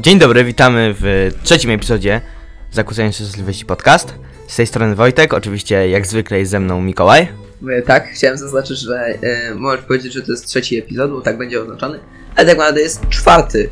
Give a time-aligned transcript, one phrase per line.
[0.00, 2.20] Dzień dobry, witamy w trzecim epizodzie
[2.72, 4.14] Zakłócenia Szczęśliwości Podcast.
[4.46, 7.28] Z tej strony Wojtek, oczywiście jak zwykle jest ze mną Mikołaj.
[7.78, 11.38] E, Tak, chciałem zaznaczyć, że e, możesz powiedzieć, że to jest trzeci epizod, bo tak
[11.38, 11.98] będzie oznaczony,
[12.36, 13.68] ale tak naprawdę jest czwarty.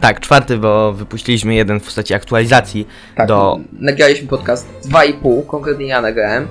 [0.00, 3.58] Tak, czwarty, bo wypuściliśmy jeden w postaci aktualizacji Tak, do...
[3.72, 6.48] nagraliśmy podcast 2,5, konkretnie ja nagrałem.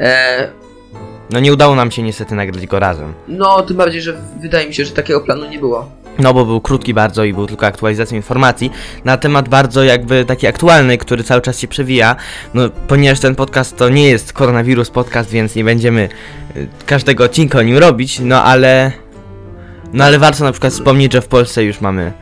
[0.00, 0.48] E,
[1.30, 3.14] No nie udało nam się niestety nagrać go razem.
[3.28, 5.90] no, tym bardziej, że wydaje mi się, że takiego planu nie było.
[6.18, 8.70] No bo był krótki bardzo i był tylko aktualizacją informacji
[9.04, 12.16] na temat bardzo jakby taki aktualny, który cały czas się przewija.
[12.54, 16.08] No ponieważ ten podcast to nie jest koronawirus podcast, więc nie będziemy
[16.56, 18.92] y, każdego odcinka o nim robić, no ale...
[19.92, 22.12] No ale warto na przykład wspomnieć, że w Polsce już mamy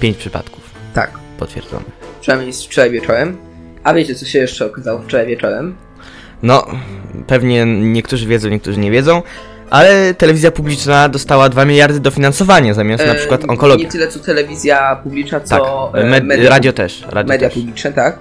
[0.00, 0.60] 5 przypadków
[0.94, 1.86] Tak, potwierdzonych.
[2.20, 3.36] przynajmniej wczoraj wieczorem.
[3.84, 5.76] A wiecie, co się jeszcze okazało wczoraj wieczorem?
[6.42, 6.66] No,
[7.26, 9.22] pewnie niektórzy wiedzą, niektórzy nie wiedzą,
[9.72, 13.84] ale telewizja publiczna dostała 2 miliardy dofinansowania zamiast na przykład onkologii.
[13.86, 17.02] Nie tyle co telewizja publiczna, Tak, co e, med- media radio też.
[17.08, 17.58] Radio media też.
[17.58, 18.18] publiczne, tak.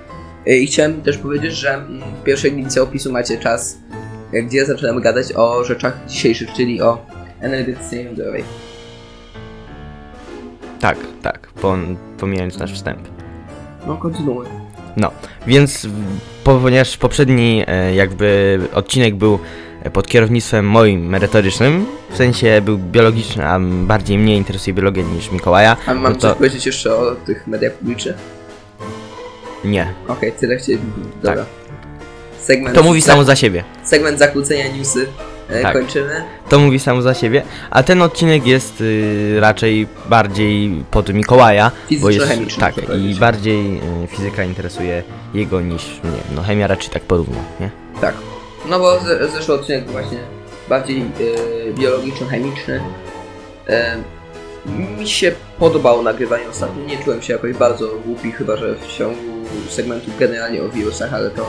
[0.47, 3.77] E, I chciałem też powiedzieć, że mm, w pierwszej linijce opisu macie czas,
[4.33, 7.05] e, gdzie zaczynamy gadać o rzeczach dzisiejszych, czyli o
[7.41, 8.43] energetyce jądrowej.
[10.79, 12.99] Tak, tak, pom- pomijając nasz wstęp.
[13.87, 14.45] No, kontynuuj.
[14.97, 15.11] No,
[15.47, 15.87] więc
[16.43, 19.39] ponieważ poprzedni e, jakby odcinek był
[19.93, 25.77] pod kierownictwem moim merytorycznym, w sensie był biologiczny, a bardziej mnie interesuje biologia niż Mikołaja,
[25.87, 28.15] A mam no coś to powiedzieć jeszcze o tych mediach publicznych?
[29.65, 29.93] nie.
[30.07, 30.89] Okej, tyle chcieliśmy.
[31.23, 31.45] Dobra.
[32.39, 32.83] Segment, Tak.
[32.83, 33.63] To mówi samo za siebie.
[33.83, 35.07] Segment zakłócenia newsy
[35.49, 35.73] e, Tak.
[35.73, 36.23] kończymy.
[36.49, 42.09] To mówi samo za siebie, a ten odcinek jest y, raczej bardziej pod Mikołaja, bo
[42.09, 42.27] jest
[42.59, 46.17] tak i bardziej y, fizyka interesuje jego niż mnie.
[46.35, 47.69] No chemia raczej tak porówno, nie?
[48.01, 48.13] Tak.
[48.69, 50.17] No bo ze- zeszły odcinek właśnie
[50.69, 52.81] bardziej e, biologiczno-chemiczny.
[53.69, 53.97] E,
[54.99, 56.83] mi się podobało nagrywanie ostatnio.
[56.85, 59.21] Nie czułem się jakoś bardzo głupi, chyba że w ciągu
[59.69, 61.45] segmentu generalnie o wirusach, ale to.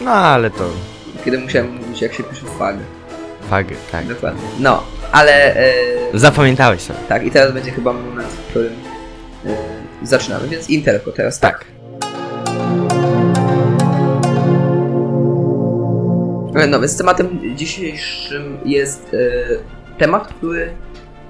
[0.00, 0.64] No ale to
[1.24, 2.76] kiedy musiałem mówić, jak się pisze fag.
[3.50, 4.06] fag, tak.
[4.06, 4.42] Dokładnie.
[4.58, 5.56] No, ale.
[6.14, 6.98] Zapamiętałeś sobie.
[7.08, 8.72] tak, i teraz będzie chyba moment, w którym
[10.02, 10.48] zaczynamy.
[10.48, 11.64] Więc Interko teraz tak.
[16.68, 20.70] No więc tematem dzisiejszym jest e, temat, który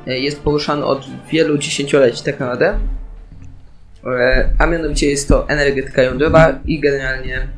[0.07, 2.79] e, jest poruszany od wielu dziesięcioleci tak naprawdę.
[4.07, 7.49] E, a mianowicie jest to energetyka jądrowa i generalnie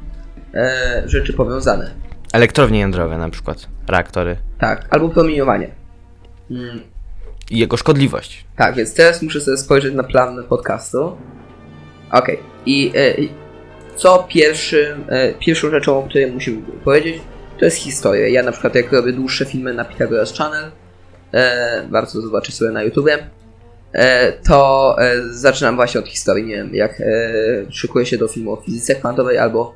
[0.54, 1.90] e, rzeczy powiązane.
[2.32, 5.68] Elektrownie jądrowe na przykład, reaktory Tak, albo promieniowanie.
[6.50, 6.80] Mm,
[7.50, 8.44] i jego szkodliwość.
[8.56, 11.16] tak, więc teraz muszę sobie spojrzeć na plan podcastu.
[12.12, 13.14] Okej, i e,
[13.96, 17.22] co pierwszym, e, pierwszą rzeczą, o której musimy powiedzieć,
[17.58, 18.28] to jest historia.
[18.28, 20.70] Ja na przykład jak robię dłuższe filmy na Pythagoras Channel,
[21.34, 23.18] e, warto zobaczyć sobie na YouTubie,
[23.92, 26.46] e, to e, zaczynam właśnie od historii.
[26.46, 27.04] Nie wiem, jak e,
[27.70, 29.74] szykuję się do filmu o fizyce kwantowej, albo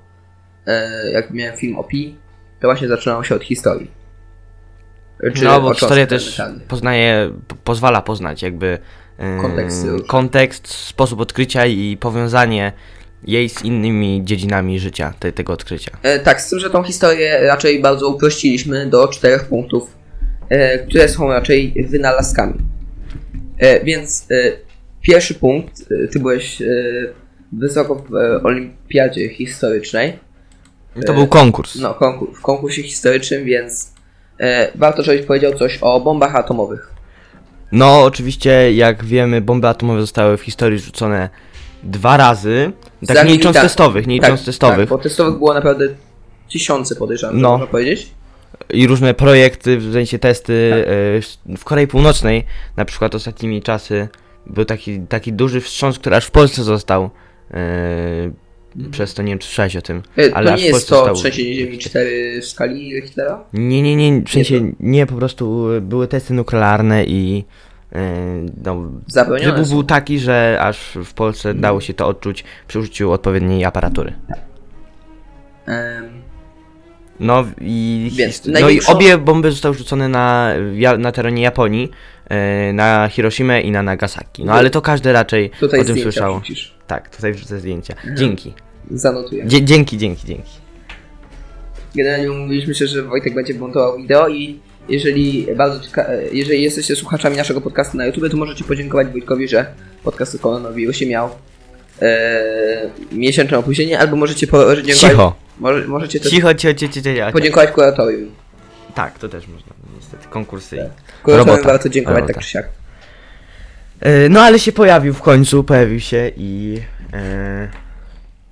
[0.67, 2.17] e, jak miałem film o pi,
[2.61, 3.91] to właśnie zaczynałem się od historii.
[5.35, 8.79] Czy no bo historia też poznaje, po, pozwala poznać jakby
[9.19, 10.07] różne.
[10.07, 12.73] kontekst, sposób odkrycia i powiązanie
[13.27, 15.91] jej z innymi dziedzinami życia, te, tego odkrycia.
[16.03, 19.91] E, tak, z tym, że tą historię raczej bardzo uprościliśmy do czterech punktów,
[20.49, 22.55] e, które są raczej wynalazkami.
[23.59, 24.35] E, więc e,
[25.03, 25.73] pierwszy punkt,
[26.05, 26.67] e, ty byłeś e,
[27.53, 30.19] wysoko w olimpiadzie historycznej,
[31.07, 31.75] To był konkurs.
[31.77, 33.93] no, konkur- w konkursie historycznym, więc
[34.75, 36.93] warto, żebyś powiedział coś o bombach atomowych.
[37.73, 41.29] No, oczywiście, jak wiemy, bomby atomowe zostały w historii rzucone
[41.83, 42.73] dwa razy.
[43.07, 44.79] Tak Za nie licząc milita- testowych, nie licząc tak, testowych.
[44.79, 45.89] Tak, bo testowych było naprawdę
[46.53, 47.51] tysiące podejrzanych, No.
[47.51, 48.11] można powiedzieć.
[48.71, 51.53] I różne projekty, w sensie testy Tak.
[51.53, 52.45] e, w Korei Północnej,
[52.77, 54.09] na przykład ostatnimi czasy,
[54.47, 57.11] był taki, taki duży wstrząs, który aż w Polsce został.
[57.51, 58.31] E,
[58.91, 60.03] przez to nie wiem, czy słyszałeś o tym.
[60.19, 63.45] E, Ale to nie w jest Polsce to trzęsienie ziemi 4 w skali Richtera?
[63.53, 67.45] Nie, nie, nie, w sensie nie, po prostu były testy nuklearne i
[68.65, 68.91] no,
[69.45, 69.75] wybuch są.
[69.75, 74.13] był taki, że aż w Polsce dało się to odczuć przy użyciu odpowiedniej aparatury.
[77.21, 80.53] No i, Więc no i obie bomby zostały rzucone na,
[80.99, 81.91] na terenie Japonii,
[82.29, 84.45] e, na Hiroshimę i na Nagasaki.
[84.45, 86.35] No ale to każdy raczej Tutaj o tym słyszał.
[86.35, 86.75] wrzucisz.
[86.87, 87.95] Tak, tutaj wrzucę zdjęcia.
[88.15, 88.53] Dzięki.
[88.91, 89.45] Zanotuję.
[89.47, 90.51] Dzie- dzięki, dzięki, dzięki.
[91.97, 97.37] Generalnie umówiliśmy się, że Wojtek będzie montował wideo i jeżeli bardzo cieka- jeżeli jesteście słuchaczami
[97.37, 99.67] naszego podcastu na YouTube, to możecie podziękować Wojtkowi, że
[100.05, 101.31] podcast o koronawirusie miał
[102.03, 104.97] e, miesięczne opóźnienie, albo możecie podziękować...
[105.11, 105.35] Cicho.
[105.59, 107.33] Może, możecie też Cicho, cicho, cicho, cicho, cicho.
[107.33, 108.31] podziękować kuratorium.
[108.95, 109.73] Tak, to też można.
[109.97, 110.77] niestety, konkursy.
[110.77, 110.87] Tak.
[110.87, 112.35] i Kuratowi warto dziękować Robota.
[112.35, 112.69] tak czy siak.
[114.01, 116.79] E, No ale się pojawił w końcu, pojawił się i...
[117.13, 117.69] E,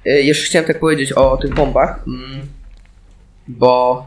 [0.06, 2.40] E, Jeszcze chciałem tak powiedzieć o tych bombach, mm,
[3.48, 4.06] bo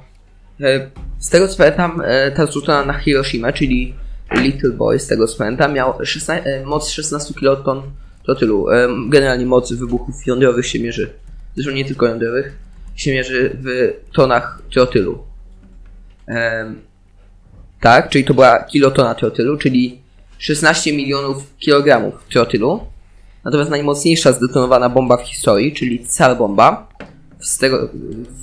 [0.62, 0.90] e,
[1.24, 3.94] z tego co pamiętam, e, ta zrzucona na Hiroshima, czyli
[4.32, 7.82] Little Boy, z tego co pamiętam, miał 16, e, moc 16 kiloton
[8.26, 8.70] trotylu.
[8.70, 11.14] E, Generalnie moc wybuchów jądrowych się mierzy,
[11.56, 12.58] zresztą nie tylko jądrowych,
[12.96, 15.24] się mierzy w tonach trotylu.
[17.82, 20.02] Tak, czyli to była kilotona trotylu, czyli
[20.38, 22.80] 16 milionów kilogramów trotylu.
[23.46, 26.88] Natomiast najmocniejsza zdetonowana bomba w historii, czyli Tsar bomba,
[27.40, 27.90] z tego,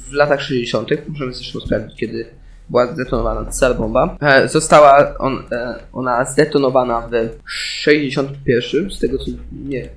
[0.08, 2.39] w latach 60., możemy zresztą sprawdzić, kiedy
[2.70, 7.12] była zdetonowana Tsar bomba, e, została on, e, ona zdetonowana w
[7.46, 9.30] 61, z tego co
[9.64, 9.88] nie.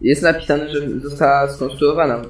[0.00, 2.26] Jest napisane, że została skonstruowana w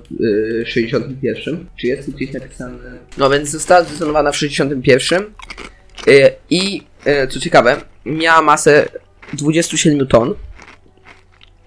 [0.63, 1.67] e, 61.
[1.77, 2.79] Czy jest tu gdzieś napisane?
[3.19, 7.77] No więc została zdetonowana w 61 e, i e, co ciekawe,
[8.07, 8.89] miała masę
[9.33, 10.35] 27 ton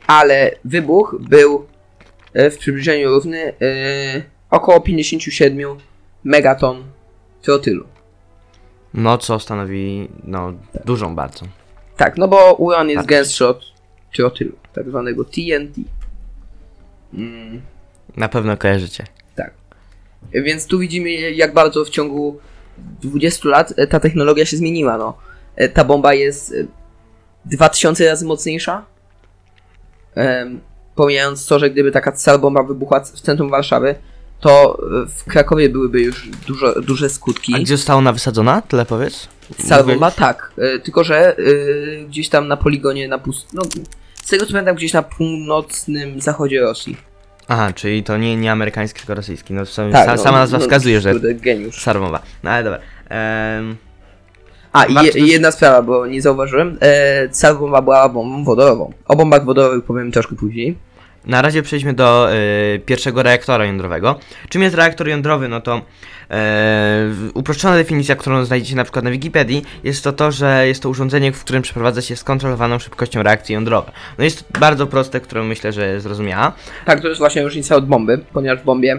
[0.08, 1.66] ale wybuch był
[2.36, 3.54] w przybliżeniu równy
[4.50, 5.78] około 57
[6.24, 6.84] megaton
[7.42, 7.95] trotylu.
[8.96, 10.54] No co stanowi, no,
[10.86, 11.46] dużą bardzo.
[11.98, 13.08] Tak, no bo uran jest Tak.
[13.08, 13.62] gęstszy od
[14.16, 15.82] trotylu, tak zwanego TNT.
[17.14, 17.62] Mm,
[18.18, 19.04] Na pewno kojarzycie.
[19.36, 19.52] tak.
[20.34, 22.40] E, Więc tu widzimy, jak bardzo w ciągu
[23.02, 24.98] 20 lat e, ta technologia się zmieniła.
[24.98, 25.18] No.
[25.56, 26.56] E, Ta bomba jest e,
[27.46, 28.86] 2000 razy mocniejsza.
[30.16, 30.62] Em,
[30.96, 33.96] Pomijając to, że gdyby taka cała bomba wybuchła w centrum Warszawy,
[34.46, 37.56] to e, w Krakowie byłyby już dużo, duże skutki.
[37.56, 38.62] A gdzie została ona wysadzona?
[38.62, 39.28] Tyle powiedz.
[39.86, 41.44] Bomba tak, e, tylko że e,
[42.08, 43.54] gdzieś tam na poligonie na pust...
[43.54, 43.62] No,
[44.14, 46.98] z tego co pamiętam, gdzieś na północnym zachodzie Rosji.
[47.48, 49.54] Aha, czyli to nie, nie amerykański, tylko rosyjski.
[49.54, 51.82] No, sam, Tak, sa, no, sama nazwa no, wskazuje, że geniusz.
[51.82, 52.20] sarmowa.
[52.44, 52.80] No ale dobra.
[53.10, 53.76] Ehm,
[54.74, 56.78] A, i je, jedna sprawa, bo nie zauważyłem.
[56.82, 58.94] E, była bombą wodorową.
[59.08, 60.78] O bombach wodorowych powiem troszkę później.
[61.26, 64.20] Na razie przejdźmy do y, pierwszego reaktora jądrowego.
[64.50, 65.48] Czym jest reaktor jądrowy?
[65.48, 65.82] No to
[66.32, 70.90] e, uproszczona definicja, którą znajdziecie na przykład na Wikipedii, jest to to, że jest to
[70.90, 73.92] urządzenie, w którym przeprowadza się skontrolowaną szybkością reakcji jądrowe.
[74.18, 76.54] No jest bardzo proste, którą myślę, że zrozumiała.
[76.86, 78.92] Tak, to jest właśnie różnica od bomby, ponieważ w bombie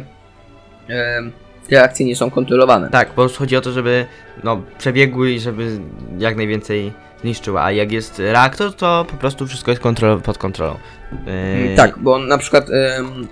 [1.69, 2.91] te reakcje nie są kontrolowane.
[2.91, 4.07] Tak, prostu chodzi o to, żeby
[4.45, 5.79] no, przebiegły i żeby
[6.19, 7.65] jak najwięcej zniszczyła.
[7.65, 10.77] A jak jest reaktor, to po prostu wszystko jest kontrol pod kontrolą.
[11.13, 13.29] Yy, Tak, bo na przykład em,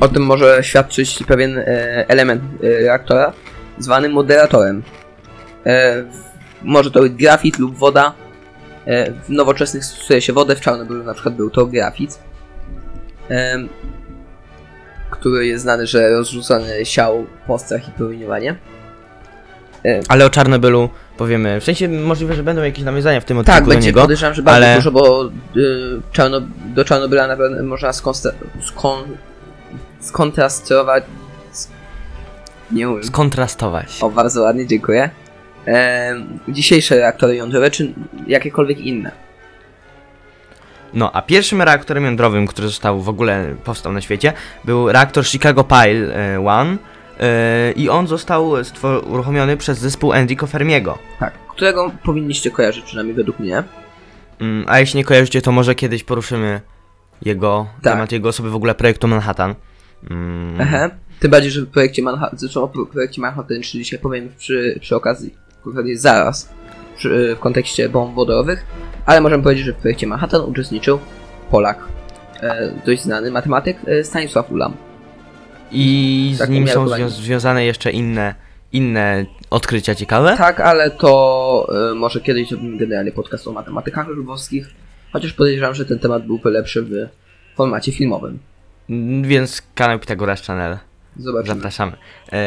[0.00, 1.64] o tym może świadczyć pewien e,
[2.08, 3.32] element e, reaktora
[3.78, 4.82] zwany moderatorem.
[5.66, 6.04] E,
[6.62, 8.12] może to być grafit lub woda.
[9.24, 12.18] W nowoczesnych stosuje się wodę, w Czarnobylu na przykład był to grafit.
[15.10, 18.56] Który jest znany, że rozrzucony siał postrach i promieniowanie.
[20.08, 21.60] Ale o Czarnobylu powiemy.
[21.60, 24.00] W sensie możliwe, że będą jakieś nawiązania w tym odcinku Tak, do będzie niego.
[24.00, 25.24] podejrzewam, że bardzo ale- dużo, bo
[25.56, 28.32] y, Czarno, do Czarnobyla naprawdę można skonsta-
[28.62, 29.04] skon,
[30.00, 31.04] skontrastować.
[32.72, 33.04] Nie umiem.
[33.04, 33.98] Skontrastować.
[34.00, 35.10] O, bardzo ładnie, dziękuję.
[35.66, 37.92] Em, dzisiejsze reaktory jądrowe, czy
[38.26, 39.10] jakiekolwiek inne.
[40.94, 44.32] No, a pierwszym reaktorem jądrowym, który został w ogóle powstał na świecie,
[44.64, 46.70] był reaktor Chicago Pile e, One.
[46.72, 46.76] e,
[47.76, 48.52] I on został
[49.10, 50.98] uruchomiony przez zespół Enrico Fermiego.
[51.20, 51.32] Tak.
[51.48, 53.62] Którego powinniście kojarzyć, przynajmniej według mnie.
[54.40, 56.60] Mm, A jeśli nie kojarzycie, to może kiedyś poruszymy
[57.22, 57.92] jego Tak.
[57.92, 59.54] temat, jego osoby w ogóle projektu Manhattan.
[60.10, 60.90] Mm, Ehe.
[61.20, 64.78] Tym bardziej, że w projekcie Manhattan, zresztą o pro- projekcie Manhattan, czy dzisiaj powiem przy,
[64.80, 66.52] przy okazji, konkretnie zaraz,
[66.96, 68.64] przy, w kontekście bomb wodorowych,
[69.06, 70.98] ale możemy powiedzieć, że w projekcie Manhattan uczestniczył
[71.50, 71.78] Polak,
[72.42, 74.74] e, dość znany matematyk e, Stanisław Ulam.
[75.74, 78.34] I z Tak, nim są zwią- związane jeszcze inne,
[78.72, 80.34] inne odkrycia ciekawe.
[80.38, 84.66] Tak, ale to e, może kiedyś zrobimy generalnie podcast o matematykach lwowskich,
[85.12, 86.90] chociaż podejrzewam, że ten temat byłby lepszy w
[87.56, 88.38] formacie filmowym.
[88.90, 90.78] Mm, Więc kanał Pitagoras Channel.
[91.16, 91.54] Zobaczymy.
[91.54, 91.92] Zapraszamy.
[92.32, 92.38] E,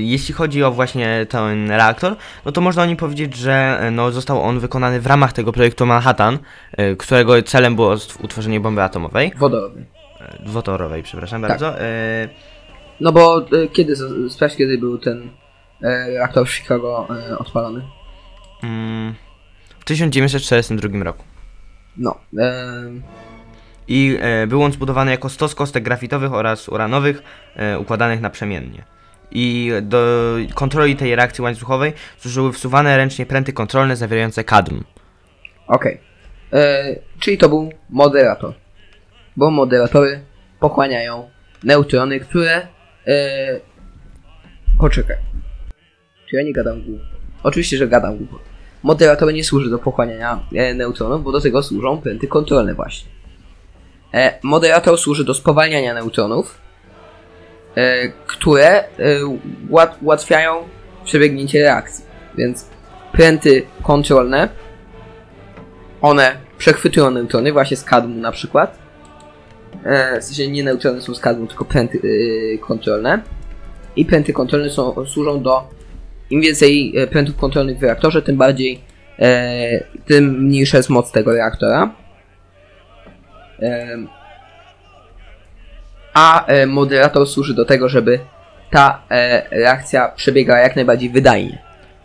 [0.00, 4.10] jeśli chodzi o właśnie ten reaktor, no to można o nim powiedzieć, że e, no,
[4.12, 6.38] został on wykonany w ramach tego projektu Manhattan,
[6.76, 9.84] e, którego celem było utworzenie bomby atomowej, Wodorowy.
[10.20, 11.50] e, dwutorowej, przepraszam Tak.
[11.50, 11.80] bardzo.
[11.80, 12.28] E,
[13.00, 13.94] No bo e, kiedy,
[14.28, 15.30] sprawdź kiedy był ten
[15.82, 17.82] e, reaktor w Chicago e, odpalony.
[18.62, 19.14] mm,
[19.80, 21.24] w 1942 roku.
[21.96, 22.18] No.
[22.38, 23.02] em,
[23.88, 27.22] I e, był on zbudowany jako stos kostek grafitowych oraz uranowych
[27.56, 28.84] e, układanych naprzemiennie.
[29.30, 29.98] I do
[30.54, 34.84] kontroli tej reakcji łańcuchowej służyły wsuwane ręcznie pręty kontrolne zawierające kadm.
[35.66, 36.00] Okej.
[36.52, 36.84] E,
[37.20, 38.54] Czyli to był moderator.
[39.36, 40.20] Bo moderatory
[40.60, 41.30] pochłaniają
[41.64, 42.66] neutrony, które.
[43.08, 43.60] E,
[44.78, 45.16] poczekaj.
[46.30, 47.06] Czy ja nie gadam głupot?
[47.42, 48.40] Oczywiście, że gadam głupot.
[48.82, 53.10] Moderator nie służy do pochłaniania e, neutronów, bo do tego służą pręty kontrolne właśnie.
[54.14, 56.58] E, moderator służy do spowalniania neutronów,
[57.74, 58.86] e, które e,
[59.70, 60.68] łat, ułatwiają
[61.04, 62.04] przebiegnięcie reakcji.
[62.38, 62.66] Więc
[63.12, 64.48] pręty kontrolne,
[66.00, 68.87] one przechwytują neutrony, właśnie z kadmu na przykład.
[69.88, 72.00] E, w sensie nie neutrony są kadmu, tylko pręty
[72.54, 73.22] e, kontrolne.
[73.96, 75.70] I pręty kontrolne są, służą do
[76.30, 78.80] im więcej e, prętów kontrolnych w reaktorze, tym bardziej,
[80.06, 81.94] tym mniejsza jest moc tego reaktora.
[86.14, 88.18] A moderator służy do tego, żeby
[88.70, 89.02] ta
[89.50, 91.58] reakcja przebiegała jak najbardziej wydajnie.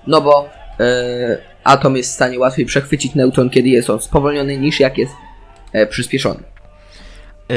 [0.07, 0.49] No bo
[1.63, 5.13] atom jest w stanie łatwiej przechwycić neutron, kiedy jest on spowolniony, niż jak jest
[5.89, 6.52] przyspieszony.
[7.49, 7.55] Yy,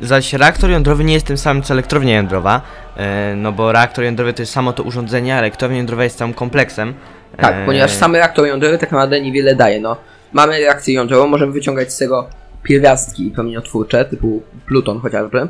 [0.00, 2.62] zaś reaktor jądrowy nie jest tym samym co elektrownia jądrowa,
[2.96, 3.02] yy,
[3.36, 6.94] no bo reaktor jądrowy to jest samo to urządzenie, a elektrownia jądrowa jest całym kompleksem.
[7.36, 9.80] Tak, Yy, ponieważ sam reaktor jądrowy tak naprawdę niewiele daje.
[9.80, 9.96] No,
[10.32, 12.28] mamy reakcję jądrową, możemy wyciągać z tego
[12.62, 15.48] pierwiastki promieniotwórcze, typu pluton chociażby.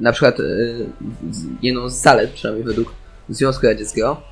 [0.00, 0.36] Na przykład
[1.62, 2.94] jedną z zalet, przynajmniej według
[3.28, 4.22] Związku Radzieckiego,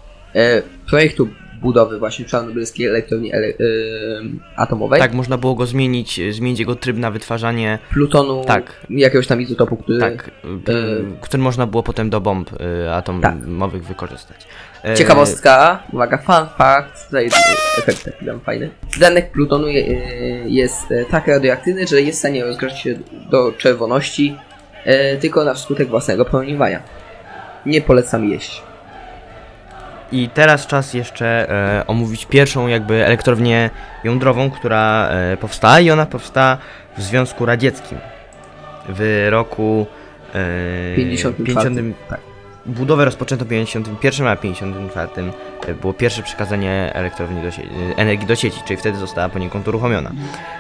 [0.89, 1.29] projektu
[1.61, 4.23] budowy właśnie czarnobylskiej elektrowni ele- yy,
[4.57, 8.87] atomowej, Tak, można było go zmienić, yy, zmienić jego tryb na wytwarzanie, plutonu, Tak.
[8.91, 9.99] jakiegoś tam izotopu, który...
[9.99, 14.47] tak, yy, który można było potem do bomb yy, atomowych wykorzystać.
[14.85, 17.29] Yy, Ciekawostka, uwaga, fun fact, tutaj
[17.79, 18.71] efekt taki tam fajny.
[18.99, 19.83] Tlenek plutonu je,
[20.47, 22.95] jest tak radioaktywny, że jest w stanie rozgrzać się
[23.31, 24.37] do czerwoności
[25.21, 26.83] tylko na skutek własnego promieniowania.
[27.67, 28.63] Nie polecam jeść.
[30.13, 31.51] I teraz czas jeszcze
[31.81, 33.71] e, omówić pierwszą jakby elektrownię
[34.05, 36.59] jądrową, która e, powstała i ona powstała
[36.99, 37.99] w Związku Radzieckim
[38.89, 39.87] w roku
[40.35, 41.45] e, 54.
[41.75, 42.21] 50 Tak.
[42.67, 45.09] Budowę rozpoczęto w 51, a w 54
[45.69, 49.69] e, było pierwsze przekazanie elektrowni do sie- e, energii do sieci, czyli wtedy została poniekąd
[49.69, 50.11] uruchomiona.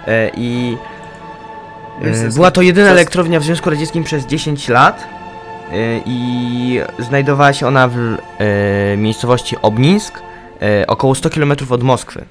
[0.06, 0.76] E, I
[2.02, 5.19] e, była to jedyna elektrownia w Związku Radzieckim przez 10 lat
[6.06, 10.20] i znajdowała się ona w e, miejscowości Obnisk,
[10.62, 12.24] e, około 100 km od Moskwy.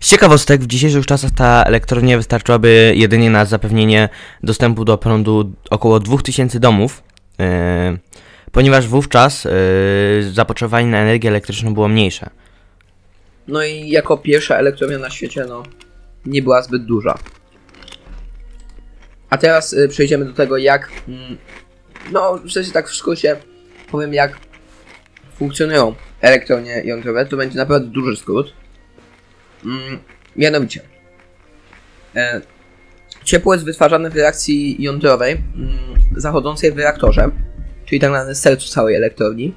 [0.00, 4.08] Z ciekawostek, w dzisiejszych czasach ta elektrownia wystarczyłaby jedynie na zapewnienie
[4.42, 7.02] dostępu do prądu około 2000 domów,
[7.40, 7.96] e,
[8.52, 9.50] ponieważ wówczas e,
[10.32, 12.30] zapotrzebowanie na energię elektryczną było mniejsze.
[13.48, 15.62] No i jako pierwsza elektrownia na świecie, no,
[16.26, 17.18] nie była zbyt duża.
[19.30, 20.90] A teraz przejdziemy do tego, jak.
[22.10, 23.36] No, w sensie tak w skrócie
[23.90, 24.38] powiem, jak
[25.34, 27.26] funkcjonują elektrownie jądrowe.
[27.26, 28.52] To będzie naprawdę duży skrót.
[29.64, 29.98] Mm,
[30.36, 30.80] mianowicie,
[32.16, 32.40] e,
[33.24, 35.72] ciepło jest wytwarzane w reakcji jądrowej mm,
[36.16, 37.30] zachodzącej w reaktorze,
[37.86, 39.54] czyli tak naprawdę sercu całej elektrowni.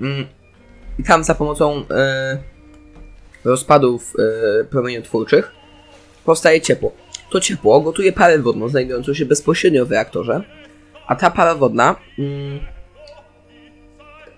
[0.00, 0.26] Mm,
[0.98, 2.38] I tam za pomocą e,
[3.44, 4.12] rozpadów
[4.60, 5.52] e, promieniotwórczych
[6.24, 6.92] powstaje ciepło.
[7.30, 10.42] To ciepło gotuje parę wodną znajdującą się bezpośrednio w reaktorze,
[11.08, 12.60] a ta para wodna mm,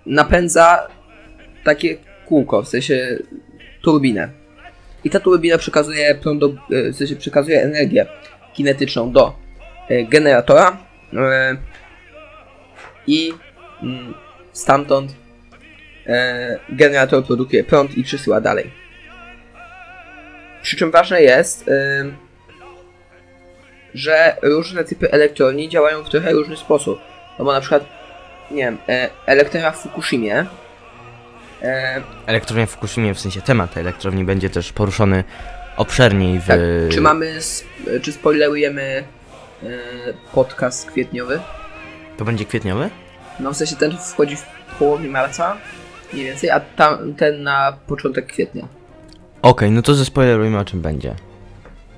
[0.06, 0.88] napędza
[1.64, 1.96] takie
[2.26, 3.18] kółko, w sensie
[3.82, 4.28] turbinę.
[5.04, 8.06] I ta turbina przekazuje prąd do, e, w sensie przekazuje energię
[8.54, 9.34] kinetyczną do
[9.88, 10.76] e, generatora
[11.12, 11.56] e,
[13.06, 13.32] i
[13.82, 14.14] mm,
[14.52, 15.20] stamtąd
[16.68, 18.70] generator produkuje prąd i przesyła dalej.
[20.62, 21.70] Przy czym ważne jest,
[23.94, 26.99] że różne typy elektrowni działają w trochę różny sposób.
[27.38, 27.85] No bo na przykład,
[28.50, 30.47] nie wiem, e, elektrownia w Fukushimie
[31.62, 35.25] e, Elektrownia w Fukushimie, w sensie temat tej elektrowni będzie też poruszony
[35.76, 36.47] obszerniej w...
[36.47, 37.38] tak, czy mamy,
[38.02, 39.04] czy spoilerujemy
[39.62, 39.68] e,
[40.32, 41.40] podcast kwietniowy?
[42.16, 42.90] To będzie kwietniowy?
[43.40, 44.44] No w sensie ten wchodzi w
[44.78, 45.56] połowie marca,
[46.12, 48.68] mniej więcej, a tam, ten na początek kwietnia.
[49.42, 51.14] Okej, no to zespoilerujmy o czym będzie.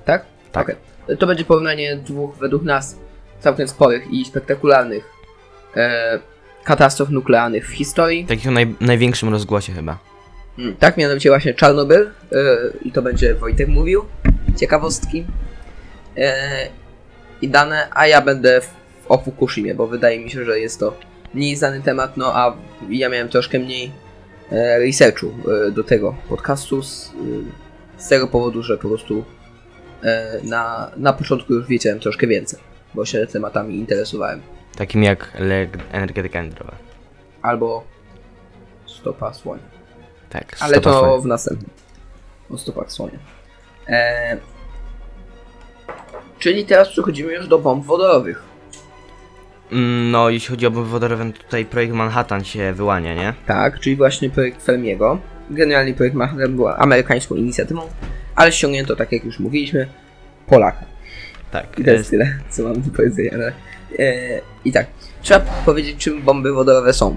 [0.05, 0.25] Tak?
[0.51, 0.63] Tak.
[0.63, 0.92] Okej.
[1.19, 2.97] To będzie porównanie dwóch, według nas,
[3.39, 5.09] całkiem sporych i spektakularnych
[5.75, 6.19] e,
[6.63, 8.25] katastrof nuklearnych w historii.
[8.25, 9.97] Takich o naj, największym rozgłosie chyba.
[10.59, 12.35] Mm, Tak, mianowicie właśnie Czarnobyl e,
[12.81, 14.05] i to będzie Wojtek mówił.
[14.59, 15.25] Ciekawostki
[16.17, 16.67] e,
[17.41, 18.69] i dane, a ja będę w,
[19.09, 20.97] o Fukushimie, bo wydaje mi się, że jest to
[21.33, 22.55] mniej znany temat, no a
[22.89, 23.91] ja miałem troszkę mniej
[24.51, 25.33] e, researchu
[25.67, 27.11] e, do tego podcastu z,
[27.97, 29.23] z tego powodu, że po prostu
[30.43, 32.59] na, na początku już wiedziałem troszkę więcej,
[32.93, 34.41] bo się tematami interesowałem.
[34.77, 36.71] Takim jak le- energetyka jądrowa.
[37.41, 37.83] Albo
[38.85, 39.63] stopa słonia.
[40.29, 41.23] Tak, Ale stopa to słońca.
[41.23, 41.69] w następnym.
[42.49, 43.19] O stopach słonia.
[43.87, 44.37] E...
[46.39, 48.43] Czyli teraz przechodzimy już do bomb wodorowych.
[49.71, 53.33] Mm, No, jeśli chodzi o bomby wodorowe, to tutaj projekt Manhattan się wyłania, nie?
[53.47, 55.19] Tak, czyli właśnie projekt Fermiego.
[55.49, 57.81] Generalnie projekt Manhattan była amerykańską inicjatywą,
[58.35, 59.87] ale ściągnięto, tak jak już mówiliśmy,
[60.47, 60.85] Polaka.
[61.51, 61.79] Tak.
[61.79, 63.31] I to jest tyle, co mam do powiedzenia.
[63.33, 63.53] Ale,
[63.99, 64.87] e, I tak,
[65.21, 67.15] trzeba powiedzieć, czym bomby wodorowe są.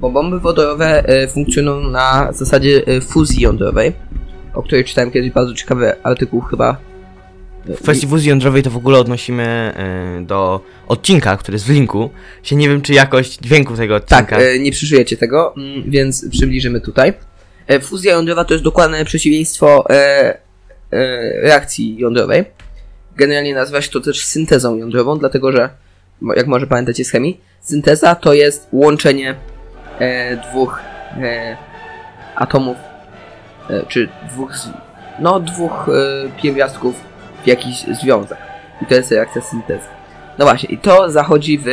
[0.00, 3.92] Bo bomby wodorowe e, funkcjonują na zasadzie e, fuzji jądrowej,
[4.54, 6.76] o której czytałem kiedyś bardzo ciekawy artykuł chyba.
[7.70, 9.74] e, W kwestii fuzji jądrowej to w ogóle odnosimy
[10.20, 12.10] y, do odcinka, który jest w linku.
[12.42, 14.36] Się nie wiem, czy jakość dźwięku tego odcinka.
[14.36, 17.12] Tak, e, nie przeżyjecie tego, mm, więc przybliżymy tutaj.
[17.66, 20.38] E, Fuzja jądrowa to jest dokładne przeciwieństwo e, e,
[21.42, 22.44] reakcji jądrowej.
[23.16, 25.68] Generalnie nazywa się to też syntezą jądrową, dlatego że,
[26.36, 29.34] jak może pamiętacie z chemii, synteza to jest łączenie
[29.98, 30.80] e, dwóch
[31.22, 31.56] e,
[32.36, 32.76] atomów,
[33.70, 34.52] e, czy dwóch,
[35.18, 36.94] no dwóch e, pierwiastków
[37.44, 38.38] w jakiś związek.
[38.82, 39.86] I to jest reakcja syntezy.
[40.38, 41.68] No właśnie, i to zachodzi w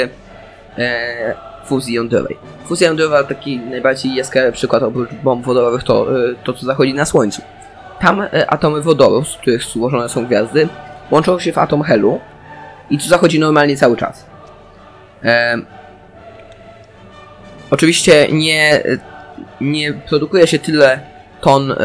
[0.77, 2.37] e, fuzji jądrowej.
[2.65, 7.05] Fuzja jądrowa, taki najbardziej jaskrawy przykład oprócz bomb wodorowych, to e, to, co zachodzi na
[7.05, 7.41] Słońcu.
[7.99, 10.67] Tam e, atomy wodoru, z których złożone są gwiazdy,
[11.11, 12.19] łączą się w atom helu
[12.89, 14.25] i to zachodzi normalnie cały czas.
[15.23, 15.57] E,
[17.71, 18.83] oczywiście nie,
[19.61, 20.99] nie produkuje się tyle
[21.41, 21.75] ton e,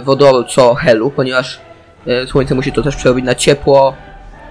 [0.00, 1.60] wodoru co helu, ponieważ
[2.06, 3.94] e, Słońce musi to też przerobić na ciepło,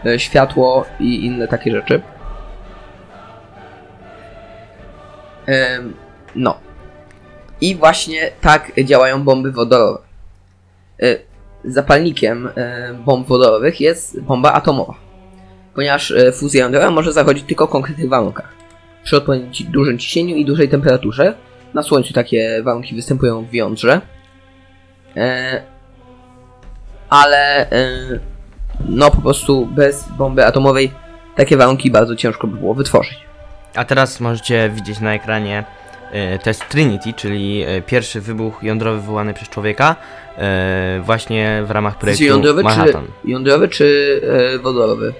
[0.05, 2.01] e, światło i inne takie rzeczy.
[5.45, 5.93] Em,
[6.35, 6.59] No.
[7.61, 10.04] I właśnie tak działają bomby wodorowe.
[11.01, 11.17] E,
[11.67, 14.93] Zapalnikiem e, bomb wodorowych jest bomba atomowa.
[15.75, 18.53] Ponieważ e, fuzja jądrowa może zachodzić tylko w konkretnych warunkach.
[19.03, 21.33] Przy odpowiednim dużym ciśnieniu i dużej temperaturze.
[21.73, 24.01] Na Słońcu takie warunki występują w jądrze.
[27.09, 27.67] Ale
[28.85, 30.91] no po prostu bez bomby atomowej
[31.35, 33.17] takie warunki bardzo ciężko by było wytworzyć.
[33.75, 35.63] A teraz możecie widzieć na ekranie
[36.43, 39.95] test Trinity, czyli e, pierwszy wybuch jądrowy wywołany przez człowieka
[40.37, 43.05] e, właśnie w ramach projektu jądrowy czy, Manhattan.
[43.25, 44.21] jądrowy czy
[44.55, 45.13] e, wodorowy?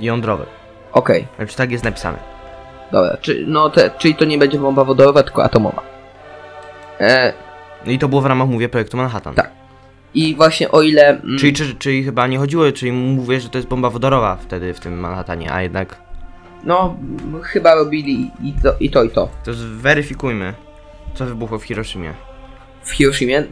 [0.00, 0.46] Jądrowy.
[0.92, 2.18] Okej, Znaczy tak jest napisane.
[2.92, 3.16] dobra.
[3.20, 5.82] Czy, no te, czyli to nie będzie bomba wodorowa, tylko atomowa.
[7.00, 7.32] E,
[7.86, 9.34] No I to było w ramach, mówię, projektu Manhattan.
[9.34, 9.50] Tak.
[10.14, 11.08] I właśnie o ile...
[11.08, 14.74] Mm, Czyli, czy, czyli chyba nie chodziło, czyli mówię, że to jest bomba wodorowa wtedy
[14.74, 15.96] w tym Manhattanie, a jednak
[16.64, 16.96] No,
[17.42, 19.28] chyba robili i to, i to, i to.
[19.44, 20.54] to zweryfikujmy,
[21.14, 22.12] co wybuchło w Hiroshimie.
[22.82, 23.44] W Hiroshimie e,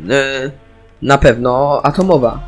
[1.02, 2.40] na pewno atomowa.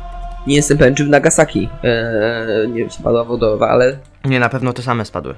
[0.47, 4.81] Nie jestem pewien, czy w Nagasaki e, nie spadła wodorowa, ale Nie, na pewno te
[4.81, 5.35] same spadły.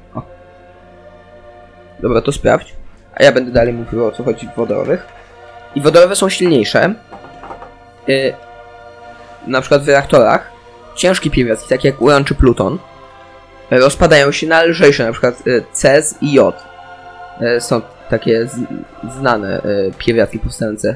[2.00, 2.76] Dobra, to sprawdź.
[3.16, 5.08] A ja będę dalej mówił o co chodzi w wodorowych.
[5.76, 6.94] I wodorowe są silniejsze.
[8.08, 8.34] Yy,
[9.48, 10.52] na przykład w reaktorach
[10.96, 12.80] ciężkie pierwiastki, takie jak uran czy pluton,
[13.72, 16.64] rozpadają się na lżejsze, na przykład y, Cez i J.
[17.42, 18.48] Y, są takie
[19.18, 19.62] znane
[19.98, 20.96] pierwiastki powstające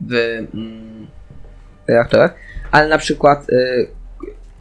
[0.00, 1.06] w mm,
[1.88, 2.34] reaktorach.
[2.70, 3.46] Ale na przykład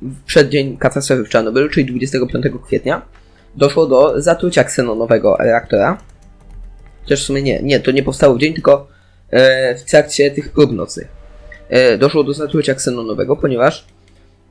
[0.01, 3.01] w przeddzień katastrofy w Czarnobylu, czyli 25 kwietnia,
[3.55, 5.97] doszło do zatrucia ksenonowego reaktora.
[7.03, 8.87] Chociaż w sumie nie, nie, to nie powstało w dzień, tylko
[9.31, 11.07] e, w trakcie tych prób nocnych.
[11.69, 13.85] E, doszło do zatrucia ksenonowego, ponieważ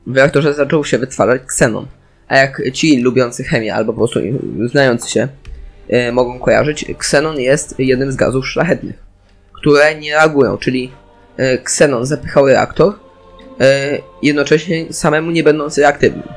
[0.07, 1.87] w reaktorze zaczął się wytwarzać ksenon.
[2.31, 4.21] A jak ci lubiący chemię albo po prostu
[4.65, 5.29] znający się
[5.89, 8.99] e, mogą kojarzyć, ksenon jest jednym z gazów szlachetnych,
[9.53, 10.93] które nie reagują, czyli
[11.37, 12.95] e, ksenon zapychał reaktor,
[13.61, 16.29] e, jednocześnie samemu nie będąc reaktywnym.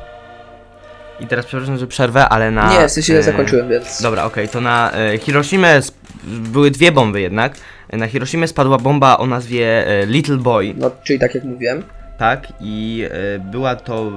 [1.19, 2.81] I teraz przepraszam, że przerwę, ale na...
[2.81, 4.01] nie, w sensie ja zakończyłem, więc...
[4.01, 7.53] Dobra, okej, to na Hiroshimę sp- były dwie bomby jednak.
[7.93, 11.83] Na Hiroshimę spadła bomba o nazwie Little Boy, No, czyli tak jak mówiłem.
[12.17, 12.47] Tak?
[12.59, 14.11] I e, była to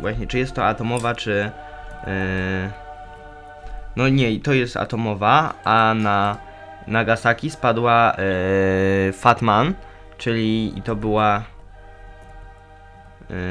[0.00, 1.50] właśnie, czy jest to atomowa, czy...
[2.04, 2.70] E,
[3.96, 6.36] no nie, to jest atomowa, a na
[6.86, 9.74] Nagasaki spadła e, Fatman,
[10.18, 11.42] czyli i to była...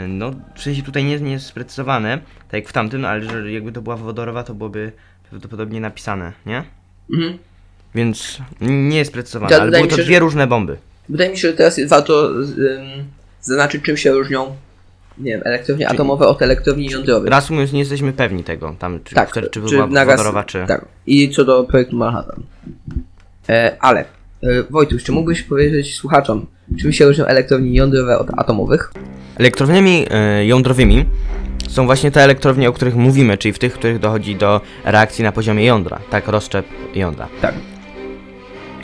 [0.08, 3.72] No, w sensie tutaj nie, nie jest sprecyzowane, tak jak w tamtym, ale że jakby
[3.72, 4.92] to była wodorowa, to byłoby
[5.30, 6.64] prawdopodobnie napisane, nie?
[7.14, 7.38] Mhm.
[7.96, 10.78] Więc nie jest sprecyzowane, Ja- ale były to się, że- dwie różne bomby.
[11.10, 12.46] Wydaje mi się, że teraz warto ym,
[13.48, 14.56] zaznaczyć, czym się różnią,
[15.18, 17.30] nie wiem, elektrownie atomowe od elektrowni jądrowych.
[17.30, 20.66] Reasumując, nie jesteśmy pewni tego, tam czy, tak, czy, czy była wodorowa, czy...
[20.68, 22.44] Tak, i co do projektu Manhattan.
[23.50, 24.06] E, ale,
[24.44, 26.46] e, Wojtuś, czy mógłbyś powiedzieć słuchaczom,
[26.82, 28.92] czym się różnią elektrownie jądrowe od atomowych?
[29.36, 31.06] Elektrowniami e, jądrowymi
[31.70, 35.24] są właśnie te elektrownie, o których mówimy, czyli w tych, w których dochodzi do reakcji
[35.24, 37.28] na poziomie jądra, tak, rozszczep jądra.
[37.42, 37.54] Tak.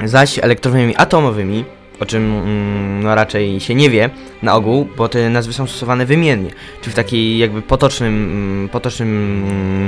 [0.05, 1.65] Zaś elektrowniami atomowymi,
[1.99, 4.09] o czym mm, no raczej się nie wie
[4.41, 6.49] na ogół, bo te nazwy są stosowane wymiennie,
[6.81, 9.09] czyli w takiej jakby potocznym, mm, potocznym
[9.49, 9.87] mm,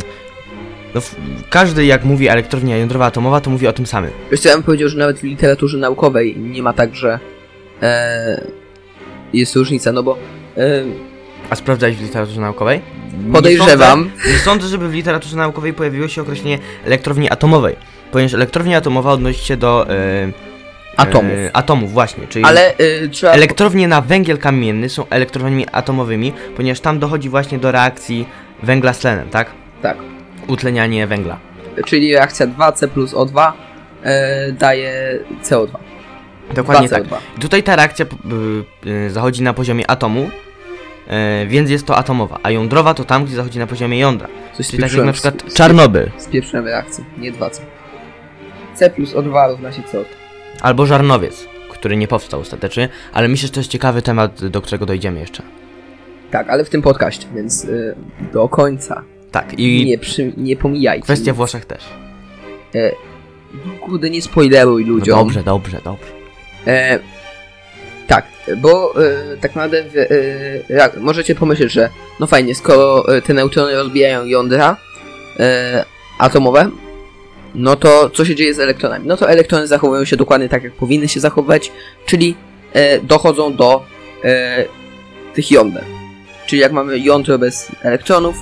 [0.96, 1.02] no,
[1.50, 4.12] każdy jak mówi elektrownia jądrowa atomowa, to mówi o tym samym.
[4.32, 7.20] Wiesz co, ja bym powiedział, że nawet w literaturze naukowej nie ma tak, że
[7.82, 8.46] e,
[9.34, 10.18] jest różnica, no bo
[10.58, 10.84] e,
[11.50, 12.82] A sprawdzałeś w literaturze naukowej?
[13.34, 17.76] podejrzewam, Nie sądzę, nie sądzę, żeby w literaturze naukowej pojawiło się określenie elektrowni atomowej.
[18.12, 20.32] Ponieważ elektrownia atomowa odnosi się do e,
[20.98, 21.34] atomów.
[21.38, 22.28] E, atomów, właśnie.
[22.28, 23.34] Czyli Ale e, trzeba...
[23.34, 28.26] elektrownie na węgiel kamienny są elektrowniami atomowymi, ponieważ tam dochodzi właśnie do reakcji
[28.64, 29.48] węgla z tlenem, tak?
[29.82, 29.98] Tak.
[30.48, 31.38] Utlenianie węgla.
[31.86, 33.52] Czyli reakcja 2C plus O2
[34.04, 35.68] e, daje CO2.
[36.56, 37.10] Dokładnie 2CO2.
[37.10, 37.20] tak.
[37.42, 38.06] Tutaj ta reakcja
[38.86, 40.30] y, y, zachodzi na poziomie atomu,
[41.08, 44.28] e, więc jest to atomowa, a jądrowa to tam, gdzie zachodzi na poziomie jądra.
[44.54, 47.62] Coś Czyli tak jak na z- przykład z- Czarnobyl Spieprzyłem reakcję, nie 2C.
[48.74, 50.06] C plus O2 równa się CO2.
[50.62, 54.86] Albo Żarnowiec, który nie powstał ostatecznie, ale myślę, że to jest ciekawy temat, do którego
[54.86, 55.44] dojdziemy jeszcze.
[56.32, 57.96] Tak, ale w tym podcaście, więc e,
[58.34, 61.04] do końca Tak, i nie, przy, nie pomijajcie.
[61.04, 61.38] kwestia nic.
[61.38, 61.84] Włoszech też.
[63.66, 65.20] No Kurde, nie spoileruj No ludziom.
[65.20, 66.06] dobrze, dobrze, dobrze.
[66.68, 67.00] E,
[68.08, 68.26] tak,
[68.58, 69.84] bo e, tak naprawdę
[70.70, 71.90] e, możecie pomyśleć, że
[72.20, 74.78] no fajnie, skoro e, te neutrony rozbijają jądra
[75.40, 75.86] e,
[76.20, 76.70] atomowe,
[77.56, 79.08] no to co się dzieje z elektronami?
[79.08, 81.72] No to elektrony zachowują się dokładnie tak, jak powinny się zachowywać,
[82.06, 82.36] czyli
[82.74, 83.86] e, dochodzą do
[84.24, 84.66] e,
[85.34, 85.84] tych jąder.
[86.46, 88.36] Czyli jak mamy jądro bez elektronów,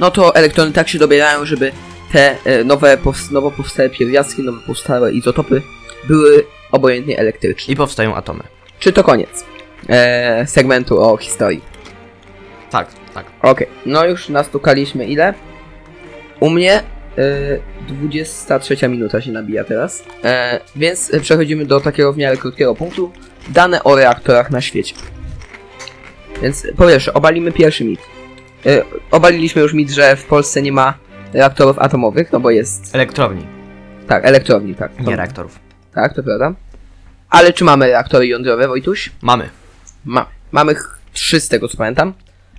[0.00, 1.72] no to elektrony tak się dobierają, żeby
[2.12, 2.98] te e, nowe,
[3.30, 5.62] nowo powstałe pierwiastki, nowo powstałe izotopy
[6.08, 7.72] były obojętnie elektryczne.
[7.72, 8.42] I powstają atomy.
[8.78, 9.44] Czy to koniec
[9.88, 11.60] e, segmentu o historii?
[12.70, 13.26] Tak, tak.
[13.42, 15.34] Okej, no już nastukaliśmy ile?
[16.40, 16.82] U mnie
[17.88, 23.12] 23 minuta się nabija teraz, e, więc przechodzimy do takiego w miarę krótkiego punktu.
[23.48, 24.94] Dane o reaktorach na świecie.
[26.42, 28.00] Więc po pierwsze, obalimy pierwszy mit.
[28.66, 30.94] E, obaliliśmy już mit, że w Polsce nie ma
[31.32, 33.46] reaktorów atomowych, no bo jest, Elektrowni,
[34.06, 35.00] tak, elektrowni, tak.
[35.00, 35.58] Nie reaktorów.
[35.94, 36.54] Tak, to prawda.
[37.30, 39.10] Ale czy mamy reaktory jądrowe, Wojtuś?
[39.22, 39.48] Mamy.
[40.04, 40.74] Ma, mamy
[41.12, 42.14] trzy z tego co pamiętam,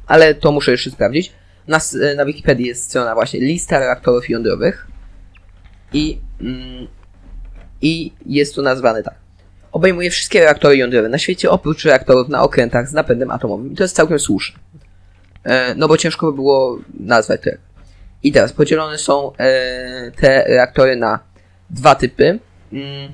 [0.08, 1.32] ale to muszę jeszcze sprawdzić.
[1.69, 4.88] Na, s- na Wikipedii jest strona właśnie lista reaktorów jądrowych
[5.93, 6.88] i, mm,
[7.82, 9.13] i jest tu nazwany tak.
[9.71, 13.73] Obejmuje wszystkie reaktory jądrowe na świecie oprócz reaktorów na okrętach z napędem atomowym.
[13.73, 14.60] I to jest całkiem słuszne.
[15.43, 17.58] E, no bo ciężko by było nazwać te.
[18.23, 21.19] I teraz podzielone są e, te reaktory na
[21.69, 22.39] dwa typy.
[22.73, 23.13] Mm,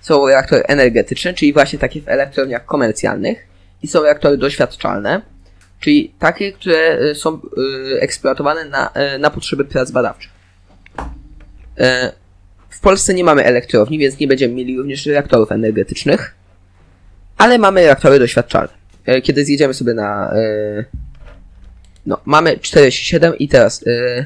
[0.00, 3.46] są reaktory energetyczne, czyli właśnie takie w elektrowniach komercjalnych
[3.82, 5.22] i są reaktory doświadczalne,
[5.82, 7.40] czyli takie, które y, są
[7.94, 10.30] y, eksploatowane na, y, na potrzeby prac badawczych.
[11.78, 12.12] E,
[12.70, 16.34] W Polsce nie mamy elektrowni, więc nie będziemy mieli również reaktorów energetycznych,
[17.36, 18.72] ale mamy reaktory doświadczalne.
[19.06, 20.32] E, Kiedy zjedziemy sobie na...
[20.34, 20.84] e,
[22.06, 23.84] No, mamy 47 i teraz...
[23.86, 24.24] e,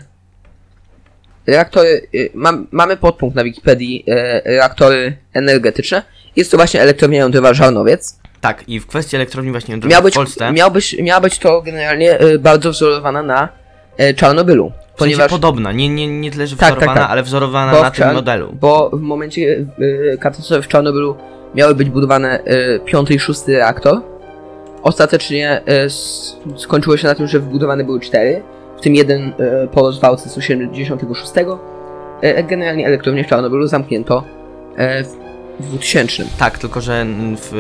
[1.47, 6.03] Reaktory, mam, mamy podpunkt na Wikipedii e, reaktory energetyczne.
[6.37, 8.19] Jest to właśnie elektrownia jądrowa Żarnowiec.
[8.41, 11.39] Tak, i w kwestii elektrowni właśnie jądrowej Miał w być, Polsce miał być, miała być
[11.39, 13.49] to generalnie e, bardzo wzorowana na
[13.97, 14.65] e, Czarnobylu.
[14.65, 14.97] ponieważ...
[14.99, 17.11] Ponieważ, podobna, nie, nie, nie tyle, że Tak, tak, wzorowana, tak.
[17.11, 18.53] ale wzorowana Bo na w tym modelu.
[18.61, 19.65] bo w momencie
[20.13, 21.17] e, katastrofy w Czarnobylu
[21.55, 24.01] miały być budowane e, piąty i szósty reaktor.
[24.83, 28.43] Ostatecznie s- skończyło się na tym, że wbudowane były cztery,
[28.79, 31.33] w tym jeden e, po rozwałce z 86.
[32.23, 34.25] E, generalnie elektrownię w Czarnobylu zamknięto
[34.79, 35.26] w w
[35.61, 36.25] 2000.
[36.39, 37.55] Tak, tylko że w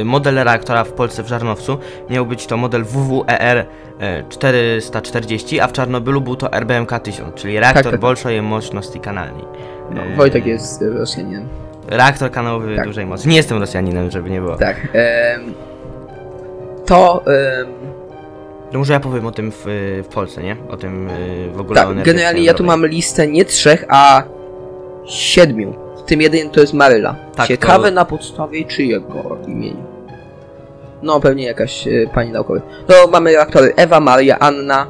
[0.00, 1.78] y, model reaktora w Polsce w Żarnowcu
[2.10, 3.66] miał być to model WWER
[4.00, 8.00] e, 440, a w Czarnobylu był to RBMK 1000, czyli tak, reaktor tak, tak.
[8.00, 9.44] bolszej mocności kanalnej.
[9.90, 11.48] No, e, Wojtek jest Rosjaninem.
[11.88, 12.84] Reaktor kanałowy tak.
[12.84, 13.28] dużej mocy.
[13.28, 14.56] Nie jestem Rosjaninem, żeby nie było.
[14.56, 14.76] Tak.
[14.92, 15.52] Ehm,
[16.86, 17.22] to.
[17.26, 17.70] Ehm...
[18.72, 20.56] No może ja powiem o tym w, y, w Polsce, nie?
[20.68, 21.80] O tym y, w ogóle.
[21.80, 24.22] Tak, generalnie ja tu mam listę nie trzech, a
[25.04, 27.16] siedmiu tym jeden to jest Maryla.
[27.36, 29.96] Tak, Ciekawe to- na podstawie czyjego imienia.
[31.02, 32.60] No, pewnie jakaś e, pani naukowa.
[32.86, 34.86] To mamy reaktory Ewa, Maria, Anna,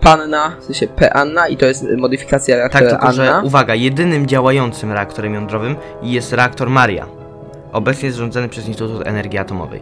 [0.00, 1.12] Panna, w sensie P.
[1.12, 3.46] Anna i to jest modyfikacja Tak, reaktora tylko że Anna.
[3.46, 7.06] uwaga, jedynym działającym reaktorem jądrowym jest reaktor Maria.
[7.72, 9.80] Obecnie jest rządzony przez Instytut Energii Atomowej.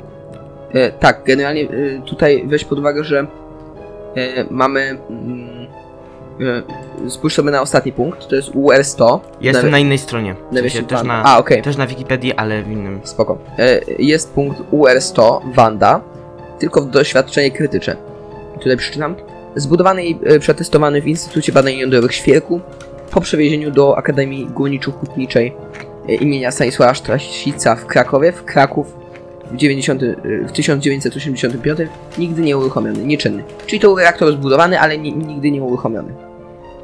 [0.73, 1.67] E, tak, generalnie e,
[2.07, 3.27] tutaj weź pod uwagę, że
[4.17, 4.99] e, mamy.
[5.11, 5.67] Mm,
[7.09, 9.19] spójrz sobie na ostatni punkt, to jest UR100.
[9.41, 10.35] Jestem Nawi- na innej stronie.
[10.53, 11.63] W sensie też na, A, okej.
[11.63, 13.01] też na Wikipedii, ale w innym.
[13.05, 13.39] Spoko.
[13.59, 16.01] E, Jest punkt UR100 Wanda,
[16.59, 17.97] tylko w doświadczenie krytyczne.
[18.61, 19.15] Tutaj przeczytam.
[19.57, 22.61] Zbudowany i e, przetestowany w Instytucie Badań Jądrowych Świerku
[23.11, 25.53] po przewiezieniu do Akademii Górniczo-Hutniczej
[26.09, 28.95] e, imienia Stanisława Strasica w Krakowie, w Kraków
[29.53, 30.07] w, 90, e,
[30.49, 31.79] w 1985
[32.19, 33.43] nigdy nie uruchomiony, nieczynny.
[33.67, 36.15] Czyli to reaktor zbudowany, ale ni- nigdy nie uruchomiony.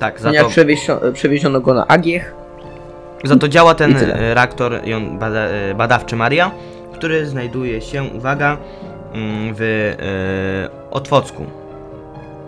[0.00, 2.34] Tak, za to, przewiezio, przewieziono go na Agiech.
[3.24, 6.50] za to działa ten I e, reaktor jon bada, e, badawczy Maria,
[6.92, 8.56] który znajduje się, uwaga,
[9.12, 11.46] mm, w e, Otwocku.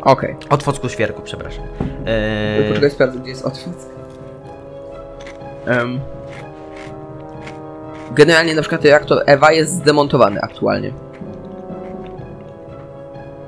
[0.02, 0.36] Okej.
[0.50, 1.64] Otwocku Świerku, przepraszam.
[2.06, 3.76] E, Poczekaj, sprawdzę, gdzie jest Otwock.
[5.66, 6.00] Em.
[8.14, 10.92] Generalnie na przykład reaktor Ewa jest zdemontowany aktualnie.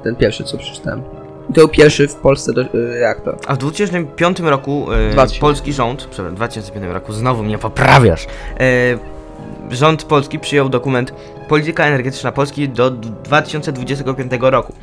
[0.03, 1.14] Ten pierwszy, co przeczytałem.
[1.47, 2.69] To był pierwszy w Polsce do, y,
[3.01, 3.39] reaktor.
[3.47, 5.41] A w 2005 roku e, 2000.
[5.41, 8.27] polski rząd, przepraszam, w 2005 roku, znowu mnie poprawiasz,
[8.61, 8.67] e,
[9.71, 11.15] rząd polski przyjął dokument
[11.49, 14.75] Polityka energetyczna Polski do d- 2025 roku.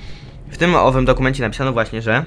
[0.52, 2.26] W tym owym dokumencie napisano właśnie, że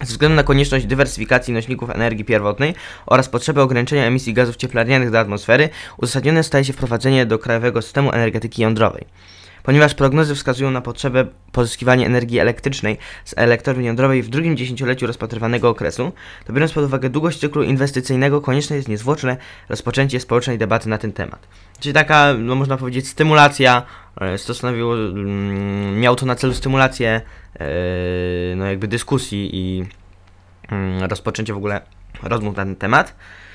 [0.00, 2.74] ze względu na konieczność dywersyfikacji nośników energii pierwotnej
[3.06, 8.12] oraz potrzebę ograniczenia emisji gazów cieplarnianych do atmosfery, uzasadnione staje się wprowadzenie do krajowego systemu
[8.12, 9.04] energetyki jądrowej.
[9.62, 15.68] Ponieważ prognozy wskazują na potrzebę pozyskiwania energii elektrycznej z elektrowni jądrowej w drugim dziesięcioleciu rozpatrywanego
[15.68, 16.12] okresu,
[16.44, 19.36] to biorąc pod uwagę długość cyklu inwestycyjnego, konieczne jest niezwłoczne
[19.68, 21.46] rozpoczęcie społecznej debaty na ten temat.
[21.80, 23.82] Czyli taka, no można powiedzieć, stymulacja,
[24.20, 27.20] e, stanowiło, mm, miało to na celu stymulację,
[27.60, 27.66] e,
[28.56, 29.84] no jakby dyskusji i
[30.68, 31.80] mm, rozpoczęcie w ogóle
[32.22, 33.14] rozmów na ten temat.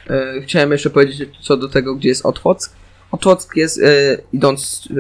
[0.10, 2.70] E, chciałem jeszcze powiedzieć co do tego, gdzie jest Otwock.
[3.12, 4.96] Otwock jest, e, idąc e,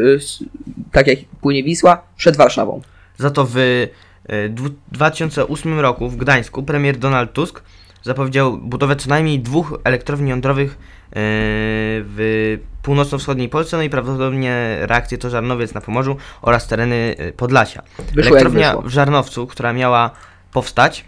[0.91, 2.82] tak jak płynie Wisła, przed Warszawą.
[3.17, 7.63] Za to w e, dwu- 2008 roku w Gdańsku premier Donald Tusk
[8.04, 10.78] zapowiedział budowę co najmniej dwóch elektrowni jądrowych
[11.15, 17.84] w północno-wschodniej Polsce, no i prawdopodobnie reakcję to Żarnowiec na Pomorzu oraz tereny Podlasia.
[18.15, 20.12] Wyszło Elektrownia w Żarnowcu, która miała
[20.52, 21.06] powstać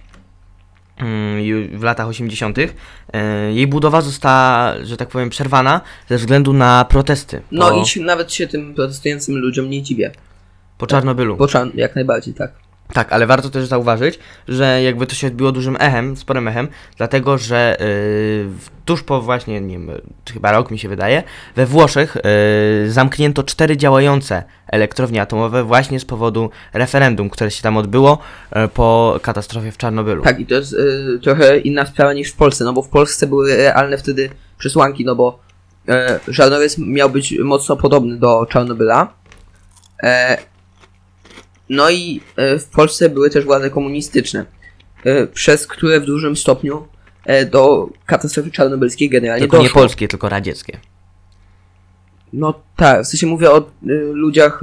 [1.73, 7.41] w latach 80., e, jej budowa została, że tak powiem, przerwana ze względu na protesty
[7.51, 10.11] No po, i nawet się tym protestującym ludziom nie dziwię.
[10.77, 11.47] po Czarnobylu.
[11.47, 12.68] Trzeba jak najbardziej, tak.
[12.93, 17.37] Tak, ale warto też zauważyć, że jakby to się odbiło dużym echem, sporym echem, dlatego
[17.37, 18.49] że yy,
[18.85, 19.91] tuż po właśnie, nie wiem,
[20.33, 21.23] chyba rok mi się wydaje,
[21.55, 22.17] we Włoszech
[22.83, 28.17] yy, zamknięto cztery działające elektrownie atomowe właśnie z powodu referendum, które się tam odbyło
[28.55, 30.23] yy, po katastrofie w Czarnobylu.
[30.23, 33.27] Tak, i to jest y, trochę inna sprawa niż w Polsce, no bo w Polsce
[33.27, 35.39] były realne wtedy przesłanki, no bo
[35.89, 39.13] e, Żarnowiec miał być mocno podobny do Czarnobyla.
[40.03, 40.37] E,
[41.69, 44.45] no i e, w Polsce były też władze komunistyczne,
[45.03, 46.87] e, przez które w dużym stopniu
[47.25, 49.81] e, do katastrofy czarnobylskiej generalnie Tylko nie doszło.
[49.81, 50.79] polskie, tylko radzieckie.
[52.33, 53.71] No tak, w sensie mówię o
[54.13, 54.61] ludziach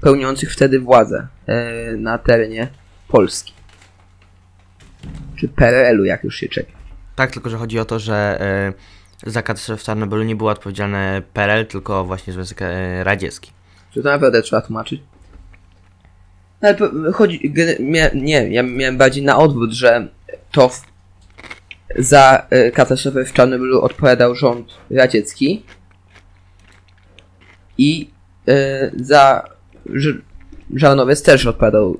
[0.00, 1.26] pełniących wtedy władzę
[1.98, 2.68] na terenie
[3.08, 3.52] Polski.
[5.36, 6.72] Czy PRL-u, jak już się czeka.
[7.16, 8.38] Tak, tylko że chodzi o to, że
[9.26, 12.60] za katastrofę w Czarnobylu nie było odpowiedzialne PRL, tylko właśnie Związek
[13.02, 13.50] Radziecki.
[13.94, 15.00] Czy to naprawdę trzeba tłumaczyć?
[16.60, 17.52] Ale po- chodzi,
[18.14, 20.08] nie, ja miałem bardziej na odwrót, że
[20.52, 20.82] to w,
[21.98, 25.62] za y, katastrofę w Czarnobylu odpowiadał rząd radziecki
[27.78, 28.10] i
[28.48, 28.52] y,
[28.96, 29.42] za
[30.74, 31.98] Żarnowiec też odpowiadał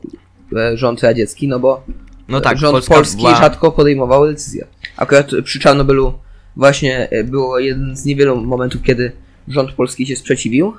[0.73, 1.85] y, rząd radziecki, no bo
[2.29, 3.35] No tak, rząd Polska polski była...
[3.35, 4.67] rzadko podejmował decyzje.
[4.97, 6.13] Akurat przy Czarnobylu
[6.57, 9.13] właśnie było jeden z niewielu momentów, kiedy
[9.49, 10.75] rząd polski się sprzeciwił.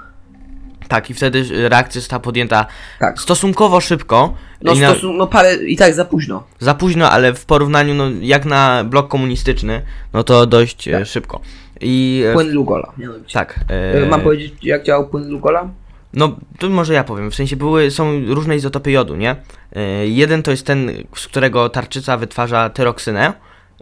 [0.88, 2.66] Tak, i wtedy reakcja została podjęta
[3.00, 3.20] Tak.
[3.22, 4.34] stosunkowo szybko.
[4.62, 6.44] No, i na, stosun- no parę i tak za późno.
[6.60, 9.82] Za późno, ale w porównaniu, no, jak na blok komunistyczny,
[10.14, 11.08] no to dość e, Tak.
[11.08, 11.40] szybko.
[11.82, 12.92] I e, Płyn Lugola.
[12.98, 13.34] mianowicie.
[13.34, 13.60] tak.
[13.70, 15.70] E, Mam powiedzieć, jak działał płyn Lugola?
[16.14, 17.32] No, to może ja powiem.
[17.32, 19.36] W sensie były, są różne izotopy jodu, nie?
[19.76, 23.34] E, jeden to jest ten, z którego tarczyca wytwarza tyroksynę.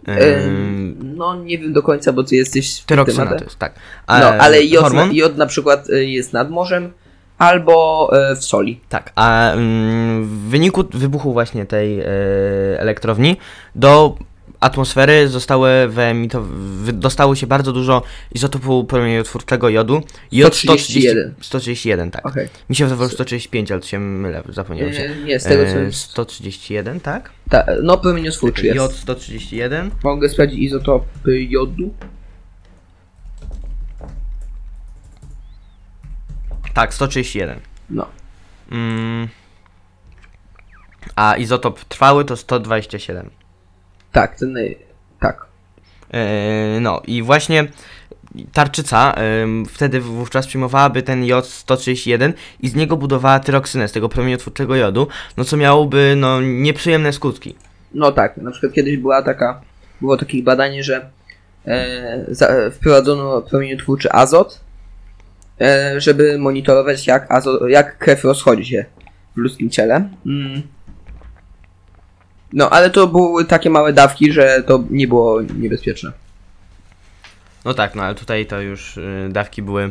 [0.08, 0.48] E, E,
[1.02, 3.74] no nie wiem do końca, bo ty jesteś w tyroksyna to jest, tak.
[4.08, 6.92] No, A, ale jod, jod na przykład e, jest nad morzem
[7.38, 8.80] albo e, w soli.
[8.88, 12.06] Tak, a mm, w wyniku wybuchu właśnie tej e,
[12.78, 13.36] elektrowni
[13.74, 14.16] do
[14.64, 16.46] atmosfery zostały wyemito-
[16.82, 18.02] wy- dostało się bardzo dużo
[18.34, 20.02] izotopu promieniotwórczego jodu.
[20.32, 21.34] Jod 131.
[21.40, 22.26] 131, tak.
[22.26, 22.48] Okej.
[22.70, 25.02] Mi się wydawało 135, ale to się mylę, zapomniałem się.
[25.02, 25.78] E, Nie, z tego co...
[25.80, 27.30] E, 131, tak?
[27.50, 28.76] Ta, no promieniotwórczy jest.
[28.76, 29.90] Jod 131.
[30.04, 31.94] Mogę sprawdzić izotopy jodu.
[36.74, 37.60] Tak, 131.
[37.90, 38.06] No.
[38.72, 39.28] Mm.
[41.16, 43.30] A izotop trwały to 127.
[44.14, 44.56] Tak, ten...
[44.56, 44.60] e,
[45.20, 45.46] Tak.
[46.12, 47.66] Yy, No i właśnie
[48.52, 54.08] tarczyca ym, wtedy wówczas przyjmowałaby ten jod 131 i z niego budowała tyroksynę, z tego
[54.08, 57.54] promieniotwórczego jodu, no co miałoby no nieprzyjemne skutki.
[57.94, 59.60] No tak, na przykład kiedyś była taka,
[60.00, 61.10] było takie badanie, że
[61.66, 64.60] e, za, e, wprowadzono promieniotwórczy azot,
[65.60, 68.84] e, żeby monitorować jak, azot, jak krew rozchodzi się
[69.34, 70.08] w ludzkim ciele.
[70.26, 70.62] Mm.
[72.54, 76.12] No, ale to były takie małe dawki, że to nie było niebezpieczne.
[77.64, 79.90] No tak, no ale tutaj to już y, dawki były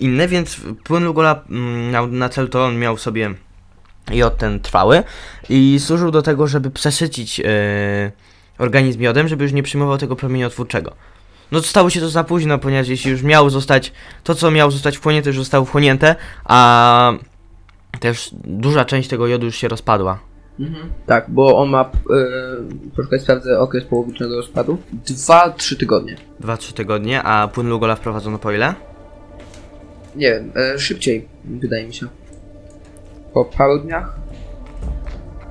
[0.00, 3.34] inne, więc płyn Lugola mm, na celu to on miał sobie
[4.10, 5.02] jod ten trwały
[5.48, 7.44] i służył do tego, żeby przesycić y,
[8.58, 10.94] organizm jodem, żeby już nie przyjmował tego promieniotwórczego.
[11.52, 13.92] No stało się to za późno, ponieważ jeśli już miało zostać,
[14.24, 17.12] to co miało zostać wchłonięte już zostało wchłonięte, a
[18.00, 20.33] też duża część tego jodu już się rozpadła.
[21.06, 24.78] Tak, bo on ma, yy, poczekaj, sprawdzę okres połowicznego rozpadu.
[25.06, 26.16] 2-3 tygodnie.
[26.40, 28.74] 2-3 tygodnie, a płyn Lugola wprowadzono po ile?
[30.16, 32.06] Nie wiem, e, szybciej, wydaje mi się.
[33.34, 34.16] Po paru dniach.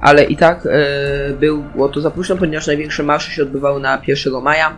[0.01, 4.41] Ale i tak e, było to za późno, ponieważ największe marsze się odbywały na 1
[4.41, 4.77] maja,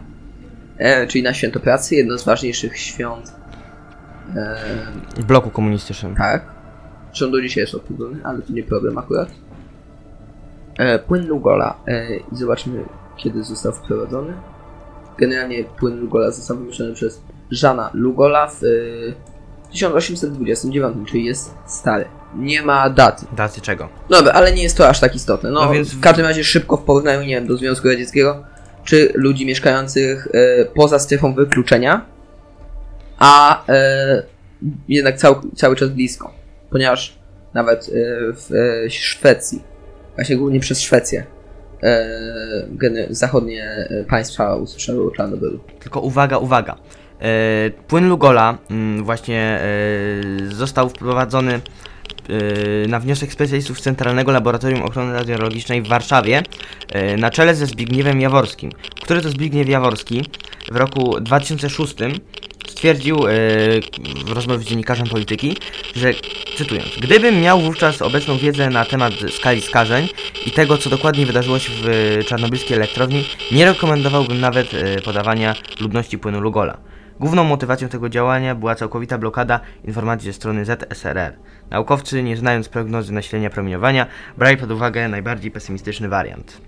[0.77, 3.33] e, czyli na święto pracy, jedno z ważniejszych świąt.
[4.35, 4.57] E,
[5.17, 6.15] W bloku komunistycznym.
[6.15, 6.55] tak.
[7.31, 9.29] Do dzisiaj jest obchodzony, ale to nie problem akurat.
[10.77, 11.75] E, płyn Lugola.
[11.87, 12.85] E, I zobaczmy,
[13.17, 14.33] kiedy został wprowadzony.
[15.17, 22.05] Generalnie płyn Lugola został wymyślony przez Żana Lugola w e, 1829, czyli jest stary.
[22.35, 23.25] Nie ma daty.
[23.35, 23.89] Daty czego?
[24.09, 25.51] Dobra, ale nie jest to aż tak istotne.
[25.51, 28.43] No, No więc- w każdym razie szybko w porównaniu, nie wiem, do Związku Radzieckiego,
[28.83, 32.05] czy ludzi mieszkających e, poza strefą wykluczenia,
[33.19, 34.23] a e,
[34.87, 36.33] jednak cał, cały czas blisko.
[36.69, 37.19] Ponieważ
[37.53, 37.91] nawet e,
[38.33, 38.51] w
[38.85, 39.61] e, Szwecji,
[40.15, 41.25] właśnie głównie przez Szwecję,
[41.83, 45.59] e, zachodnie e, państwa usłyszały o Czarnobylu.
[45.79, 46.75] Tylko uwaga, uwaga.
[47.19, 49.59] E, płyn Lugola mm, właśnie
[50.51, 51.61] został wprowadzony
[52.87, 56.43] na wniosek specjalistów Centralnego Laboratorium Ochrony Radiologicznej w Warszawie
[57.17, 60.25] na czele ze Zbigniewem Jaworskim, który to Zbigniew Jaworski
[60.71, 61.95] w roku 2006
[62.85, 63.31] stwierdził e,
[64.25, 65.57] w rozmowie z dziennikarzem polityki,
[65.95, 66.11] że
[66.57, 70.07] cytując, gdybym miał wówczas obecną wiedzę na temat skali skażeń
[70.45, 75.55] i tego, co dokładnie wydarzyło się w e, czarnobylskiej elektrowni, nie rekomendowałbym nawet e, podawania
[75.81, 76.77] ludności płynu Lugola.
[77.19, 81.33] Główną motywacją tego działania była całkowita blokada informacji ze strony ZSRR.
[81.69, 84.05] Naukowcy, nie znając prognozy nasilenia promieniowania,
[84.37, 86.61] brali pod uwagę najbardziej pesymistyczny wariant.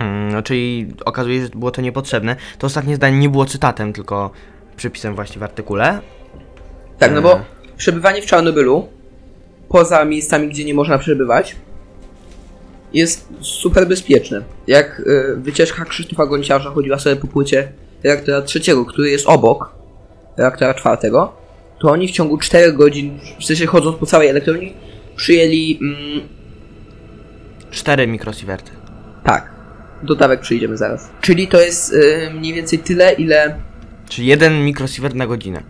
[0.00, 2.36] Mm, no, czyli okazuje się, że było to niepotrzebne.
[2.58, 4.30] To ostatnie zdanie nie było cytatem, tylko
[4.82, 6.00] przypisem właśnie w artykule.
[6.98, 7.44] Tak, no bo E.
[7.76, 8.88] przebywanie w Czarnobylu,
[9.68, 11.56] poza miejscami, gdzie nie można przebywać,
[12.92, 14.42] jest super bezpieczne.
[14.66, 17.72] Jak y, wycieczka Krzysztofa Gonciarza chodziła sobie po płycie
[18.04, 19.72] reaktora trzeciego, który jest obok
[20.36, 21.32] reaktora czwartego,
[21.80, 24.74] to oni w ciągu 4 godzin, w sensie chodząc po całej elektrowni,
[25.16, 26.28] przyjęli, mm,
[27.70, 28.70] 4 mikrosiewerty.
[29.24, 29.50] tak,
[30.02, 31.10] do dawek przyjdziemy zaraz.
[31.20, 33.56] Czyli to jest y, mniej więcej tyle, ile
[34.12, 35.62] Czyli jeden mikrosievert na godzinę.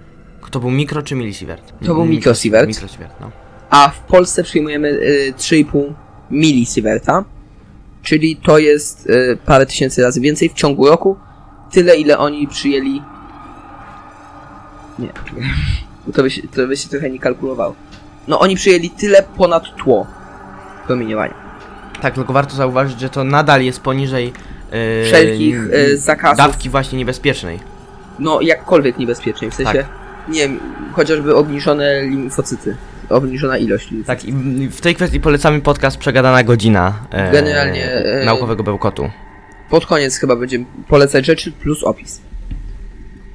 [0.51, 1.73] To był mikro czy milisievert?
[1.87, 2.69] To był mikrosievert.
[2.69, 3.31] Mikrosievert, no.
[3.71, 5.93] a w Polsce przyjmujemy y, 3,5
[6.31, 7.25] milisieverta,
[8.03, 11.17] czyli to jest y, parę tysięcy razy więcej w ciągu roku,
[11.71, 13.03] tyle ile oni przyjęli.
[14.99, 15.09] Nie,
[16.15, 17.75] to by, się, to by się trochę nie kalkulowało.
[18.29, 20.07] No oni przyjęli tyle ponad tło
[20.87, 21.35] promieniowania.
[22.01, 24.27] Tak, tylko warto zauważyć, że to nadal jest poniżej
[24.73, 27.72] yy, Wszelkich y, zakazów, dawki właśnie niebezpiecznej.
[28.23, 29.87] No jakkolwiek niebezpiecznej, w sensie, Tak.
[30.29, 30.61] nie wiem,
[30.93, 32.77] chociażby obniżone limfocyty,
[33.09, 34.25] obniżona ilość limfocytów.
[34.25, 39.11] Tak, i w tej kwestii polecamy podcast Przegadana Godzina e, Generalnie, e, naukowego bełkotu.
[39.71, 42.21] Pod koniec chyba będziemy polecać rzeczy plus opis.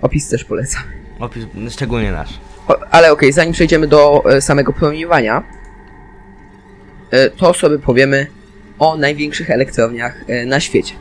[0.02, 0.82] Opis też polecam.
[1.20, 2.30] Opis, szczególnie nasz.
[2.68, 5.44] O, ale okej, zanim przejdziemy do e, samego promieniowania,
[7.12, 8.28] e, to sobie powiemy
[8.80, 10.94] o największych elektrowniach e, na świecie.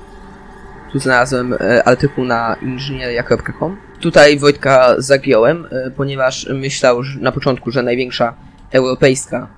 [0.96, 3.76] Tu znalazłem e, artykuł na inżynieria.com.
[4.00, 8.34] Tutaj Wojtka zagiąłem, e, ponieważ myślał że na początku, że największa
[8.72, 9.48] europejska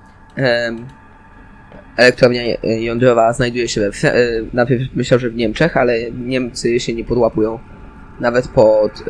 [1.97, 3.91] elektrownia e, jądrowa znajduje się we
[4.53, 7.59] Najpierw myślał, że w Niemczech, ale Niemcy się nie podłapują
[8.21, 9.03] nawet pod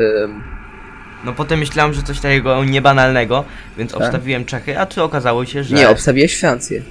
[1.25, 3.45] No potem myślałem, że coś takiego niebanalnego,
[3.79, 4.01] więc Tak.
[4.01, 5.75] obstawiłem Czechy, a tu okazało się, że...
[5.75, 6.83] Nie, obstawiłeś Francję.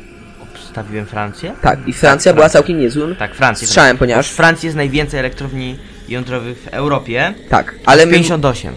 [0.78, 1.54] Obstawiłem Francję?
[1.62, 3.68] Tak, i Francja była całkiem niezłym Tak, Francję.
[3.68, 4.30] strzałem, ponieważ...
[4.32, 7.34] W Francji jest najwięcej elektrowni jądrowych w Europie.
[7.50, 8.74] Tak, ale my, 58.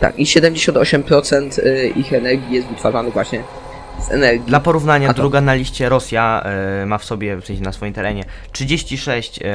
[0.00, 3.42] tak, i 78% y, ich energii jest wytwarzanych właśnie
[4.08, 4.46] z energii.
[4.46, 6.42] Dla porównania, A to- druga na liście Rosja
[6.82, 9.48] e, ma w sobie, w sensie na swoim terenie, 36 e,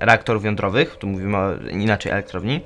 [0.00, 2.60] reaktorów jądrowych, tu mówimy o inaczej elektrowni,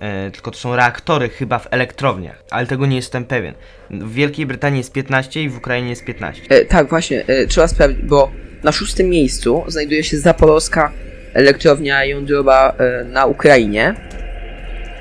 [0.00, 3.54] e, tylko to są reaktory chyba w elektrowniach, ale tego nie jestem pewien.
[3.90, 6.42] W Wielkiej Brytanii jest 15 i w Ukrainie jest 15.
[6.48, 8.30] E, tak, właśnie, e, trzeba sprawdzić, bo
[8.64, 10.92] na szóstym miejscu znajduje się Zaporowska
[11.34, 13.94] elektrownia jądrowa e, na Ukrainie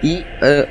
[0.04, 0.68] i e,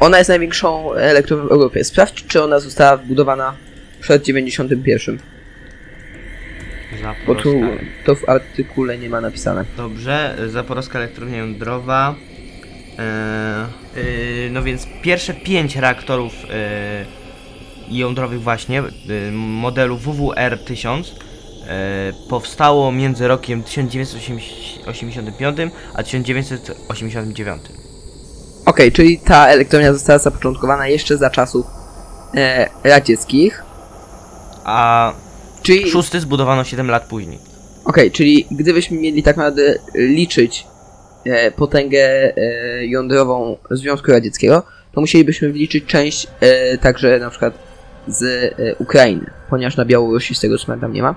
[0.00, 1.84] ona jest największą elektrownią w Europie.
[1.84, 3.56] Sprawdź, czy ona została wbudowana
[4.00, 5.18] przed 91.
[7.26, 7.60] Bo tu
[8.04, 9.64] to w artykule nie ma napisane.
[9.76, 12.14] Dobrze, Zaporoska elektrownia jądrowa.
[12.98, 17.04] E, e, no więc pierwsze pięć reaktorów e,
[17.88, 18.84] jądrowych właśnie e,
[19.32, 21.02] modelu WWR-1000
[21.66, 25.58] e, powstało między rokiem 1985
[25.94, 27.62] a 1989.
[28.66, 31.66] Okej, czyli ta elektrownia została zapoczątkowana jeszcze za czasów
[32.34, 33.64] e, radzieckich.
[34.64, 35.12] A
[35.62, 37.38] Czyli szósty zbudowano 7 lat później.
[37.84, 40.66] Okej, czyli gdybyśmy mieli tak naprawdę liczyć
[41.56, 44.62] potęgę e, jądrową Związku Radzieckiego,
[44.92, 47.54] to musielibyśmy wliczyć część e, także na przykład
[48.06, 51.14] z e, Ukrainy, ponieważ na Białorusi z tego co pamiętam nie ma.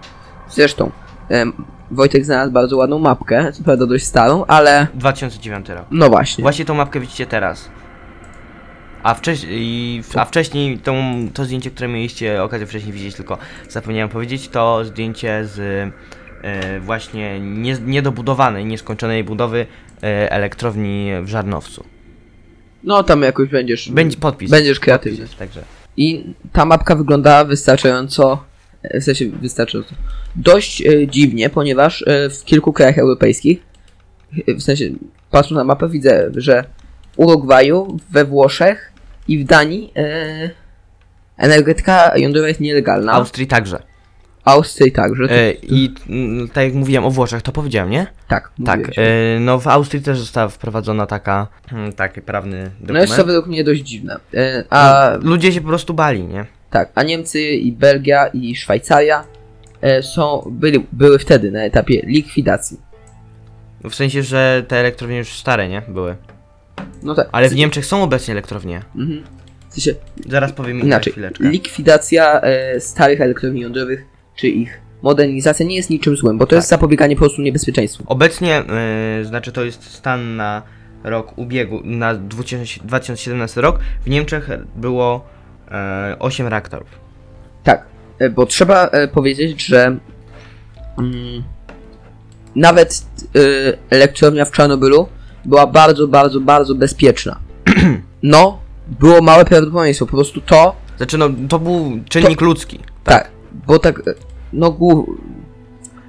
[0.49, 0.91] Zresztą
[1.31, 1.45] e,
[1.91, 5.85] Wojtek znalazł bardzo ładną mapkę, co prawda dość starą, ale 2009 rok.
[5.91, 6.41] no właśnie.
[6.41, 7.69] Właśnie tą mapkę widzicie teraz.
[9.03, 10.95] A, wcześniej, a wcześniej tą,
[11.33, 13.37] to zdjęcie, które mieliście okazję wcześniej widzieć, tylko
[13.69, 15.91] zapomniałem powiedzieć, to zdjęcie z e,
[16.81, 19.65] właśnie nie, niedobudowanej, nieskończonej budowy
[20.03, 21.86] e, elektrowni w Żarnowcu.
[22.83, 23.91] No tam jakoś będziesz.
[23.91, 24.51] Będzie podpis.
[24.51, 25.19] Będziesz kreatywny.
[25.19, 25.61] Podpis, Także.
[25.97, 28.43] I ta mapka wygląda wystarczająco,
[28.83, 29.95] e, w sensie wystarczająco,
[30.36, 33.59] dość e, dziwnie, ponieważ e, w kilku krajach europejskich,
[34.47, 34.89] e, w sensie
[35.31, 36.63] patrząc na mapę widzę, że
[37.11, 38.91] w Urugwaju, we Włoszech
[39.27, 40.49] i w Danii e,
[41.38, 43.11] energetyka jądrowa jest nielegalna.
[43.11, 43.94] Austrii także.
[44.45, 45.23] Austrii także.
[45.23, 48.07] E, I mm, tak jak mówiłem o Włoszech, to powiedziałem, nie?
[48.27, 48.79] tak, Tak.
[48.97, 53.01] E, no w Austrii też została wprowadzona taka, mm, taki prawny no dokument.
[53.09, 54.19] jest to według mnie dość dziwne.
[54.33, 56.45] E, a Ludzie się po prostu bali, nie?
[56.69, 59.23] Tak, a Niemcy i Belgia i Szwajcaria
[60.01, 62.77] są, byli, były wtedy na etapie likwidacji.
[63.83, 65.81] W sensie, że te elektrownie już stare, nie?
[65.87, 66.15] Były.
[67.03, 67.29] No tak.
[67.31, 68.81] Ale w Niemczech są obecnie elektrownie.
[68.95, 69.23] Mhm.
[69.69, 69.95] W sensie,
[70.29, 71.49] Zaraz powiem inaczej, chwileczkę.
[71.49, 74.05] likwidacja e, starych elektrowni jądrowych,
[74.36, 76.77] czy ich modernizacja nie jest niczym złym, bo to jest Tak.
[76.79, 78.03] zapobieganie po prostu niebezpieczeństwu.
[78.07, 78.63] Obecnie,
[79.17, 80.61] yy, znaczy to jest stan na
[81.03, 83.79] rok ubiegu, na 2000 2017 rok.
[84.05, 85.25] W Niemczech było
[85.71, 86.88] e, 8 reaktorów.
[87.63, 87.86] Tak,
[88.19, 89.97] e, bo trzeba e, powiedzieć, że
[90.97, 91.43] mm,
[92.55, 93.05] nawet
[93.36, 93.39] e,
[93.89, 95.07] elektrownia w Czarnobylu
[95.45, 97.39] była bardzo, bardzo, bardzo bezpieczna.
[98.23, 98.59] No,
[98.99, 102.79] było małe prawdopodobieństwo, po prostu to, Znaczy, no to był czynnik ludzki.
[103.03, 103.31] tak,
[103.67, 104.01] bo tak,
[104.53, 104.77] no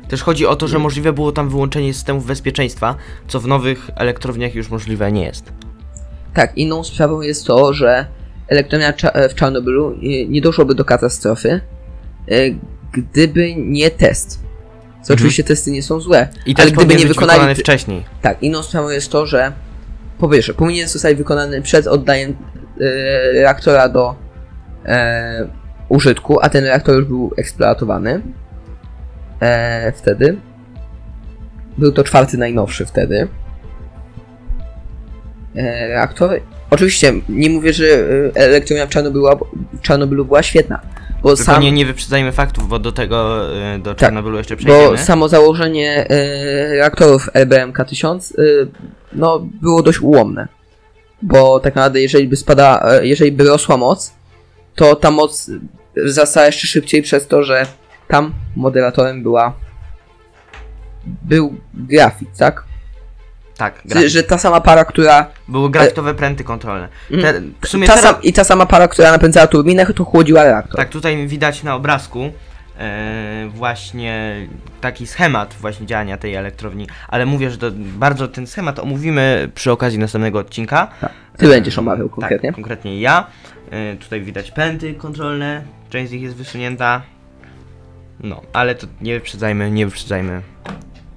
[0.08, 2.94] Też chodzi o to, że możliwe było tam wyłączenie systemów bezpieczeństwa,
[3.28, 5.52] co w nowych elektrowniach już możliwe nie jest.
[6.34, 8.06] Tak, inną sprawą jest to, że
[8.48, 8.92] elektrownia
[9.30, 9.96] w Czarnobylu
[10.28, 11.60] nie doszłoby do katastrofy,
[12.28, 12.34] e,
[12.92, 14.46] gdyby nie test.
[15.02, 17.54] Co oczywiście testy nie są złe, I ale gdyby nie wykonali...
[17.54, 18.04] wcześniej.
[18.22, 19.52] Tak, inną sprawą jest to, że
[20.18, 22.36] po pierwsze, powinien zostać wykonany przed oddaniem
[22.80, 24.14] e, reaktora do
[24.84, 25.48] e,
[25.88, 28.22] użytku, a ten reaktor już był eksploatowany
[29.40, 30.36] e, wtedy.
[31.78, 33.28] Był to czwarty najnowszy wtedy.
[35.56, 36.40] E, reaktor.
[36.70, 39.26] Oczywiście nie mówię, że e, elektrownia w Czarnobylu,
[39.72, 40.80] w Czarnobylu była świetna,
[41.22, 44.56] bo Tylko sam, nie, nie wyprzedzajmy faktów, bo do tego, e, do Tak, Czarnobylu jeszcze
[44.56, 44.98] bo przejdziemy.
[44.98, 48.42] samo założenie e, reaktorów LBMK-1000 e,
[49.12, 50.48] no, było dość ułomne.
[51.22, 54.15] Bo tak naprawdę jeżeli by spada, e, jeżeli by rosła moc,
[54.76, 55.50] to ta moc
[55.96, 57.66] wzrastała jeszcze szybciej przez to, że
[58.08, 59.52] tam moderatorem była
[61.22, 62.64] był grafik, tak?
[63.56, 64.08] Tak, Że- grafik.
[64.08, 66.88] Że ta sama para, która Były grafitowe pręty kontrolne.
[67.10, 70.44] Te, w sumie ta teraz, sam, i ta sama para, która napędzała turbinę, to chłodziła
[70.44, 70.76] reaktor.
[70.76, 72.30] Tak, tutaj widać na obrazku e,
[73.48, 74.46] właśnie
[74.80, 79.72] taki schemat właśnie działania tej elektrowni, ale mówię, że to bardzo ten schemat omówimy przy
[79.72, 80.88] okazji następnego odcinka.
[81.36, 82.48] Ty będziesz omawiał konkretnie.
[82.48, 83.26] Tak, konkretnie ja.
[83.70, 87.02] E, tutaj widać pęty kontrolne, część z nich jest wysunięta.
[88.20, 90.40] No, ale to nie wyprzedzajmy, nie wyprzedzajmy.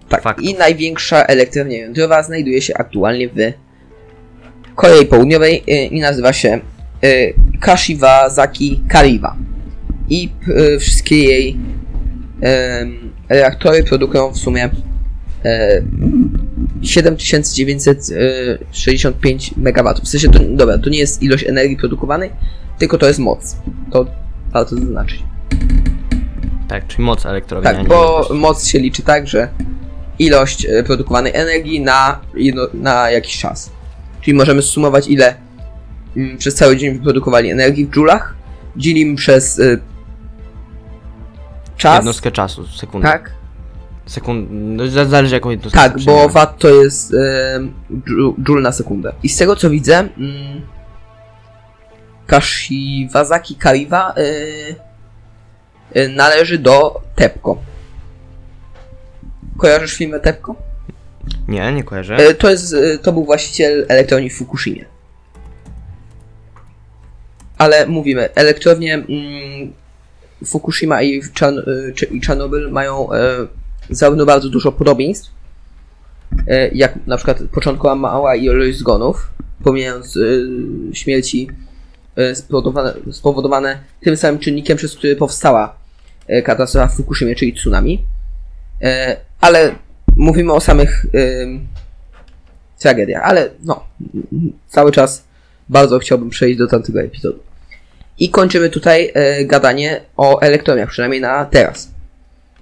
[0.10, 0.46] Tak, faktów.
[0.46, 3.34] i największa elektrownia jądrowa znajduje się aktualnie w
[4.76, 6.60] Korei Południowej y, i nazywa się
[7.60, 9.36] Kashiwazaki Kariwa.
[10.10, 11.58] I y, wszystkie jej
[12.42, 14.70] em, reaktory produkują w sumie y,
[16.82, 19.94] 7965 MW.
[20.04, 22.30] W sensie to, dobra, to nie jest ilość energii produkowanej,
[22.80, 23.56] tylko to jest moc.
[23.92, 24.06] To
[24.54, 25.24] warto zaznaczyć.
[26.68, 27.64] Tak, czyli moc elektrowni.
[27.64, 28.42] Tak, bo ilość.
[28.42, 29.50] moc się liczy tak, że
[30.20, 32.20] ilość e, produkowanej energii na,
[32.74, 33.72] na jakiś czas.
[34.22, 35.36] Czyli możemy sumować ile
[36.18, 38.36] mm, przez cały dzień wyprodukowali energii w joulach,
[38.78, 39.80] dzielimy przez y,
[41.80, 41.96] czas.
[41.96, 43.08] Jednostkę czasu, sekundę.
[43.08, 43.32] Tak,
[44.06, 44.48] Sekund...
[44.52, 47.18] No, za- zależy jaką jednostkę tak, bo watt to jest y,
[47.92, 49.14] dżu- joule na sekundę.
[49.24, 50.62] I z tego co widzę, mm,
[52.28, 54.76] Kashiwazaki Kariwa y,
[56.00, 57.58] y, należy do TEPCO.
[59.58, 60.56] kojarzysz firmę TEPCO?
[61.48, 62.16] Nie, nie kojarzę.
[62.16, 64.86] E, to jest, e, to był właściciel elektrowni w Fukushimie.
[67.58, 69.08] Ale mówimy, elektrownie mm,
[70.46, 71.00] Fukushima
[71.96, 73.48] czy- i Czarnobyl mają e,
[73.90, 75.32] zarówno bardzo dużo podobieństw,
[76.48, 79.30] e, jak na przykład początkowa mała ilość zgonów,
[79.64, 80.20] pomijając e,
[80.96, 81.50] śmierci
[82.16, 85.80] e, spowodowane, spowodowane tym samym czynnikiem, przez który powstała
[86.44, 88.04] katastrofa w Fukushimie, czyli tsunami.
[89.42, 89.76] Ale
[90.16, 91.06] mówimy o samych
[92.80, 93.84] tragediach, ale no,
[94.68, 95.24] cały czas
[95.70, 97.40] bardzo chciałbym przejść do tamtego epizodu.
[98.20, 101.92] I kończymy tutaj e, gadanie o elektrowniach, przynajmniej na teraz.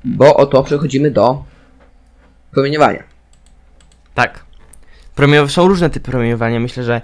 [0.04, 1.44] Bo oto przechodzimy do
[2.52, 3.04] promieniowania.
[4.14, 4.46] Tak.
[5.16, 6.60] Promieniow- są różne typy promieniowania.
[6.60, 7.02] Myślę, że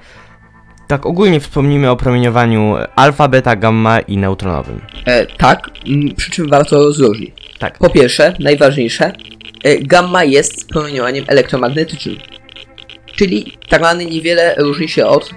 [0.88, 4.82] tak ogólnie wspomnimy o promieniowaniu alfa, beta, gamma i neutronowym.
[5.06, 5.70] E, tak,
[6.18, 7.32] przy czym warto rozróżnić.
[7.60, 7.78] Tak.
[7.78, 9.12] Po pierwsze, najważniejsze,
[9.64, 12.18] e, gamma jest promieniowaniem elektromagnetycznym.
[13.16, 15.30] Czyli tak naprawdę niewiele różni się od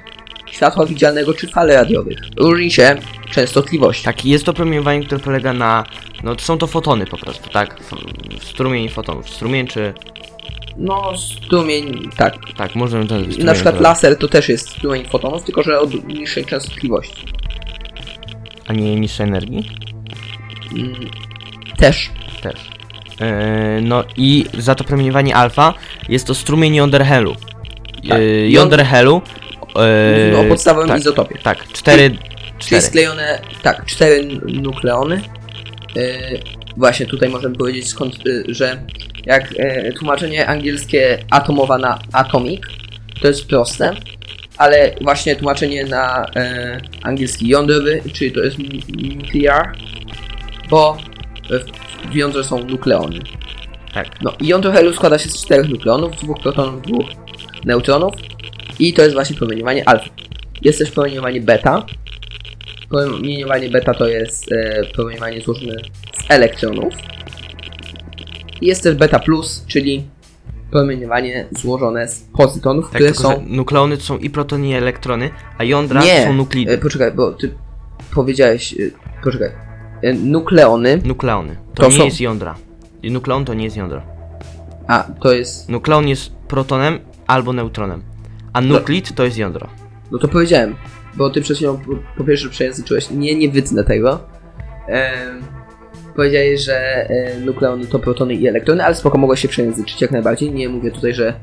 [0.50, 2.18] światła widzialnego czy fal radiowych.
[2.36, 2.96] Różni się
[3.30, 4.02] częstotliwość.
[4.02, 5.84] Tak, i jest to promieniowanie, które polega na.
[6.24, 7.80] No, są to fotony po prostu, tak?
[7.80, 9.30] F- strumień fotonów.
[9.30, 9.94] Strumień czy.
[10.76, 12.34] No, strumień, tak.
[12.56, 13.14] Tak, możemy to.
[13.38, 17.26] Na przykład to- laser to też jest strumień fotonów, tylko że o niższej częstotliwości.
[18.66, 19.70] A nie niższej energii?
[20.76, 20.94] Mm,
[21.76, 22.10] też.
[22.42, 22.54] Też.
[23.20, 25.74] Yy, no i za to promieniowanie alfa
[26.08, 27.34] jest to strumień jąder-helu.
[28.08, 28.18] Tak.
[28.20, 29.20] Yy, Jąd- jąder-helu.
[30.40, 31.38] O podstawowym tak, izotopie.
[31.42, 32.10] Tak, cztery.
[32.10, 32.20] Czyli
[32.58, 32.82] cztery.
[32.82, 35.20] sklejone, tak, cztery nukleony.
[35.96, 36.40] Yy,
[36.76, 38.82] właśnie tutaj możemy powiedzieć skąd, yy, że
[39.26, 39.54] jak
[39.98, 42.60] tłumaczenie angielskie atomowa na atomic,
[43.20, 43.92] to jest proste,
[44.58, 46.26] ale właśnie tłumaczenie na
[47.02, 49.72] angielski jądrowy, czyli to jest nu- nuclear,
[50.70, 50.96] bo
[51.50, 53.18] w- w jądrze są nukleony.
[53.94, 54.22] Tak.
[54.22, 57.06] No jądro helu składa się z czterech nukleonów, dwóch protonów, dwóch
[57.64, 58.14] neutronów
[58.78, 60.08] i to jest właśnie promieniowanie alfa.
[60.62, 61.86] Jest też promieniowanie beta.
[62.88, 65.74] Promieniowanie beta to jest e, promieniowanie złożone
[66.26, 66.94] z elektronów.
[68.60, 70.04] I jest też beta plus, czyli
[70.70, 73.44] promieniowanie złożone z pozytonów, Tak, które są...
[73.46, 76.78] nukleony to są i protony, i elektrony, a jądra Nie, są e, nuklidy.
[76.78, 77.54] poczekaj, bo ty
[78.14, 78.72] powiedziałeś...
[78.72, 78.76] E,
[79.24, 79.50] poczekaj.
[80.02, 81.00] E, nukleony...
[81.04, 81.56] Nukleony.
[81.74, 82.54] To, to nie są- jest jądra.
[83.02, 84.02] I nukleon to nie jest jądro.
[84.88, 85.68] A, to jest...
[85.68, 88.02] Nukleon jest protonem albo neutronem.
[88.56, 89.68] A nuklid to jest jądro.
[90.12, 90.76] No to powiedziałem,
[91.14, 91.80] bo ty przed chwilą
[92.16, 93.10] po, pierwsze przejęzyczyłeś.
[93.10, 94.20] Nie, nie wytnę tego.
[94.88, 95.42] Em,
[96.16, 100.52] powiedziałeś, że e, nukleony to protony i elektrony, ale spoko, mogłeś się przejęzyczyć jak najbardziej.
[100.52, 101.34] Nie mówię tutaj, że e,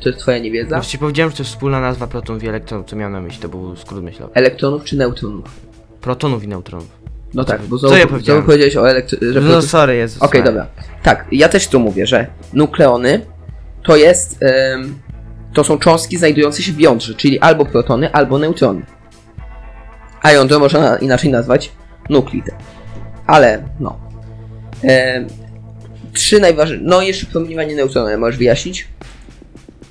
[0.00, 0.76] to jest twoja niewiedza.
[0.76, 3.48] Właściwie powiedziałem, że to jest wspólna nazwa protonów i elektronów, co miałem na myśli, to
[3.48, 4.34] był skrót myślowy.
[4.34, 5.44] Elektronów czy neutronów?
[6.00, 7.02] Protonów i neutronów.
[7.34, 8.40] No tak, bo co znowu, ja powiedziałem?
[8.40, 9.42] znowu powiedziałeś o elektronach.
[9.42, 10.22] No sorry, Jezus.
[10.22, 10.66] Okej, dobra.
[11.02, 13.20] Tak, ja też tu mówię, że nukleony
[13.82, 14.42] to jest.
[14.42, 14.94] em,
[15.52, 18.82] to są cząstki znajdujące się w jądrze, czyli albo protony, albo neutrony.
[20.22, 21.72] A jądro można inaczej nazwać
[22.10, 22.54] nuklitem.
[23.26, 23.98] Ale, no.
[24.82, 25.26] Em,
[26.12, 26.84] trzy najważniejsze.
[26.86, 28.88] No, jeszcze promieniowanie neutrony możesz wyjaśnić.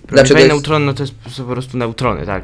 [0.08, 2.44] Dlaczego Dlaczego jest- neutron, no to jest po prostu neutrony, tak?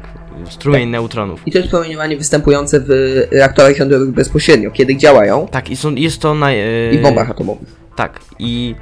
[0.50, 1.40] Strumień neutronów.
[1.46, 2.88] I to jest promieniowanie występujące w
[3.32, 5.48] reaktorach jądrowych bezpośrednio, kiedy działają.
[5.50, 6.52] Tak, i są, jest to na...
[6.52, 7.68] Yy, I w bombach atomowych.
[7.96, 8.74] Tak, i...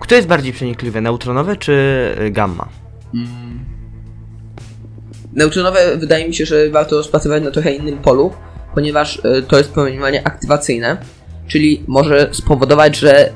[0.00, 2.68] Kto jest bardziej przenikliwe, neutronowe czy gamma?
[5.34, 8.32] Neutronowe wydaje mi się, że warto rozpatrywać na trochę innym polu,
[8.74, 10.96] ponieważ e, to jest promieniowanie aktywacyjne,
[11.46, 13.32] czyli może spowodować, że e,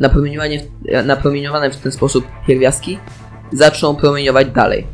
[0.00, 2.98] napromieniowanie, e, napromieniowane w ten sposób pierwiastki
[3.52, 4.86] zaczną promieniować dalej.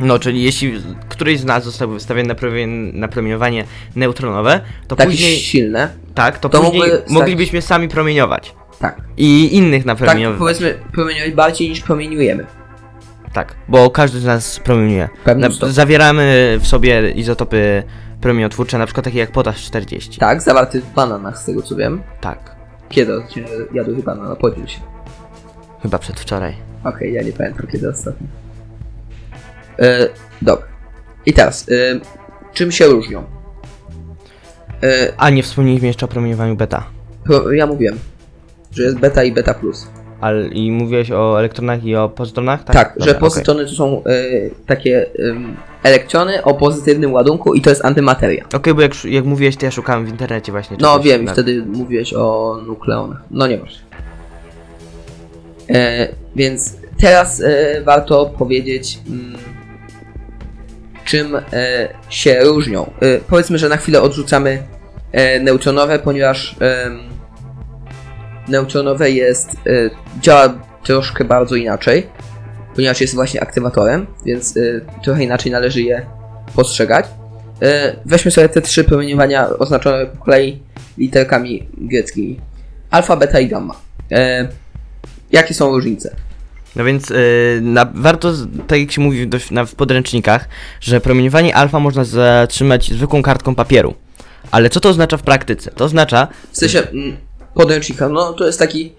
[0.00, 2.34] No, czyli jeśli któryś z nas został wystawiony
[2.92, 3.64] na, promieniowanie
[3.96, 5.36] neutronowe, to Takie później...
[5.36, 5.88] silne.
[6.14, 8.54] Tak, to, to później mógłby moglibyśmy sami promieniować.
[8.78, 9.00] Tak.
[9.16, 10.38] I innych Tak, napromieniować.
[10.38, 12.46] powiedzmy, promieniować bardziej niż promieniujemy.
[13.32, 15.08] Tak, bo każdy z nas promieniuje.
[15.20, 17.82] W pewnym Na, zawieramy w sobie izotopy
[18.20, 20.18] promieniotwórcze, na przykład takie jak potasz 40.
[20.20, 22.02] Tak, zawarty w bananach, z tego co wiem.
[22.20, 22.56] Tak,
[22.88, 24.36] Kiedy cię jadłeś banana?
[24.36, 24.80] Podziel się.
[25.82, 26.56] chyba przedwczoraj.
[26.84, 28.26] Okej, ja nie pamiętam kiedy ostatnio.
[29.78, 30.08] E,
[30.42, 30.66] dobra.
[31.26, 32.00] I teraz, e,
[32.52, 33.24] czym się różnią?
[34.82, 36.86] E, A nie wspomnieliśmy jeszcze o promieniowaniu beta.
[37.24, 37.98] pro, ja mówiłem,
[38.72, 39.88] że jest beta i beta plus.
[40.20, 42.64] Ale i mówiłeś o elektronach i o pozytonach?
[42.64, 43.20] Tak, Tak, Dobra, że okej.
[43.20, 44.12] pozytony to są e,
[44.66, 48.44] takie em, elektrony o pozytywnym ładunku i to jest antymateria.
[48.54, 50.76] Okej, bo jak, jak mówiłeś, to ja szukałem w internecie właśnie.
[50.80, 53.22] No wiem, i na- wtedy mówiłeś o nukleonach.
[53.30, 53.78] No nie masz.
[55.70, 59.32] E, więc teraz e, warto powiedzieć, mm,
[61.04, 61.42] czym e,
[62.08, 62.90] się różnią.
[63.00, 64.62] E, powiedzmy, że na chwilę odrzucamy
[65.12, 66.56] e, neutronowe, ponieważ
[68.50, 69.90] neutronowe jest, y,
[70.20, 72.06] działa troszkę bardzo inaczej,
[72.74, 76.06] ponieważ jest właśnie aktywatorem, więc y, trochę inaczej należy je
[76.54, 77.06] postrzegać.
[77.62, 77.66] Y,
[78.06, 80.62] weźmy sobie te trzy promieniowania oznaczone po kolei
[80.98, 82.40] literkami greckimi.
[82.90, 83.74] Alfa, beta i gamma.
[85.32, 86.16] Jakie są różnice?
[86.76, 88.32] No więc y, na, warto,
[88.66, 90.48] tak jak się mówi dość, na, w podręcznikach,
[90.80, 93.94] że promieniowanie alfa można zatrzymać zwykłą kartką papieru.
[94.50, 95.70] Ale co to oznacza w praktyce?
[95.70, 97.16] To oznacza, W sensie mm,
[97.54, 98.92] podręcznika, no to jest taki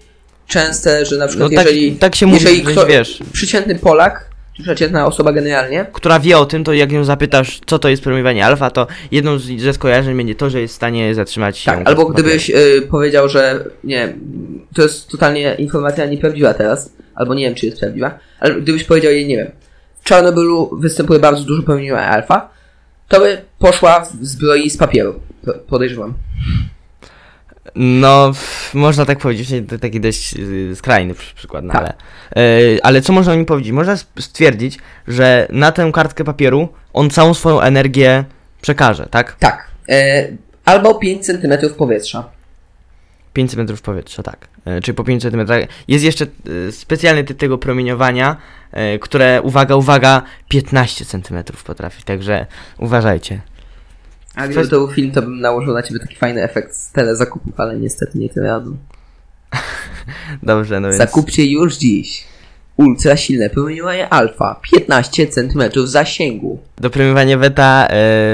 [0.46, 4.30] częste, że na no przykład tak, jeżeli, tak się mówi, jeżeli kto, wiesz, przeciętny Polak,
[4.56, 8.02] czy przeciętna osoba generalnie, która wie o tym, to jak ją zapytasz, co to jest
[8.02, 11.78] promieniowanie alfa, to jedną z, ze skojarzeń będzie to, że jest w stanie zatrzymać tak,
[11.78, 14.14] ją albo gdybyś y, powiedział, że nie
[14.74, 19.12] to jest totalnie informacja nieprawdziwa teraz, albo nie wiem, czy jest prawdziwa, ale gdybyś powiedział
[19.12, 19.50] jej, nie wiem,
[20.00, 22.50] w Czarnobylu występuje bardzo dużo promieniowania alfa,
[23.08, 26.14] to by poszła w zbroi z papieru, po- podejrzewam.
[27.74, 28.32] No,
[28.74, 31.82] można tak powiedzieć, to taki dość yy, skrajny przy- przykład, no Tak.
[31.82, 31.94] ale,
[32.70, 33.72] yy, ale co można o nim powiedzieć?
[33.72, 38.24] Można stwierdzić, że na tę kartkę papieru on całą swoją energię
[38.62, 39.36] przekaże, tak?
[39.38, 42.24] Tak, y, albo 5 cm powietrza.
[43.32, 44.48] 5 cm powietrza, tak.
[44.66, 45.46] Yy, czyli po 5 cm.
[45.88, 48.36] Jest jeszcze yy, specjalny typ tego promieniowania,
[48.72, 52.46] yy, które, uwaga, uwaga, 15 cm potrafi, także
[52.78, 53.40] uważajcie.
[54.34, 57.60] A gdyby to był film, to bym nałożył na ciebie taki fajny efekt z telezakupów,
[57.60, 58.78] ale niestety nie tym razem.
[60.42, 60.98] Dobrze, no więc...
[60.98, 62.24] Zakupcie już dziś.
[62.76, 66.58] Ultra silne promieniowanie alfa, 15 cm zasięgu.
[66.76, 67.88] Do promieniowania beta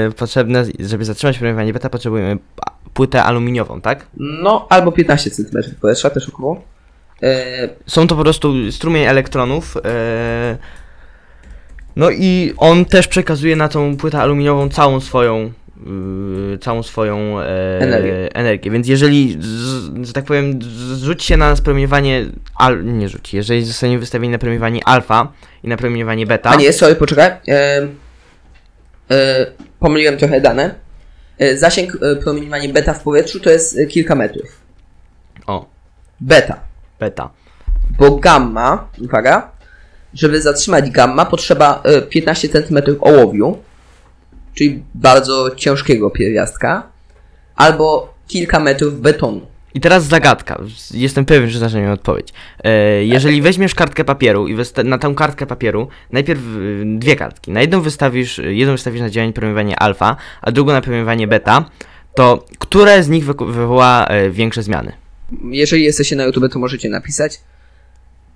[0.05, 2.37] yy, potrzebne, żeby zatrzymać promieniowanie beta potrzebujemy
[2.93, 4.07] płytę aluminiową, tak?
[4.17, 6.61] No, albo 15 cm powietrza też około.
[7.23, 9.77] E, Są to po prostu strumień elektronów.
[9.85, 10.57] e,
[11.95, 15.51] No i on też przekazuje na tą płytę aluminiową całą swoją yy,
[16.61, 18.35] całą swoją e, Energię.
[18.35, 18.71] energię.
[18.71, 20.59] Więc jeżeli, z, że tak powiem,
[20.99, 22.25] rzuci się na nas promieniowanie,
[22.55, 25.31] al, nie rzuci, jeżeli zostanie wystawieni na promieniowanie alfa
[25.63, 27.31] i na promieniowanie beta, a nie, sorry, poczekaj.
[27.47, 27.87] E,
[29.11, 29.45] e,
[29.79, 30.75] pomyliłem trochę dane.
[31.37, 34.61] E, zasięg e, promieniowania beta w powietrzu to jest e, kilka metrów.
[35.47, 35.65] o,
[36.21, 36.59] Beta.
[36.99, 37.29] beta,
[37.99, 39.51] Bo gamma, uwaga,
[40.13, 43.57] żeby zatrzymać gamma potrzeba e, 15 cm ołowiu,
[44.59, 46.91] czyli bardzo ciężkiego pierwiastka,
[47.55, 49.41] albo kilka metrów betonu.
[49.73, 50.61] I teraz zagadka.
[50.93, 52.33] Jestem pewien, że znasz na nią odpowiedź.
[52.63, 57.51] E, jeżeli weźmiesz kartkę papieru i na tę kartkę papieru, najpierw y, dwie kartki.
[57.51, 61.69] Na jedną wystawisz, jedną wystawisz na działanie promieniowanie alfa, a drugą na promieniowanie beta,
[62.15, 64.91] to które z nich wywoła e, większe zmiany?
[65.49, 67.39] Jeżeli jesteście na YouTube, to możecie napisać.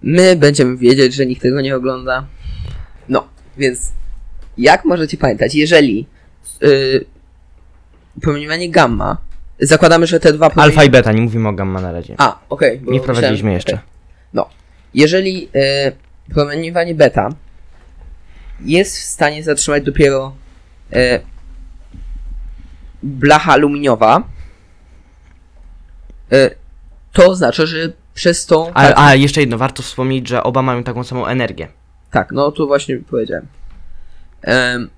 [0.02, 2.28] My będziemy wiedzieć, że nikt tego nie ogląda.
[3.10, 3.92] No, więc
[4.58, 6.08] jak możecie pamiętać, jeżeli
[6.64, 7.06] yy,
[8.22, 9.18] promieniowanie gamma,
[9.60, 12.16] zakładamy, że te dwa Alfa i beta, nie mówimy o gamma na razie.
[12.18, 12.80] A, okej.
[12.80, 13.74] bo Nie wprowadziliśmy myślałem- jeszcze.
[13.74, 13.86] okej.
[14.34, 14.50] No,
[14.94, 15.92] jeżeli e,
[16.34, 17.30] promieniowanie beta
[18.66, 20.36] jest w stanie zatrzymać dopiero
[20.94, 21.20] e,
[23.04, 24.24] blacha aluminiowa,
[26.32, 26.50] e,
[27.14, 27.78] to oznacza, że
[28.14, 28.74] przez tą...
[28.74, 31.68] A, a jeszcze jedno, warto wspomnieć, że oba mają taką samą energię.
[32.12, 33.48] Tak, no to właśnie powiedziałem.
[34.42, 34.90] Em,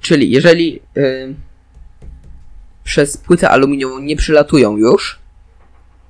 [0.00, 1.34] czyli jeżeli em,
[2.84, 5.18] przez płytę aluminiową nie przylatują już,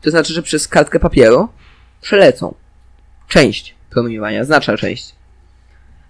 [0.01, 1.49] to znaczy, że przez kartkę papieru
[2.01, 2.55] przelecą.
[3.28, 5.14] Część promieniowania, znaczna część.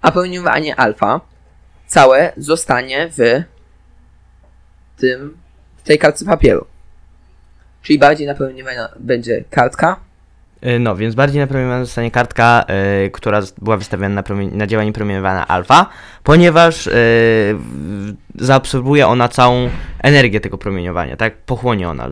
[0.01, 1.21] A promieniowanie alfa
[1.87, 3.43] całe zostanie w
[4.97, 5.37] tym,
[5.77, 6.67] w tej kartce papieru.
[7.83, 10.01] Czyli bardziej na promieniowania będzie kartka,
[10.81, 15.47] No, więc bardziej na promieniowanie zostanie kartka, e, która była wystawiona na, na działanie promieniowania
[15.47, 15.87] alfa,
[16.25, 19.71] ponieważ e, w- zaabsorbuje ona całą
[20.03, 21.37] energię tego promieniowania, tak?
[21.37, 22.09] Pochłonie ona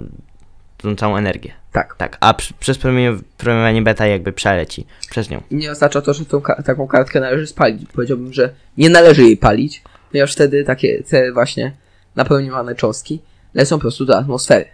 [0.76, 1.53] tą całą energię.
[1.72, 1.94] tak.
[1.99, 5.42] Tak, a przy, przez promienio- promieniowanie beta jakby przeleci przez nią.
[5.51, 7.88] Nie oznacza to, że tą, ka- taką kartkę należy spalić.
[7.92, 11.72] Powiedziałbym, że nie należy jej palić, ponieważ wtedy takie te właśnie
[12.16, 13.20] napełniowane cząstki
[13.55, 14.64] lecą po prostu do atmosfery.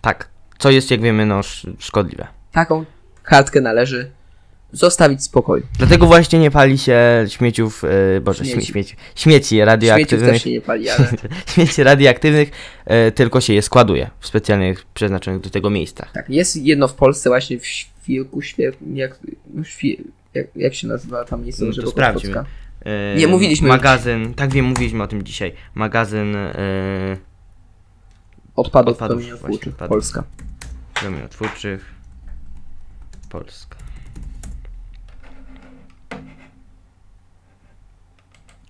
[0.00, 0.28] Tak,
[0.58, 2.26] co jest jak wiemy no sz- szkodliwe.
[2.52, 2.84] Taką
[3.26, 4.10] kartkę należy
[4.72, 5.62] zostawić w spokoju.
[5.78, 7.84] Dlatego właśnie nie pali się śmieciów,
[8.16, 8.96] e, boże, śmieci, Śmieci.
[9.14, 10.32] śmieci, Śmieciów radioaktywnych.
[10.32, 11.08] też się nie pali, ale
[11.54, 12.50] śmieci radioaktywnych,
[12.84, 16.12] e, tylko się je składuje w specjalnych przeznaczonych do tego miejscach.
[16.12, 16.30] tak.
[16.30, 18.74] Jest jedno w Polsce właśnie w Świerku, Świer...
[18.94, 19.18] jak,
[19.64, 19.96] świe...
[20.34, 22.44] jak, jak się nazywa tam miejsce, No to sprawdźmy.
[22.84, 23.68] E, Nie, mówiliśmy.
[23.68, 25.52] Magazyn, tak wiem, mówiliśmy o tym dzisiaj.
[25.74, 26.52] Magazyn e,
[28.56, 29.74] Odpadów, Odpadów, promieniotwórczych.
[29.76, 30.24] Polska.
[30.94, 31.95] promieniotwórczych
[33.36, 33.76] Polska.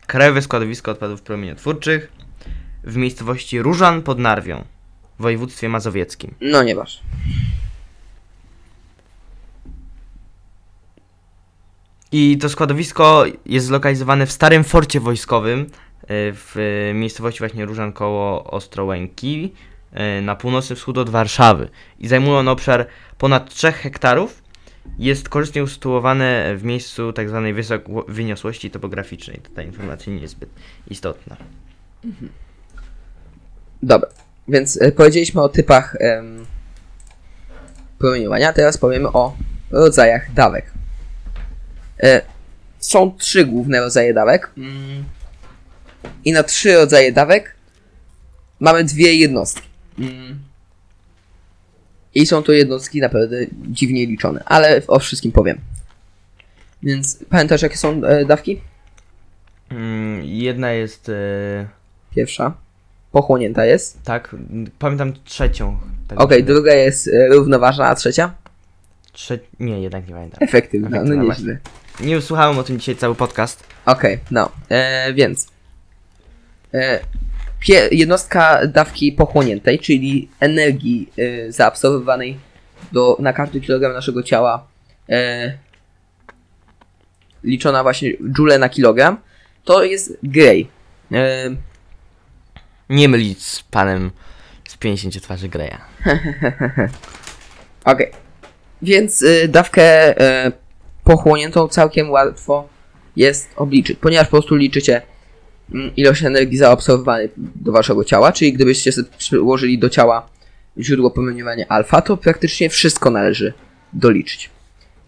[0.07, 2.13] Krajowe składowisko odpadów promieniotwórczych
[2.85, 4.65] w miejscowości Różan pod Narwią
[5.19, 6.35] w województwie mazowieckim.
[6.41, 7.01] No nie masz.
[12.13, 15.67] I to składowisko jest zlokalizowane w starym forcie wojskowym e,
[16.09, 16.55] w
[16.95, 19.53] miejscowości właśnie Różan koło Ostrołęki
[19.93, 22.87] e, na północny wschód od Warszawy i zajmuje on obszar
[23.19, 24.46] ponad 3 hektarów
[24.99, 27.55] jest korzystnie usytuowane w miejscu tak zwanej
[28.09, 29.41] wyniosłości topograficznej.
[29.43, 30.49] To ta informacja nie jest zbyt
[30.91, 31.37] istotna.
[33.83, 34.09] Dobra,
[34.49, 36.47] więc e, powiedzieliśmy o typach em,
[37.99, 39.37] promieniowania, teraz powiemy o
[39.71, 40.73] rodzajach dawek.
[42.03, 42.23] E,
[42.79, 44.51] są trzy główne rodzaje dawek.
[44.57, 45.05] Mm.
[46.25, 47.57] I na trzy rodzaje dawek
[48.61, 49.69] mamy dwie jednostki.
[49.99, 50.46] Mm.
[52.17, 53.37] I są to jednostki naprawdę
[53.69, 55.59] dziwnie liczone, ale o wszystkim powiem.
[56.83, 58.61] Więc pamiętasz jakie są e, dawki?
[59.71, 61.09] Mm, Jedna jest.
[61.09, 61.13] e,
[62.15, 62.55] Pierwsza.
[63.13, 64.03] Pochłonięta jest.
[64.03, 65.79] Tak, m, pamiętam trzecią.
[66.09, 68.35] Tak Okej, druga jest e, równoważna, a trzecia?
[69.13, 69.39] Trze...
[69.61, 70.39] Nie, jednak nie pamiętam.
[70.43, 71.59] Efektywna, no Efektywna, nieźle.
[72.01, 73.65] Nie usłuchałem o tym dzisiaj cały podcast.
[73.87, 75.49] Okej, no, e, więc
[76.75, 77.01] e,
[77.75, 82.39] jednostka dawki pochłoniętej, czyli energii e, zaabsorbowanej
[82.93, 84.67] do, na każdy kilogram naszego ciała
[85.09, 85.53] e,
[87.45, 89.17] liczona właśnie joule na kilogram,
[89.65, 90.69] to jest Gray.
[91.13, 91.51] E,
[92.89, 94.11] Nie mylić z panem
[94.69, 95.79] z 50 twarzy Greya.
[97.85, 98.11] Okej.
[98.83, 100.53] Więc y, dawkę y,
[101.05, 102.69] pochłoniętą całkiem łatwo
[103.17, 105.03] jest obliczyć, ponieważ po prostu liczycie
[105.97, 110.29] ilość energii zaabsorbowanej do waszego ciała, czyli gdybyście przyłożyli do ciała
[110.79, 113.53] źródło promieniowania alfa, to praktycznie wszystko należy
[113.93, 114.51] doliczyć.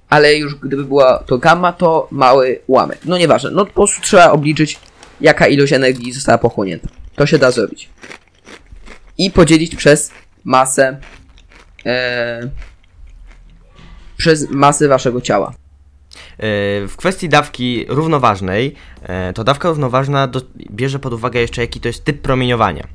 [0.08, 2.98] Ale już gdyby była to gamma, to mały ułamek.
[3.04, 4.80] No nieważne, no po prostu trzeba obliczyć
[5.20, 6.88] jaka ilość energii została pochłonięta.
[7.14, 7.88] To się da zrobić.
[9.18, 10.10] I podzielić przez
[10.44, 11.00] masę
[11.86, 12.50] e,
[14.16, 15.54] przez masę waszego ciała.
[16.38, 20.40] Yy, W kwestii dawki równoważnej, yy, to dawka równoważna do,
[20.70, 22.86] bierze pod uwagę jeszcze jaki to jest typ promieniowania.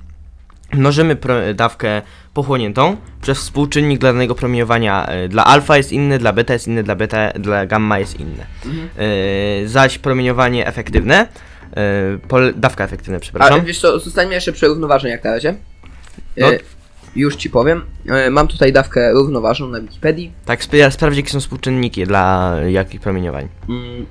[0.73, 2.01] Mnożymy pro, dawkę
[2.33, 5.07] pochłoniętą przez współczynnik dla danego promieniowania.
[5.21, 8.45] Yy, Dla alfa jest inny, dla beta jest inny, dla beta, dla gamma jest inny.
[9.61, 11.27] Yy, zaś promieniowanie efektywne,
[12.27, 13.65] pole, dawka efektywna, przepraszam.
[13.65, 15.55] wiesz co, zostańmy jeszcze przy równoważnej jak na razie.
[16.37, 16.47] No.
[17.15, 17.85] Już ci powiem.
[18.09, 20.31] E, mam tutaj dawkę równoważną na Wikipedii.
[20.45, 23.47] Tak, spra- sprawdź jakie są współczynniki dla jakich promieniowań.
[23.69, 24.05] Mm,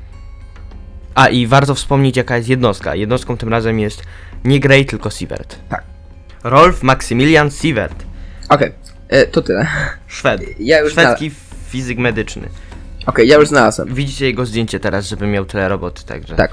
[1.14, 2.94] A i warto wspomnieć jaka jest jednostka.
[2.94, 4.02] Jednostką tym razem jest
[4.44, 5.58] nie Gray, tylko Sievert.
[5.68, 5.82] Tak.
[6.44, 8.04] Rolf Maximilian Sievert.
[8.48, 8.72] Okej,
[9.08, 9.66] e, to tyle.
[10.06, 10.40] Szwed.
[10.58, 11.30] Ja już Szwedzki
[11.68, 12.48] fizyk medyczny.
[13.06, 13.94] Okej, ja już znalazłem.
[13.94, 16.36] Widzicie jego zdjęcie teraz, żeby miał tyle roboty, także.
[16.36, 16.50] Tak.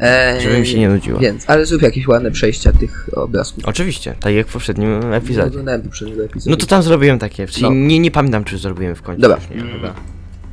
[0.00, 1.18] E, Żeby mi się nie nudziło.
[1.20, 3.64] Więc, ale zrób jakieś ładne przejścia tych obrazków.
[3.64, 5.46] Oczywiście, tak jak w poprzednim epizodzie.
[5.48, 6.50] oglądałem poprzedniego epizodu.
[6.50, 7.70] No to tam zrobiłem takie, czyli No.
[7.74, 9.22] nie, nie pamiętam czy zrobiłem w końcu.
[9.22, 9.38] Dobra.
[9.54, 9.94] Nie, chyba.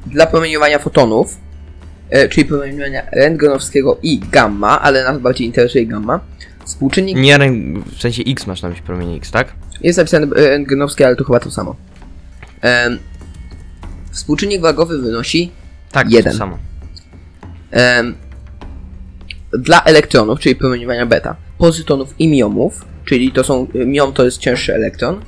[0.06, 1.38] Dla promieniowania fotonów,
[2.10, 6.20] e, czyli promieniowania rentgenowskiego i gamma, ale nas bardziej interesuje gamma,
[6.66, 7.38] współczynnik Nie,
[7.98, 9.54] w sensie X masz na myśli promienie X, tak?
[9.82, 11.76] Jest napisane e, rentgenowskie, ale to chyba to samo.
[12.62, 13.00] Em,
[14.12, 15.52] współczynnik wagowy wynosi
[15.92, 16.32] Tak, Jeden.
[16.34, 16.58] to samo.
[17.72, 18.16] em,
[19.60, 24.74] dla elektronów, czyli promieniowania beta, pozytonów i miomów, czyli to są, miom to jest cięższy
[24.74, 25.22] elektron,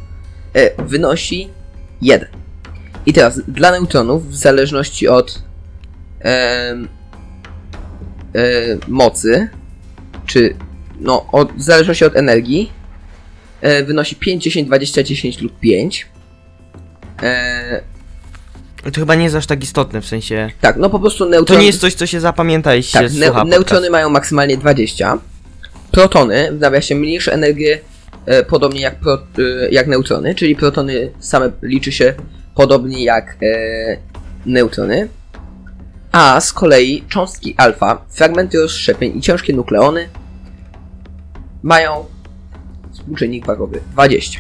[0.54, 1.50] e, wynosi
[2.02, 2.30] 1.
[3.06, 5.44] I teraz dla neutronów, w zależności od
[6.20, 6.88] em,
[8.36, 8.42] e,
[8.88, 9.50] mocy,
[10.26, 10.56] czy
[11.00, 12.72] no, od, w zależności od energii,
[13.62, 16.08] e, wynosi 5, 10, 20, 10 lub 5.
[17.24, 17.95] E,
[18.94, 20.50] To chyba nie jest aż tak istotne, w sensie.
[20.62, 21.62] tak, no po prostu To neutrony...
[21.62, 25.18] nie jest coś, co się zapamięta, jeśli Tak, się ne- słucha neutrony mają maksymalnie 20.
[25.92, 27.80] Protony, w nawiasie mniejsze energię,
[28.26, 32.14] e, podobnie jak, pro, e, jak neutrony, czyli protony same liczy się
[32.56, 33.48] podobnie jak e,
[34.46, 35.08] neutrony.
[36.12, 40.10] A z kolei cząstki alfa, fragmenty rozszczepień i ciężkie nukleony
[41.64, 42.06] mają
[42.94, 44.40] współczynnik wagowy 20.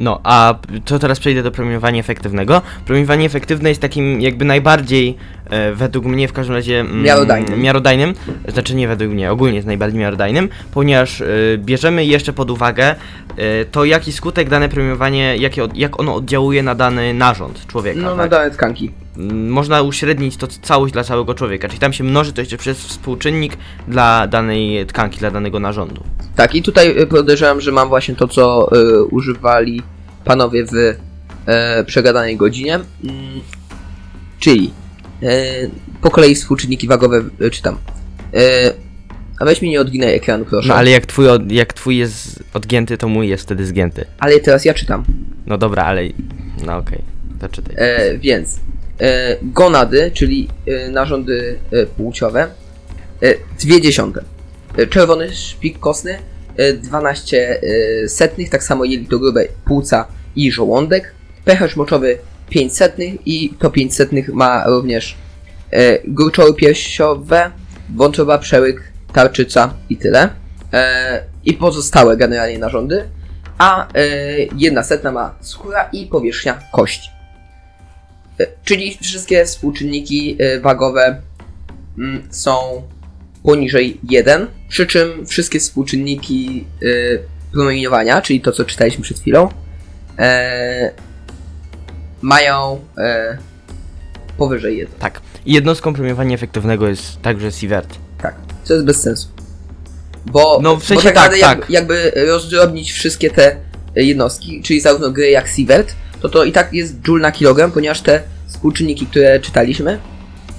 [0.00, 2.62] No, a to teraz przejdę do promieniowania efektywnego.
[2.86, 5.16] Promieniowanie efektywne jest takim jakby najbardziej,
[5.50, 6.80] e, według mnie w każdym razie...
[6.80, 7.60] mm, Miarodajnym.
[7.62, 8.14] Miarodajnym,
[8.48, 11.26] znaczy nie według mnie, ogólnie jest najbardziej miarodajnym, ponieważ e,
[11.58, 12.94] bierzemy jeszcze pod uwagę
[13.36, 18.00] e, to, jaki skutek dane promieniowanie, jakie, od- jak ono oddziałuje na dany narząd człowieka.
[18.00, 18.30] No, na tak?
[18.30, 18.90] dane tkanki.
[19.32, 23.56] Można uśrednić to całość dla całego człowieka, czyli tam się mnoży to jeszcze przez współczynnik
[23.88, 26.04] dla danej tkanki, dla danego narządu.
[26.36, 29.82] Tak, i tutaj e, podejrzewam, że mam właśnie to, co e, używali
[30.24, 30.74] panowie w
[31.46, 32.74] e, przegadanej godzinie.
[32.74, 33.40] Mm,
[34.38, 34.70] czyli
[35.22, 35.44] e,
[36.02, 37.78] po kolei współczynniki wagowe e, czytam.
[38.34, 38.72] E,
[39.40, 40.68] a weź mi nie odginaj ekranu, proszę.
[40.68, 44.04] No ale jak twój, jak twój jest odgięty, to mój jest wtedy zgięty.
[44.18, 45.04] Ale teraz ja czytam.
[45.46, 46.02] No dobra, ale.
[46.66, 47.02] No okej,
[47.40, 47.76] to czytaj.
[48.18, 48.60] Więc
[49.42, 52.48] gonady, czyli e, narządy e, płciowe,
[53.22, 54.24] e, dwie dziesiąte.
[54.76, 56.18] E, czerwony szpik kostny,
[56.56, 63.26] e, 12 e, setnych, tak samo jelito grube, płuca i żołądek, pęcherz moczowy 5 setnych
[63.26, 65.16] i to 5 setnych ma również
[65.70, 67.50] e, gruczoły piersiowe,
[67.94, 68.82] wątroba, przełyk,
[69.12, 70.28] tarczyca i tyle.
[70.72, 73.04] E, I pozostałe generalnie narządy.
[73.58, 74.08] A e,
[74.56, 77.19] jedna setna ma skóra i powierzchnia kości.
[78.40, 81.20] E, czyli wszystkie współczynniki e, wagowe
[81.98, 82.82] mm, są
[83.42, 86.86] poniżej 1, przy czym wszystkie współczynniki e,
[87.52, 89.48] promieniowania, czyli to co czytaliśmy przed chwilą,
[90.18, 90.90] e,
[92.22, 93.38] mają e,
[94.36, 94.94] powyżej 1.
[94.98, 95.20] Tak.
[95.46, 97.98] Jednostką promieniowania efektywnego jest także sievert.
[98.22, 98.34] Tak,
[98.64, 99.28] co jest bez sensu.
[100.26, 101.70] Bo, No, w sensie bo tak, tak, jak, tak.
[101.70, 103.56] jakby rozdrobnić wszystkie te
[103.96, 107.72] e, jednostki, czyli zarówno gry jak Sievert, to to i tak jest joule na kilogram,
[107.72, 109.98] ponieważ te współczynniki, które czytaliśmy,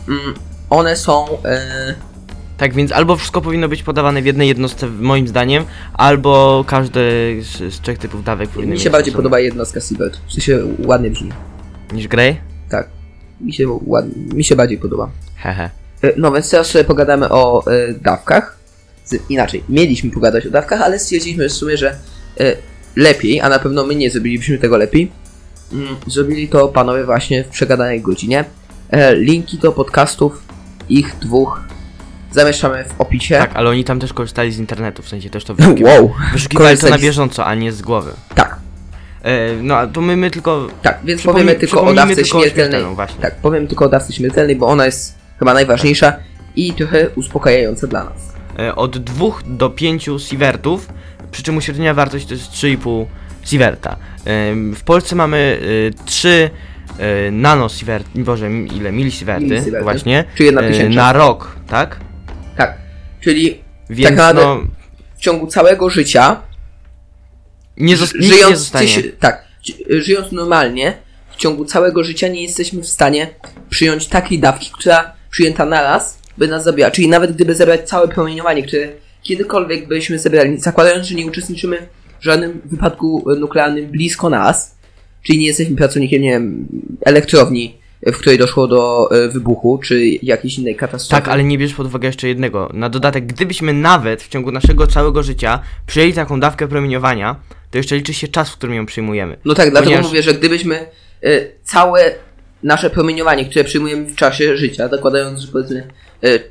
[0.08, 0.34] mm,
[0.70, 1.26] one są...
[1.46, 1.96] E,
[2.58, 7.02] Tak więc albo wszystko powinno być podawane w jednej jednostce, moim zdaniem, albo każdy
[7.42, 10.18] z, z trzech typów dawek powinno mi się bardziej podoba jednostka Sievert.
[10.28, 11.32] W sensie ładnie brzmi.
[11.94, 12.38] Niż Grey?
[12.70, 12.88] Tak.
[13.42, 15.10] Mi się, ładnie, mi się bardziej podoba.
[15.36, 15.70] Hehe.
[16.02, 18.58] E, No więc teraz sobie pogadamy o e, dawkach.
[19.06, 21.96] Z, inaczej, mieliśmy pogadać o dawkach, ale stwierdziliśmy w sumie, że
[22.96, 25.12] lepiej, a na pewno my nie zrobilibyśmy tego lepiej.
[25.74, 28.46] Mm, zrobili to panowie właśnie w przegadanej godzinie.
[28.90, 30.44] E, linki do podcastów,
[30.90, 31.62] ich dwóch,
[32.32, 33.38] zamieszczamy w opisie.
[33.38, 36.00] Tak, ale oni tam też korzystali z internetu, w sensie też to wyszukiwali.
[36.00, 38.12] Wow, Wyszukiwali to na bieżąco, a nie z głowy.
[38.36, 38.60] tak,
[39.24, 40.68] E, no, a to my, my tylko...
[40.82, 42.96] tak, więc powiemy tylko o dawce tylko śmiertelnej.
[42.96, 43.22] właśnie.
[43.22, 46.14] Tak, powiem tylko o dawce śmiertelnej, bo ona jest chyba najważniejsza
[46.56, 48.34] i trochę uspokajająca dla nas.
[48.60, 50.90] E, od 2 do 5 sievertów,
[51.32, 53.06] przy czym uśredniona wartość to jest 3,5
[53.46, 53.98] sieverta.
[54.76, 55.60] W Polsce mamy
[56.02, 56.50] e, 3
[57.00, 58.92] e, nano sievert, boże, ile?
[58.92, 60.24] Milisieverty, właśnie.
[60.36, 61.02] Czyli jedna tysięczna.
[61.02, 62.00] Na rok, tak?
[62.58, 62.78] Tak,
[63.22, 64.62] czyli Więc Tak no,
[65.18, 66.42] w ciągu całego życia
[67.78, 68.20] nie, żyjąc,
[68.52, 68.88] nie zostanie.
[68.88, 70.94] tyś- tak, ży- żyjąc normalnie,
[71.32, 73.28] w ciągu całego życia nie jesteśmy w stanie
[73.70, 76.92] przyjąć takiej dawki, która przyjęta naraz by nas zabiła.
[76.92, 78.88] Czyli nawet gdyby zebrać całe promieniowanie, które
[79.24, 81.88] kiedykolwiek byśmy zebrali, zakładając, że nie uczestniczymy
[82.22, 84.76] w żadnym wypadku nuklearnym blisko nas,
[85.24, 86.68] czyli nie jesteśmy pracownikiem, nie wiem,
[87.06, 91.24] elektrowni, w której doszło do e, wybuchu, czy jakiejś innej katastrofy.
[91.24, 92.70] Tak, ale nie bierz pod uwagę jeszcze jednego.
[92.74, 97.36] Na dodatek, gdybyśmy nawet w ciągu naszego całego życia przyjęli taką dawkę promieniowania,
[97.72, 99.38] to jeszcze liczy się czas, w którym ją przyjmujemy.
[99.46, 100.86] No tak, dlatego Ponieważ- mówię, że gdybyśmy
[101.24, 102.12] y, całe
[102.64, 105.88] nasze promieniowanie, które przyjmujemy w czasie życia, zakładając, że powiedzmy
[106.24, 106.44] y,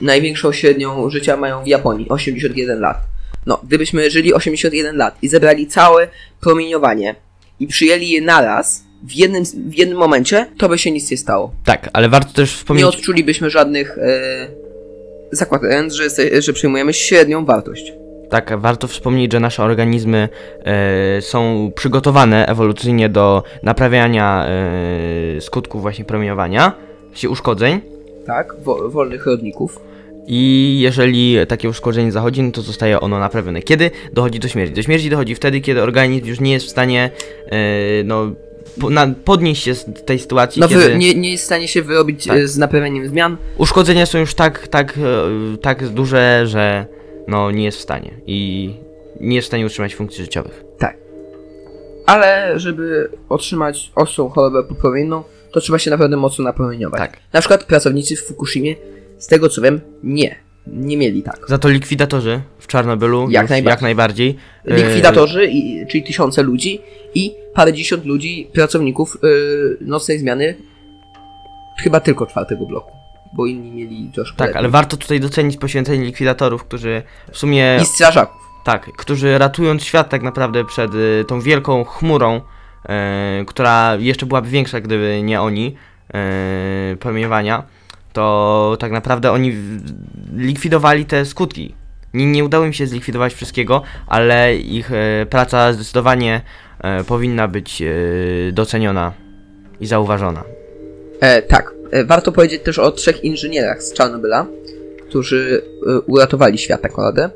[0.00, 3.17] największą średnią życia mają w Japonii, 81 lat.
[3.48, 6.08] No, gdybyśmy żyli 81 lat i zebrali całe
[6.40, 7.14] promieniowanie
[7.60, 11.52] i przyjęli je naraz, w jednym, w jednym momencie, to by się nic nie stało.
[11.64, 12.84] Tak, ale warto też Nie wspomnieć...
[12.84, 14.00] odczulibyśmy żadnych, y,
[15.32, 16.08] zakładając, że,
[16.40, 17.92] że przyjmujemy średnią wartość.
[18.30, 20.28] Tak, warto wspomnieć, że nasze organizmy
[20.64, 24.46] e, są przygotowane ewolucyjnie do naprawiania
[25.36, 26.72] e, skutków właśnie promieniowania,
[27.14, 27.80] się uszkodzeń.
[28.26, 29.87] Tak, wo, wolnych rodników.
[30.30, 33.62] I jeżeli takie uszkodzenie zachodzi, no to zostaje ono naprawione.
[33.62, 34.74] Kiedy dochodzi do śmierci?
[34.74, 37.10] Do śmierci dochodzi wtedy, kiedy organizm już nie jest w stanie
[37.46, 37.58] e,
[38.04, 38.32] no,
[38.80, 41.82] po, na, podnieść się z tej sytuacji, No, kiedy nie, nie jest w stanie się
[41.82, 42.38] wyrobić Tak.
[42.38, 46.86] y, z naprawianiem zmian, uszkodzenia są już tak, tak, e, tak duże, że
[47.28, 48.70] no, nie jest w stanie i
[49.20, 50.64] nie jest w stanie utrzymać funkcji życiowych.
[52.08, 55.22] Ale żeby otrzymać ostrą chorobę popromienną,
[55.52, 56.98] to trzeba się naprawdę mocno napromieniować.
[56.98, 57.16] Tak.
[57.32, 58.74] Na przykład pracownicy w Fukushimie,
[59.18, 60.36] z tego co wiem, nie.
[60.66, 61.38] Nie mieli tak.
[61.48, 63.70] Za to likwidatorzy w Czarnobylu Jak najbardziej.
[63.70, 64.36] jak najbardziej.
[64.64, 66.80] e, Likwidatorzy, i, czyli tysiące ludzi
[67.14, 70.54] i parędziesiąt ludzi, pracowników yy, nocnej zmiany,
[71.82, 72.90] chyba tylko czwartego bloku,
[73.32, 74.58] bo inni mieli troszkę Tak, lepiej.
[74.58, 77.02] ale warto tutaj docenić poświęcenie likwidatorów, którzy
[77.32, 78.36] w sumie I strażaków.
[78.64, 84.48] Tak, którzy ratując świat tak naprawdę przed y, tą wielką chmurą, y, która jeszcze byłaby
[84.48, 85.74] większa, gdyby nie oni,
[86.92, 87.62] y, promieniowania,
[88.18, 89.56] to tak naprawdę oni
[90.36, 91.74] likwidowali te skutki.
[92.14, 96.40] Nie, nie udało im się zlikwidować wszystkiego, ale ich y, praca zdecydowanie
[97.00, 99.12] y, powinna być y, doceniona
[99.80, 100.44] i zauważona.
[101.20, 101.74] E, tak.
[101.90, 104.46] E, warto powiedzieć też o trzech inżynierach z Czarnobyla,
[105.08, 107.30] którzy e, uratowali świat tak naprawdę.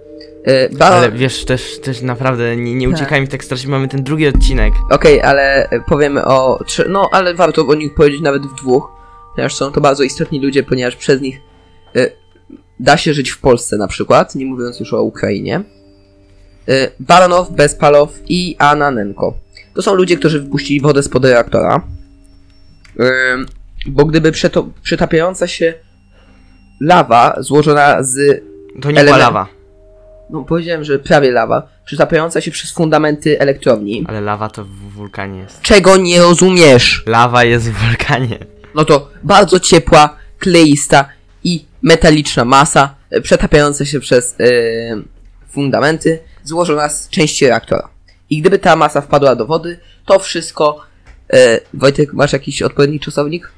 [0.45, 2.97] E, Baron- Ale wiesz, też, też naprawdę nie, nie Tak.
[2.97, 4.73] uciekajmy tak strasznie, mamy ten drugi odcinek.
[4.91, 6.59] Okej, ale e, powiemy o.
[6.67, 8.89] Trzy, no, ale warto o nich powiedzieć nawet w dwóch,
[9.35, 11.41] ponieważ są to bardzo istotni ludzie, ponieważ przez nich
[11.97, 12.11] e,
[12.81, 15.61] da się żyć w Polsce na przykład, nie mówiąc już o Ukrainie.
[16.69, 19.35] E, Baronow, Bezpalow i Ananenko.
[19.75, 21.83] To są ludzie, którzy wypuścili wodę spod reaktora.
[23.35, 23.47] Ym,
[23.87, 25.75] Bo gdyby przeto- przetapiająca się
[26.81, 28.43] lawa złożona z.
[28.83, 29.47] To nie była Element- lawa,
[30.31, 34.05] No powiedziałem, że prawie lawa, przetapiająca się przez fundamenty elektrowni.
[34.09, 35.63] ale lawa to w wulkanie jest.
[35.63, 37.03] Czego nie rozumiesz?
[37.07, 38.39] Lawa jest w wulkanie.
[38.75, 41.09] No to bardzo ciepła, kleista
[41.45, 44.45] i metaliczna masa e, przetapiająca się przez e,
[45.51, 47.89] fundamenty, złożona z części reaktora.
[48.31, 50.81] I gdyby ta masa wpadła do wody, to wszystko.
[51.33, 53.53] E, Wojtek, masz jakiś odpowiedni czasownik?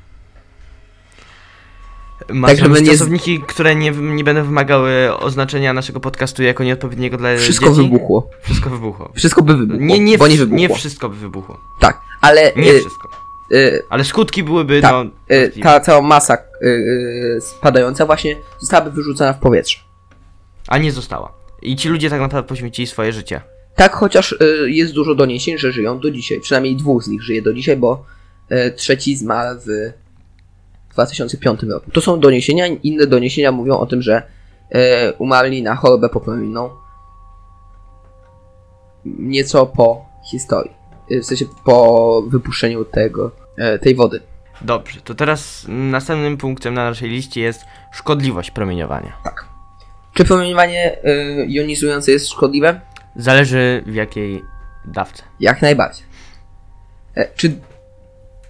[2.29, 7.17] Masz Tak, żeby nie czasowniki, które nie, nie będą wymagały oznaczenia naszego podcastu jako nieodpowiedniego
[7.17, 7.83] dla Wszystko dzieci?
[7.83, 8.31] wybuchło.
[8.43, 9.12] Wszystko wybuchło.
[9.17, 9.85] Wszystko by wybuchło.
[9.87, 10.57] Nie, nie, nie wybuchło.
[10.59, 11.61] nie wszystko by wybuchło.
[11.81, 13.09] Tak, ale Nie wszystko.
[13.53, 13.57] E,
[13.90, 15.05] Ale skutki byłyby, Tak, no...
[15.30, 15.62] możliwe.
[15.62, 19.78] ta cała masa e, spadająca właśnie zostałaby wyrzucona w powietrze.
[20.68, 21.32] A nie została.
[21.62, 23.40] I ci ludzie tak naprawdę poświęcili swoje życie.
[23.76, 26.40] Tak, chociaż y, jest dużo doniesień, że żyją do dzisiaj.
[26.40, 28.05] Przynajmniej dwóch z nich żyje do dzisiaj, bo
[28.53, 29.92] y, trzeci zmarł w
[30.92, 31.90] 2005 roku.
[31.90, 32.66] To są doniesienia.
[32.66, 34.22] Inne doniesienia mówią o tym, że
[34.74, 34.78] y,
[35.18, 36.70] umarli na chorobę poplamienną
[39.05, 40.72] nieco po historii.
[41.11, 43.31] Y, W sensie po wypuszczeniu tego,
[43.75, 44.21] y, tej wody.
[44.61, 47.61] Dobrze, to teraz następnym punktem na naszej liście jest
[47.93, 49.13] szkodliwość promieniowania.
[50.15, 52.81] Czy promieniowanie y, jonizujące jest szkodliwe?
[53.17, 54.45] Zależy w jakiej
[54.85, 55.23] dawce.
[55.41, 56.07] Jak najbardziej.
[57.15, 57.57] E, czy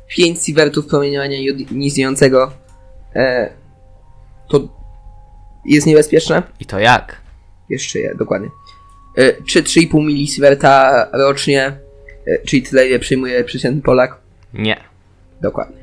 [0.08, 2.52] 5 sievertów promieniowania jonizującego
[3.16, 3.50] e,
[4.48, 4.68] to
[5.64, 6.42] jest niebezpieczne?
[6.60, 7.20] I to jak?
[7.68, 8.48] Jeszcze je, dokładnie.
[9.16, 11.78] E, czy 3,5 milisieverta rocznie, e,
[12.46, 14.16] czyli tyle ile przyjmuje przeciętny Polak?
[14.54, 14.76] Nie.
[15.40, 15.76] Dokładnie.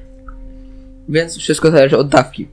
[1.09, 2.47] Więc wszystko zależy od dawki.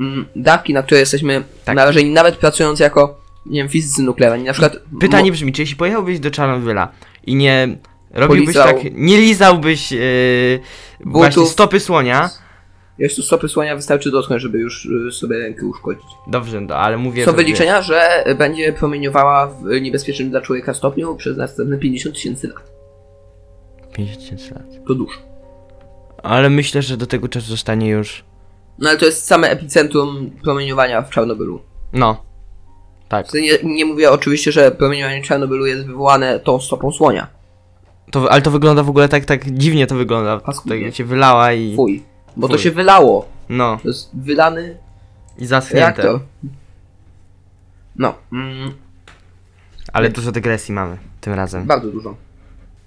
[0.00, 1.76] Mm, dawki, na które jesteśmy Tak.
[1.76, 4.44] narażeni, nawet pracując jako, nie wiem, fizycy nuklearni.
[4.44, 4.76] Na przykład.
[5.00, 6.92] Pytanie brzmi, czy jeśli pojechałbyś do Czarnobyla
[7.26, 7.68] i nie
[8.10, 10.60] robiłbyś Polizał- tak, nie lizałbyś yy,
[11.00, 12.30] właśnie stopy słonia,
[12.98, 16.04] Jest tu stopy słonia, wystarczy dotknąć, żeby już y, sobie rękę uszkodzić.
[16.26, 17.24] dobrze, no, ale mówię...
[17.24, 22.70] Są wyliczenia, że będzie promieniowała w niebezpiecznym dla człowieka stopniu przez następne 50 tysięcy lat.
[24.06, 24.86] 50 tysięcy lat.
[24.86, 25.18] To dużo.
[26.22, 28.24] Ale myślę, że do tego czasu zostanie już...
[28.78, 31.60] No ale to jest same epicentrum promieniowania w Czarnobylu.
[31.92, 32.22] No.
[33.08, 33.30] Tak.
[33.30, 37.26] To Nie, nie mówię oczywiście, że promieniowanie Czarnobylu jest wywołane tą stopą słonia.
[38.10, 40.40] To, ale to wygląda w ogóle tak, tak dziwnie to wygląda.
[40.40, 40.84] Paskudnie.
[40.84, 41.76] Tak się wylała i...
[41.76, 42.02] Fuj.
[42.36, 42.62] Bo to Fuj.
[42.62, 43.28] się wylało.
[43.48, 43.78] No.
[43.82, 44.76] To jest wylany
[45.38, 45.80] I zaschnięte.
[46.02, 46.20] reaktor.
[47.96, 48.14] No.
[48.32, 48.72] Mm,
[49.92, 51.66] Ale dużo dygresji mamy tym razem.
[51.66, 52.14] bardzo dużo.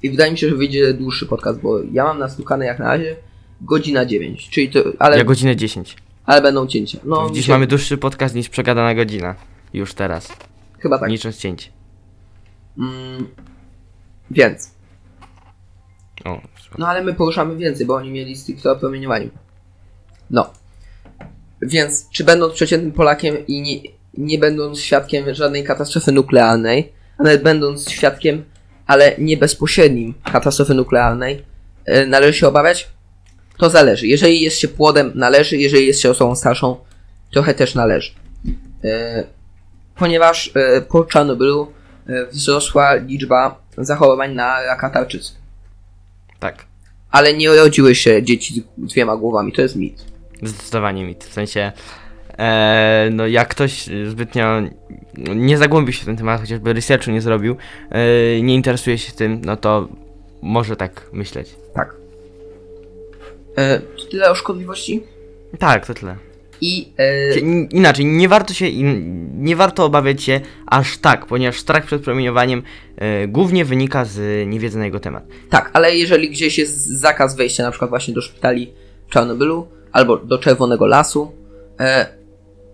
[0.03, 3.15] I wydaje mi się, że wyjdzie dłuższy podcast, bo ja mam nastukane jak na razie
[3.61, 4.49] godzina 9.
[4.49, 4.79] Czyli to.
[4.99, 5.95] Ale, Ja godzinę 10.
[6.25, 6.99] ale będą cięcia.
[7.03, 9.35] No, Dziś dzisiaj- mamy dłuższy podcast niż przegadana godzina.
[9.73, 10.29] Już teraz.
[10.79, 11.09] Chyba tak.
[11.09, 11.71] Licząc cięć.
[12.77, 13.27] Mm,
[14.31, 14.71] więc.
[16.25, 16.41] O,
[16.77, 19.29] No ale my poruszamy więcej, bo oni mieli stricte o promieniowaniu.
[20.29, 20.49] No.
[21.61, 27.43] Więc, czy będąc przeciętnym Polakiem i nie, nie będąc świadkiem żadnej katastrofy nuklearnej, a nawet
[27.43, 28.43] będąc świadkiem,
[28.87, 31.45] ale nie bezpośrednim katastrofy nuklearnej,
[31.85, 32.87] e, należy się obawiać?
[33.57, 34.07] To zależy.
[34.07, 35.57] Jeżeli jest się płodem, należy.
[35.57, 36.75] Jeżeli jest się osobą starszą,
[37.31, 38.11] trochę też należy.
[38.83, 39.23] E,
[39.95, 41.71] ponieważ e, po Czarnobylu
[42.31, 45.33] wzrosła liczba zachorowań na raka tarczycy.
[46.39, 46.65] tak.
[47.11, 50.05] Ale nie urodziły się dzieci z dwiema głowami, to jest mit.
[50.41, 51.23] Zdecydowanie mit.
[51.23, 51.71] W sensie,
[52.37, 54.61] e, no jak ktoś zbytnio
[55.35, 57.55] nie zagłębił się w ten temat, chociażby researchu nie zrobił,
[57.89, 59.87] e, nie interesuje się tym, no to
[60.41, 61.55] może tak myśleć.
[61.75, 61.95] Tak.
[63.57, 65.03] E, to tyle o szkodliwości.
[65.59, 66.15] Tak, to tyle.
[66.61, 68.65] I e, In- Inaczej, nie warto się,
[69.37, 72.63] nie warto obawiać się aż tak, ponieważ strach przed promieniowaniem
[72.97, 75.23] e, głównie wynika z niewiedzy na jego temat.
[75.49, 78.73] tak, ale jeżeli gdzieś jest zakaz wejścia na przykład właśnie do szpitali
[79.07, 81.31] w Czarnobylu albo do Czerwonego Lasu
[81.79, 82.07] e,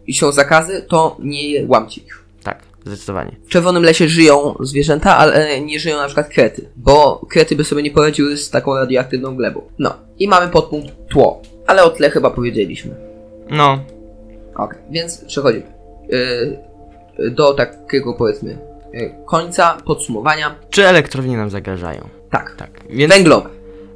[0.10, 2.24] i są zakazy, to nie łamcie ich.
[2.43, 3.36] Tak, zdecydowanie.
[3.45, 7.84] W Czerwonym Lesie żyją zwierzęta, ale nie żyją na przykład krety, bo krety by sobie
[7.84, 9.62] nie poradziły z taką radioaktywną glebą.
[9.80, 12.95] No i mamy podpunkt tło, ale o tle chyba powiedzieliśmy.
[13.49, 13.80] No,
[14.55, 15.66] Ok, więc przechodzimy
[16.10, 18.57] yy, do takiego powiedzmy
[18.93, 20.55] yy, końca, podsumowania.
[20.70, 22.10] czy elektrownie nam zagrażają?
[22.32, 23.14] Tak, Tak, więc...
[23.14, 23.49] węglowe.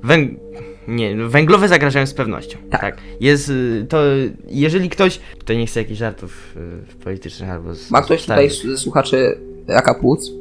[0.04, 0.40] Węg...
[0.88, 2.58] Nie, węglowe zagrażają z pewnością.
[2.70, 2.98] Tak.
[3.20, 4.02] Jest y, to,
[4.48, 5.20] jeżeli ktoś.
[5.40, 6.56] Tutaj nie chcę jakichś żartów
[7.02, 7.74] y, politycznych albo.
[7.76, 8.80] Z, Ma ktoś tutaj starych.
[8.80, 10.32] słuchaczy raka płuc?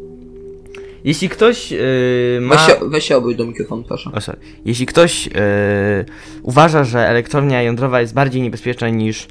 [1.05, 2.57] Jeśli ktoś y, ma.
[2.57, 4.11] Weź się, weź się do mikrofonu, proszę.
[4.15, 4.39] O, sorry.
[4.65, 5.31] Jeśli ktoś y,
[6.43, 9.29] uważa, że elektrownia jądrowa jest bardziej niebezpieczna niż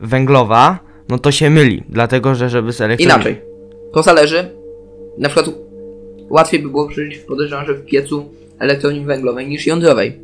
[0.00, 1.82] węglowa, no to się myli.
[1.88, 3.14] Dlatego, że żeby z elektrowni.
[3.14, 3.40] Inaczej.
[3.92, 4.50] To zależy.
[5.18, 5.56] Na przykład
[6.30, 10.23] łatwiej by było przeżyć, podejrzewam, że w piecu elektrowni węglowej niż jądrowej.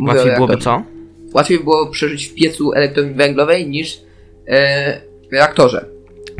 [0.00, 0.82] Łatwiej byłoby co?
[1.34, 4.00] łatwiej było przeżyć w piecu elektrowni węglowej niż
[4.46, 5.86] e, w reaktorze.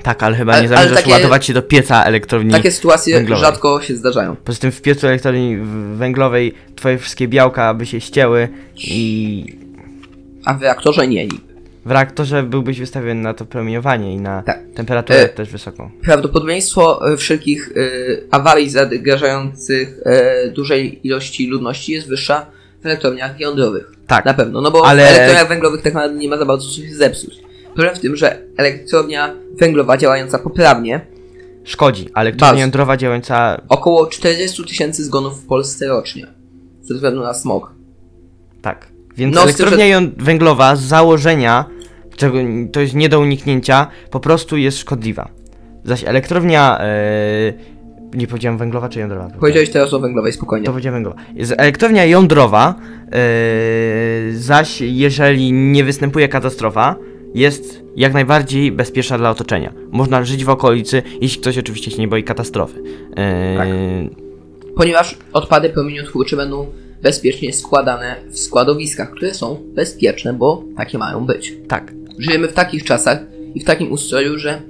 [0.02, 2.50] Tak, ale chyba Ale- nie zamierzasz takie- ładować się do pieca elektrowni.
[2.50, 3.44] Takie sytuacje węglowej.
[3.44, 4.36] rzadko się zdarzają.
[4.44, 5.56] Poza tym w piecu elektrowni
[5.94, 9.44] węglowej twoje wszystkie białka by się ścięły i
[10.44, 11.26] A w reaktorze nie.
[11.84, 14.60] w reaktorze byłbyś wystawiony na to promieniowanie i na Tak.
[14.74, 15.90] temperaturę E, też wysoką.
[16.02, 17.80] Prawdopodobieństwo e, wszelkich e,
[18.30, 22.46] awarii zagrażających e, dużej ilości ludności jest wyższa
[22.86, 23.92] elektrowniach jądrowych.
[24.06, 24.24] Tak.
[24.24, 26.72] Na pewno, no bo Ale- w elektrowniach węglowych tak naprawdę nie ma za bardzo co
[26.82, 27.34] się zepsuć.
[27.74, 31.06] Problem w tym, że elektrownia węglowa działająca poprawnie,
[31.64, 36.26] Szkodzi, ale elektrownia jądrowa działająca około 40 tysięcy zgonów w Polsce rocznie.
[36.82, 37.72] Ze względu na smog.
[38.62, 38.88] tak.
[39.16, 41.64] Więc No, z tym, elektrownia ją- węglowa z założenia,
[42.16, 42.38] czego
[42.72, 45.28] to jest nie do uniknięcia, po prostu jest szkodliwa.
[45.84, 46.86] Zaś elektrownia e,
[48.14, 49.28] nie powiedziałem węglowa czy jądrowa?
[49.40, 50.66] Powiedziałeś teraz o węglowej, spokojnie.
[50.66, 51.16] To będzie węglowa.
[51.34, 52.74] Jest elektrownia jądrowa,
[54.30, 56.96] yy, zaś jeżeli nie występuje katastrofa,
[57.34, 59.72] jest jak najbardziej bezpieczna dla otoczenia.
[59.90, 62.82] Można żyć w okolicy, jeśli ktoś oczywiście się nie boi katastrofy.
[62.82, 63.14] Yy,
[63.56, 63.68] Tak.
[64.76, 66.66] Ponieważ odpady promieniotwórcze będą
[67.02, 71.54] bezpiecznie składane w składowiskach, które są bezpieczne, bo takie mają być.
[71.68, 71.92] tak.
[72.18, 73.18] Żyjemy w takich czasach
[73.54, 74.62] i w takim ustroju, że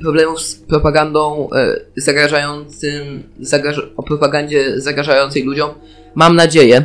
[0.00, 5.70] problemów z propagandą e, zagrażającym, zagraż o propagandzie zagrażającej ludziom,
[6.14, 6.84] mam nadzieję,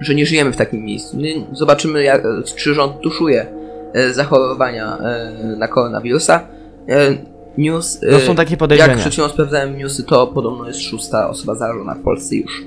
[0.00, 1.18] że nie żyjemy w takim miejscu.
[1.52, 2.22] Zobaczymy, jak,
[2.56, 3.46] czy rząd tuszuje
[3.94, 6.48] e, zachorowania e, na koronawirusa.
[6.88, 7.16] E,
[7.58, 8.96] news, e, To są takie jak podejrzenia.
[8.96, 12.64] przed chwilą sprawdzałem newsy, to podobno jest szósta osoba zarażona w Polsce już.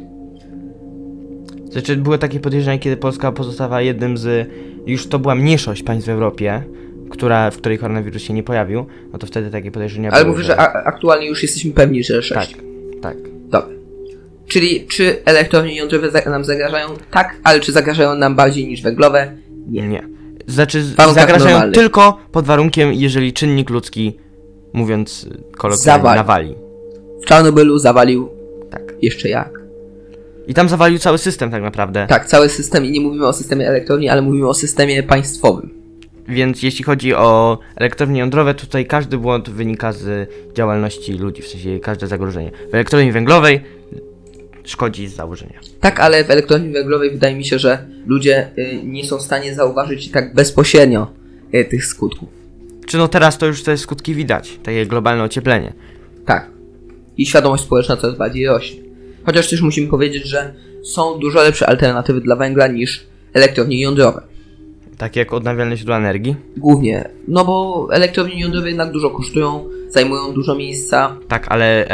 [1.69, 4.49] Znaczy, były takie podejrzenia, kiedy Polska pozostawała jednym z.
[4.87, 6.63] Już to była mniejszość państw w Europie,
[7.09, 10.31] która, w której koronawirus się nie pojawił, no to wtedy takie podejrzenia Ale były.
[10.35, 12.55] mówię, że a, aktualnie już jesteśmy pewni, że Tak, sześć.
[13.01, 13.17] tak.
[13.49, 13.69] Dobra.
[14.47, 16.87] Czyli czy elektrownie jądrowe za- nam zagrażają?
[17.11, 19.31] Tak, ale czy zagrażają nam bardziej niż węglowe?
[19.69, 19.87] Nie.
[19.87, 20.07] Nie.
[20.47, 21.75] Znaczy, z- warunkach zagrażają normalnych.
[21.75, 24.17] tylko pod warunkiem, jeżeli czynnik ludzki,
[24.73, 26.17] mówiąc kolokwialnie, Zawali.
[26.19, 26.55] nawali.
[27.23, 28.29] W Czarnobylu zawalił
[28.71, 28.81] Tak.
[29.01, 29.59] jeszcze jak.
[30.47, 32.05] I tam zawalił cały system tak naprawdę.
[32.09, 35.78] Tak, cały system i nie mówimy o systemie elektrowni, ale mówimy o systemie państwowym.
[36.29, 41.79] Więc jeśli chodzi o elektrownie jądrowe, tutaj każdy błąd wynika z działalności ludzi, w sensie
[41.79, 42.51] każde zagrożenie.
[42.71, 43.61] W elektrowni węglowej
[44.63, 45.59] szkodzi z założenia.
[45.79, 49.55] Tak, ale w elektrowni węglowej wydaje mi się, że ludzie y, nie są w stanie
[49.55, 51.07] zauważyć tak bezpośrednio
[51.53, 52.29] y, tych skutków.
[52.85, 55.73] Czy no teraz to już te skutki widać, takie globalne ocieplenie.
[56.25, 56.47] Tak.
[57.17, 58.79] I świadomość społeczna coraz bardziej rośnie.
[59.23, 60.53] Chociaż też musimy powiedzieć, że
[60.83, 64.21] są dużo lepsze alternatywy dla węgla niż elektrownie jądrowe.
[64.99, 66.35] Takie jak odnawialne źródła energii.
[66.57, 71.15] Głównie, no bo elektrownie jądrowe jednak dużo kosztują, zajmują dużo miejsca.
[71.27, 71.85] Tak, ale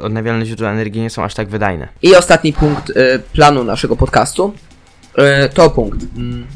[0.00, 1.88] odnawialne źródła energii nie są aż tak wydajne.
[2.02, 2.94] I ostatni punkt y,
[3.32, 4.52] planu naszego podcastu
[5.18, 5.98] y, to punkt.
[6.16, 6.46] Mm,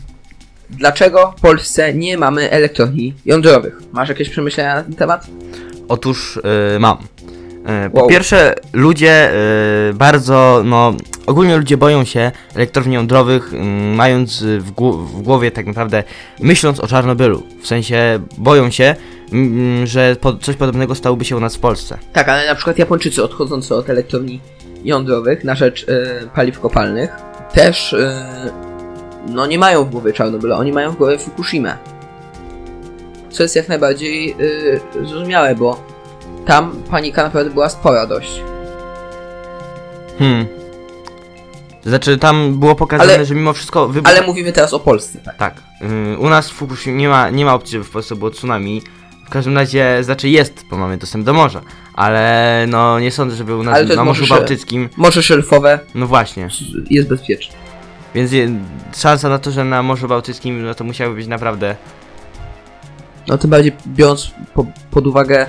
[0.71, 3.81] dlaczego w Polsce nie mamy elektrowni jądrowych?
[3.93, 5.27] Masz jakieś przemyślenia na ten temat?
[5.89, 6.41] Otóż
[6.73, 6.97] yy, mam.
[7.85, 8.09] Yy, po Wow.
[8.09, 9.31] pierwsze, ludzie
[9.89, 10.95] yy, bardzo, no,
[11.27, 13.61] ogólnie ludzie boją się elektrowni jądrowych, yy,
[13.97, 16.05] mając w, gło- w głowie tak naprawdę,
[16.41, 17.43] myśląc o Czarnobylu.
[17.63, 18.95] W sensie boją się,
[19.33, 21.99] mm, że po, coś podobnego stałoby się u nas w Polsce.
[22.13, 24.41] Tak, ale na przykład Japończycy odchodzący od elektrowni
[24.85, 27.11] jądrowych na rzecz y, paliw kopalnych
[27.55, 28.09] też y,
[29.29, 31.77] no nie mają w głowie Czarnobyla, oni mają w głowie Fukushimę.
[33.31, 35.96] Co jest jak najbardziej y, zrozumiałe, bo
[36.47, 38.43] tam panika naprawdę była spora dość.
[40.19, 40.47] Hmm.
[41.85, 44.11] Znaczy, tam było pokazane, Ale- że mimo wszystko wybuch...
[44.11, 45.37] Ale mówimy teraz o Polsce, tak?
[45.37, 45.63] Tak.
[45.81, 48.83] Yy, u nas w Fukushima nie ma, nie ma opcji, żeby w Polsce było tsunami.
[49.27, 51.61] W każdym razie, znaczy jest, bo mamy dostęp do morza.
[51.95, 54.89] Ale no nie sądzę, żeby u nas Ale to jest na Morzu Morze Szel- Bałtyckim.
[54.97, 56.49] Morze szelfowe No właśnie.
[56.91, 57.55] jest bezpieczne.
[58.15, 58.51] Więc je,
[58.97, 61.77] szansa na to, że na Morzu Bałtyckim, no to musiały być naprawdę.
[63.29, 65.47] No tym bardziej biorąc po, pod uwagę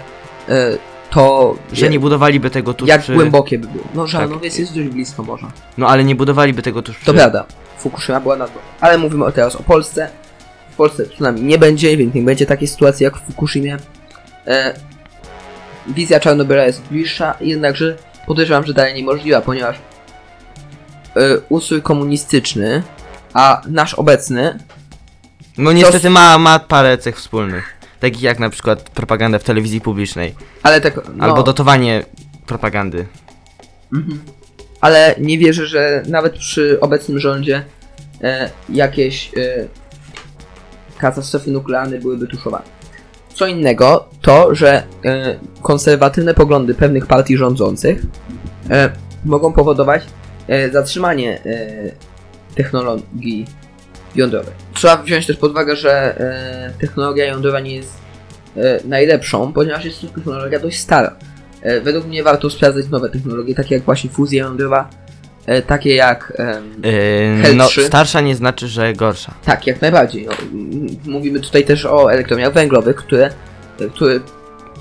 [1.10, 3.14] to, Że jak, nie budowaliby tego tuż jak przy.
[3.14, 3.84] głębokie by było.
[3.94, 4.60] No Żarnowiec Tak.
[4.60, 5.52] jest dość blisko morza.
[5.78, 7.06] No ale nie budowaliby tego tuż przy.
[7.06, 7.46] To prawda,
[7.78, 8.62] Fukushima była nad wodą.
[8.82, 10.10] Ale mówimy teraz o Polsce.
[10.72, 13.78] W Polsce tsunami nie będzie, więc nie będzie takiej sytuacji jak w Fukushimie.
[14.48, 14.74] E,
[15.88, 17.96] wizja Czarnobyla jest bliższa, jednakże
[18.28, 19.80] podejrzewam, że dalej niemożliwa, ponieważ e,
[21.50, 22.84] ustrój komunistyczny,
[23.34, 24.58] a nasz obecny,
[25.58, 27.77] No niestety ma, ma parę cech wspólnych.
[28.00, 30.36] Takich jak na przykład propaganda w telewizji publicznej.
[30.64, 30.96] ale tak.
[31.16, 32.06] No, Albo dotowanie
[32.46, 33.06] propagandy.
[33.94, 34.20] Mhm.
[34.82, 37.64] Ale nie wierzę, że nawet przy obecnym rządzie
[38.22, 39.68] e, jakieś e,
[40.98, 42.66] katastrofy nuklearne byłyby tuszowane.
[43.34, 48.02] Co innego to, że e, konserwatywne poglądy pewnych partii rządzących
[48.70, 48.90] e,
[49.26, 50.04] mogą powodować
[50.48, 51.92] e, zatrzymanie e,
[52.56, 53.46] technologii
[54.16, 54.52] jądrowe.
[54.74, 57.98] Trzeba wziąć też pod uwagę, że e, technologia jądrowa nie jest
[58.58, 61.16] e, najlepszą, ponieważ jest to technologia dość stara.
[61.62, 64.90] E, według mnie warto sprawdzać nowe technologie, takie jak właśnie fuzja jądrowa,
[65.46, 66.34] e, takie jak...
[67.42, 67.84] Hell no, 3.
[67.86, 69.34] starsza nie znaczy, że gorsza.
[69.46, 70.26] Tak, jak najbardziej.
[70.26, 70.34] No,
[71.12, 73.30] mówimy tutaj też o elektrowniach węglowych, które,
[73.94, 74.20] które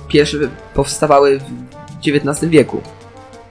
[0.08, 0.36] pierwsze
[0.74, 2.82] powstawały w XIX wieku,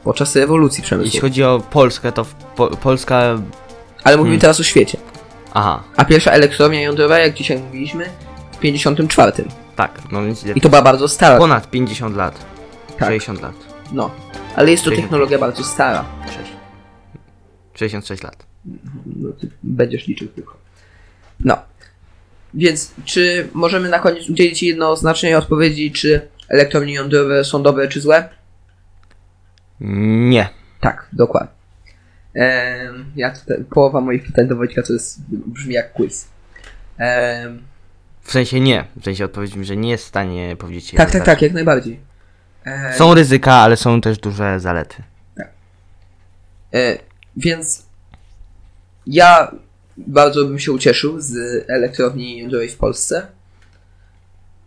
[0.04, 1.22] podczas rewolucji Jeśli przemysłowej.
[1.22, 2.26] chodzi o Polskę, to
[2.56, 3.40] po Polska...
[4.04, 4.42] Ale mówimy Hmm.
[4.42, 4.98] teraz o świecie.
[5.58, 8.06] Aha, A pierwsza elektrownia jądrowa, jak dzisiaj mówiliśmy,
[8.52, 9.32] w 54.
[9.76, 11.38] tak, no więc I to była bardzo stara.
[11.38, 12.46] ponad 50 lat.
[12.98, 13.08] Tak.
[13.08, 13.54] 60 lat.
[13.92, 14.12] No.
[14.56, 15.10] Ale jest to 60.
[15.12, 16.06] technologia bardzo stara.
[16.26, 16.38] 6.
[17.74, 18.46] 66 lat.
[19.06, 20.58] No, ty będziesz liczył tylko.
[21.40, 21.58] No.
[22.54, 28.30] Więc czy możemy na koniec udzielić jednoznacznej odpowiedzi, czy elektrownie jądrowe są dobre czy złe?
[30.30, 30.50] Nie.
[30.80, 31.56] Tak, dokładnie.
[32.36, 36.28] Ehm, ja tutaj, połowa moich pytań do Wojtka to jest, brzmi jak quiz.
[36.98, 37.62] Ehm,
[38.22, 38.86] W sensie nie.
[38.96, 42.00] W sensie odpowiedź mi, że nie jest w stanie powiedzieć tak, tak, tak, jak najbardziej.
[42.98, 45.04] Są ryzyka, ale są też duże zalety.
[46.74, 46.98] E,
[47.38, 47.86] więc
[49.08, 49.52] ja
[49.98, 51.36] bardzo bym się ucieszył z
[51.70, 53.28] elektrowni jądrowej w Polsce.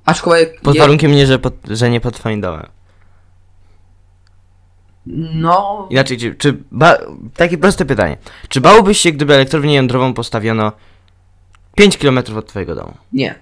[0.04, 0.60] Aczkolwiek.
[0.60, 2.66] Pod warunkiem nie, że, pod, że nie pod twoim domem.
[5.34, 5.88] No.
[5.90, 6.98] Inaczej, czy, czy ba,
[7.36, 8.16] takie proste pytanie.
[8.48, 10.72] Czy bałbyś się, gdyby elektrownię jądrową postawiono
[11.76, 12.94] 5 km od twojego domu?
[13.12, 13.34] Nie.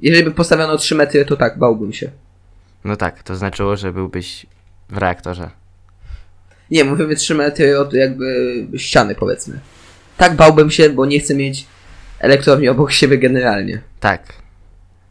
[0.00, 2.10] Jeżeli by postawiono 3 metry, to tak, bałbym się.
[2.84, 4.46] No tak, to znaczyło, że byłbyś
[4.88, 5.50] w reaktorze.
[6.70, 8.26] Nie, mówimy 3 metry od jakby
[8.76, 9.60] ściany, powiedzmy.
[10.16, 11.66] Tak bałbym się, bo nie chcę mieć
[12.18, 13.80] elektrowni obok siebie generalnie.
[14.00, 14.32] Tak.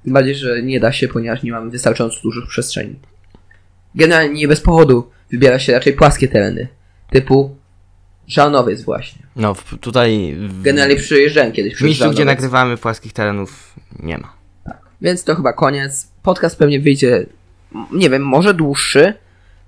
[0.03, 2.95] Tym bardziej, że nie da się, ponieważ nie mamy wystarczająco dużych przestrzeni.
[3.95, 6.67] Generalnie nie bez powodu wybiera się raczej płaskie tereny.
[7.09, 7.55] Typu
[8.27, 9.21] Żarnowiec właśnie.
[9.35, 14.33] No w, tutaj w, Generalnie przyjeżdżałem kiedyś w miejscu, gdzie nagrywamy płaskich terenów nie ma.
[15.01, 16.07] Więc to chyba koniec.
[16.23, 17.25] Podcast pewnie wyjdzie,
[17.91, 19.13] nie wiem, może dłuższy,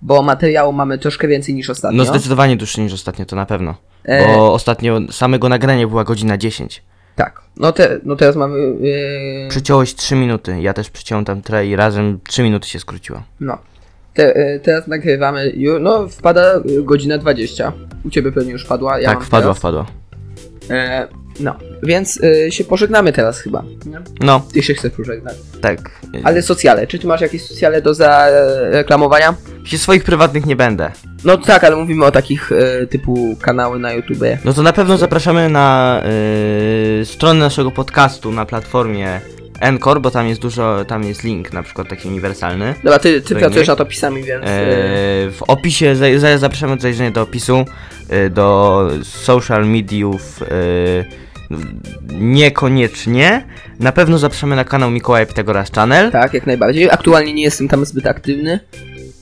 [0.02, 1.98] bo materiału mamy troszkę więcej niż ostatnio.
[1.98, 3.76] No zdecydowanie dłuższy niż ostatnio, to na pewno.
[4.04, 6.84] E, Bo ostatnio samego nagrania była godzina 10.
[7.16, 7.42] Tak.
[7.58, 8.58] No, te, no teraz mamy...
[8.60, 13.24] Yy, Przyciąłeś 3 minuty, ja też przyciąłem tam tre i razem 3 minuty się skróciło.
[13.40, 13.58] no.
[14.14, 17.74] Te, e, teraz nagrywamy, no wpada y, godzina 20.
[18.06, 19.00] U ciebie pewnie już wpadła.
[19.00, 19.58] Ja tak, wpadła, teraz.
[19.58, 19.86] wpadła.
[20.70, 21.08] E,
[21.40, 23.64] no, więc y, się pożegnamy teraz chyba.
[23.86, 24.00] Nie?
[24.22, 25.36] No, Ty się chcesz pożegnać.
[25.62, 25.92] tak.
[26.24, 29.34] Ale socjale, czy ty masz jakieś socjale do zareklamowania?
[29.64, 30.92] Się swoich prywatnych nie będę.
[31.26, 34.24] No tak, ale mówimy o takich e, typu kanały na YouTube.
[34.46, 36.02] No to na pewno zapraszamy na
[37.04, 39.22] stronę naszego podcastu na platformie
[39.60, 42.76] Encore, bo tam jest dużo, tam jest link na przykład taki uniwersalny.
[42.84, 44.46] Dobra, ty, ty pracujesz nad opisami, więc...
[44.46, 44.50] e,
[45.28, 47.66] E, w opisie za, za, zapraszamy do zajrzenia do opisu,
[48.10, 50.44] e, do social mediów.
[50.44, 50.50] E,
[52.20, 53.46] niekoniecznie.
[53.80, 56.12] Na pewno zapraszamy na kanał Mikołaja Pitagoras Channel.
[56.12, 56.90] Tak, jak najbardziej.
[56.90, 58.60] Aktualnie nie jestem tam zbyt aktywny,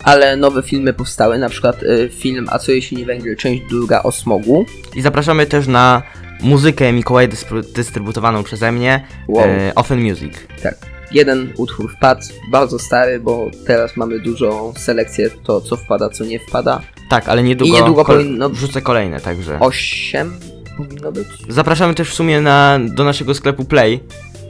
[0.04, 1.80] ale nowe filmy powstały, na przykład
[2.12, 4.66] film A co jeśli nie węgiel, część druga o smogu.
[4.96, 6.04] I zapraszamy też na
[6.42, 9.06] muzykę Mikołaja dystry- dystrybutowaną przeze mnie.
[9.28, 9.46] Wow.
[9.46, 10.34] E, Offen Music.
[10.64, 10.76] Tak.
[11.12, 16.40] Jeden utwór wpadł, bardzo stary, bo teraz mamy dużą selekcję, to co wpada, co nie
[16.40, 16.82] wpada.
[17.10, 19.60] Tak, ale niedługo, I niedługo kol- powinno- wrzucę kolejne, także.
[19.60, 20.34] Osiem
[20.78, 21.28] powinno być.
[21.50, 24.00] Zapraszamy też w sumie na, do naszego sklepu Play.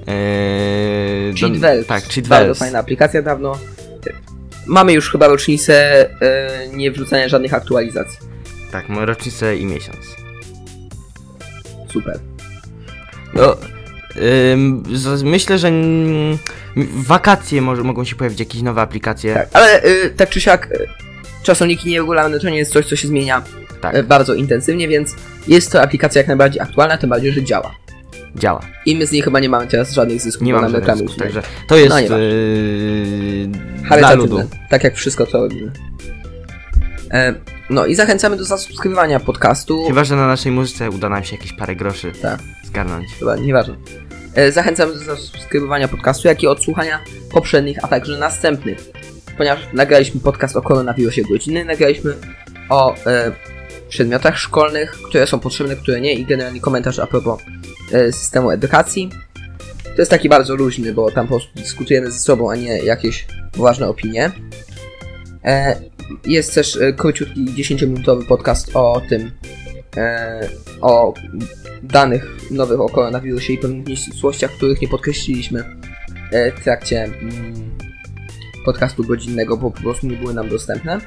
[0.07, 1.87] Eee, Cheat do- Wells.
[1.87, 3.57] Tak, Cheat Bardzo fajna aplikacja dawno.
[4.67, 8.19] Mamy już chyba rocznicę e, nie wrzucania żadnych aktualizacji.
[8.71, 9.97] Tak, rocznicę i miesiąc.
[11.93, 12.19] Super.
[13.33, 13.55] No,
[14.93, 15.71] z, myślę, że
[16.75, 19.33] w wakacje może, mogą się pojawić jakieś nowe aplikacje.
[19.33, 20.77] Tak, ale e, tak czy siak e,
[21.43, 23.41] czasowniki nieregularne to nie jest coś, co się zmienia
[23.81, 25.15] Tak, e, bardzo intensywnie, więc
[25.47, 27.75] jest to aplikacja jak najbardziej aktualna, tym bardziej, że działa.
[28.35, 28.61] działa.
[28.85, 30.87] I my z niej chyba nie mamy teraz żadnych zysków, Nie bo mam nam żadnych
[30.89, 34.49] reklamy zysków, także to jest No, yy, dla ludu.
[34.69, 35.71] tak jak wszystko, co robimy.
[37.11, 37.33] E,
[37.69, 39.87] no i zachęcamy do zasubskrybowania podcastu.
[39.87, 42.39] Chyba, że na naszej muzyce uda nam się jakieś parę groszy Tak.
[42.63, 43.07] zgarnąć.
[43.19, 43.75] Chyba, nieważne.
[44.35, 46.99] E, Zachęcamy do zasubskrybowania podcastu, jak i odsłuchania
[47.31, 48.77] poprzednich, a także następnych.
[49.37, 52.13] Ponieważ nagraliśmy podcast o koronawirusie godziny, nagraliśmy
[52.69, 53.31] o e,
[53.89, 57.41] przedmiotach szkolnych, które są potrzebne, które nie i generalnie komentarz a propos
[57.91, 59.09] e, systemu edukacji.
[59.83, 63.27] To jest taki bardzo luźny, bo tam po prostu dyskutujemy ze sobą, a nie jakieś
[63.55, 64.31] ważne opinie.
[65.45, 65.81] E,
[66.25, 69.31] jest też e, króciutki 10-minutowy podcast o tym,
[69.97, 70.49] e,
[70.81, 71.13] o
[71.83, 75.63] danych nowych o koronawirusie i pewnych nieścisłościach, których nie podkreśliliśmy
[76.31, 77.77] e, w trakcie mm,
[78.65, 81.01] podcastu godzinnego, bo po prostu nie były nam dostępne.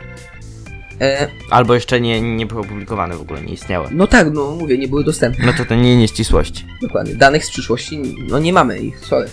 [1.50, 3.88] Albo jeszcze nie, nie było opublikowane w ogóle, nie istniały.
[3.92, 5.46] no tak, no mówię, nie były dostępne.
[5.46, 6.66] No to to nie nieścisłości.
[6.82, 7.14] Dokładnie.
[7.14, 9.28] Danych z przyszłości, no nie mamy ich, sorry.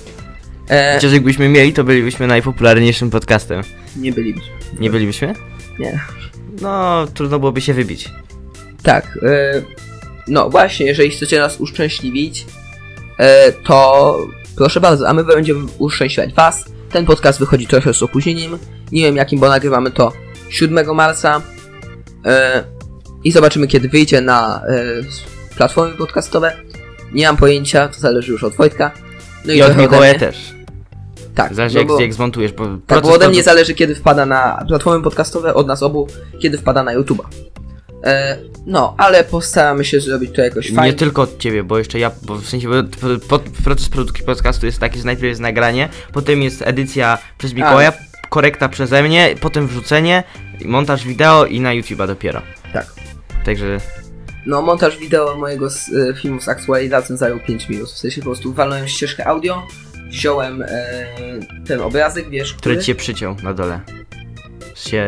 [0.69, 3.61] E, Chociaż jakbyśmy mieli, to bylibyśmy najpopularniejszym podcastem.
[3.95, 4.51] nie bylibyśmy.
[4.79, 5.33] Nie bylibyśmy?
[5.79, 5.99] Nie.
[6.61, 8.09] No, trudno byłoby się wybić.
[8.83, 9.61] Tak, e,
[10.27, 12.45] no właśnie, jeżeli chcecie nas uszczęśliwić,
[13.19, 14.17] e, to
[14.55, 16.65] proszę bardzo, a my będziemy uszczęśliwiać was.
[16.91, 18.57] Ten podcast wychodzi trochę z opóźnieniem.
[18.91, 20.13] Nie wiem jakim, bo nagrywamy to
[20.49, 21.41] 7 marca.
[22.25, 22.63] E,
[23.23, 24.61] I zobaczymy kiedy wyjdzie na
[25.57, 26.57] platformy podcastowe.
[27.13, 28.91] Nie mam pojęcia, to zależy już od Wojtka.
[29.45, 30.56] No I od trochę ode Mikołaja też.
[31.37, 34.25] Tak, Zależy no jak, bo- jak zmontujesz, bo Tak, bo ode mnie zależy kiedy wpada
[34.25, 36.07] na platformy podcastowe, od nas obu,
[36.41, 37.23] kiedy wpada na YouTube'a.
[38.03, 40.93] E, no, ale postaramy się zrobić to jakoś Nie fajnie.
[40.93, 44.65] tylko od ciebie, bo jeszcze ja, bo w sensie bo p- pod, proces produkcji podcastu
[44.65, 47.93] jest taki, że najpierw jest nagranie, potem jest edycja przez Mikołaja,
[48.29, 50.23] korekta przeze mnie, potem wrzucenie,
[50.65, 52.41] montaż wideo i na YouTube'a dopiero.
[52.73, 52.85] Tak.
[53.45, 53.77] Także
[54.45, 57.89] No, montaż wideo mojego s- e, filmu z aktualizacją zajął 5 minut.
[57.89, 59.63] W sensie po prostu walnąłem ścieżkę audio,
[60.09, 60.67] wziąłem e,
[61.67, 62.85] ten obrazek, wiesz, który który...
[62.85, 63.79] cię przyciął na dole.
[64.75, 65.07] Się...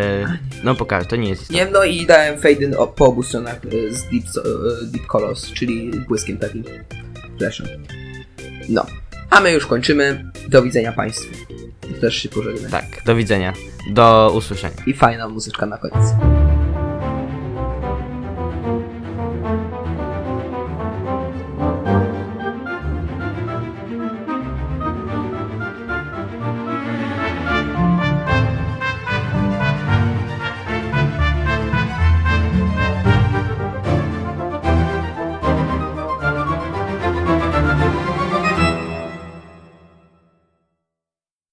[0.64, 1.66] No pokaż, to nie jest istotne.
[1.66, 5.52] Nie no i dałem fade in po obu stronach e, z deep, e, deep colors,
[5.54, 6.64] czyli błyskiem takim.
[7.38, 7.68] Flashem.
[8.70, 8.86] No.
[9.30, 10.32] A my już kończymy.
[10.48, 11.34] Do widzenia Państwu.
[12.02, 12.70] Też się pożegnę.
[12.70, 13.54] Tak, do widzenia.
[13.92, 14.76] Do usłyszenia.
[14.86, 16.06] I fajna muzyczka na koniec.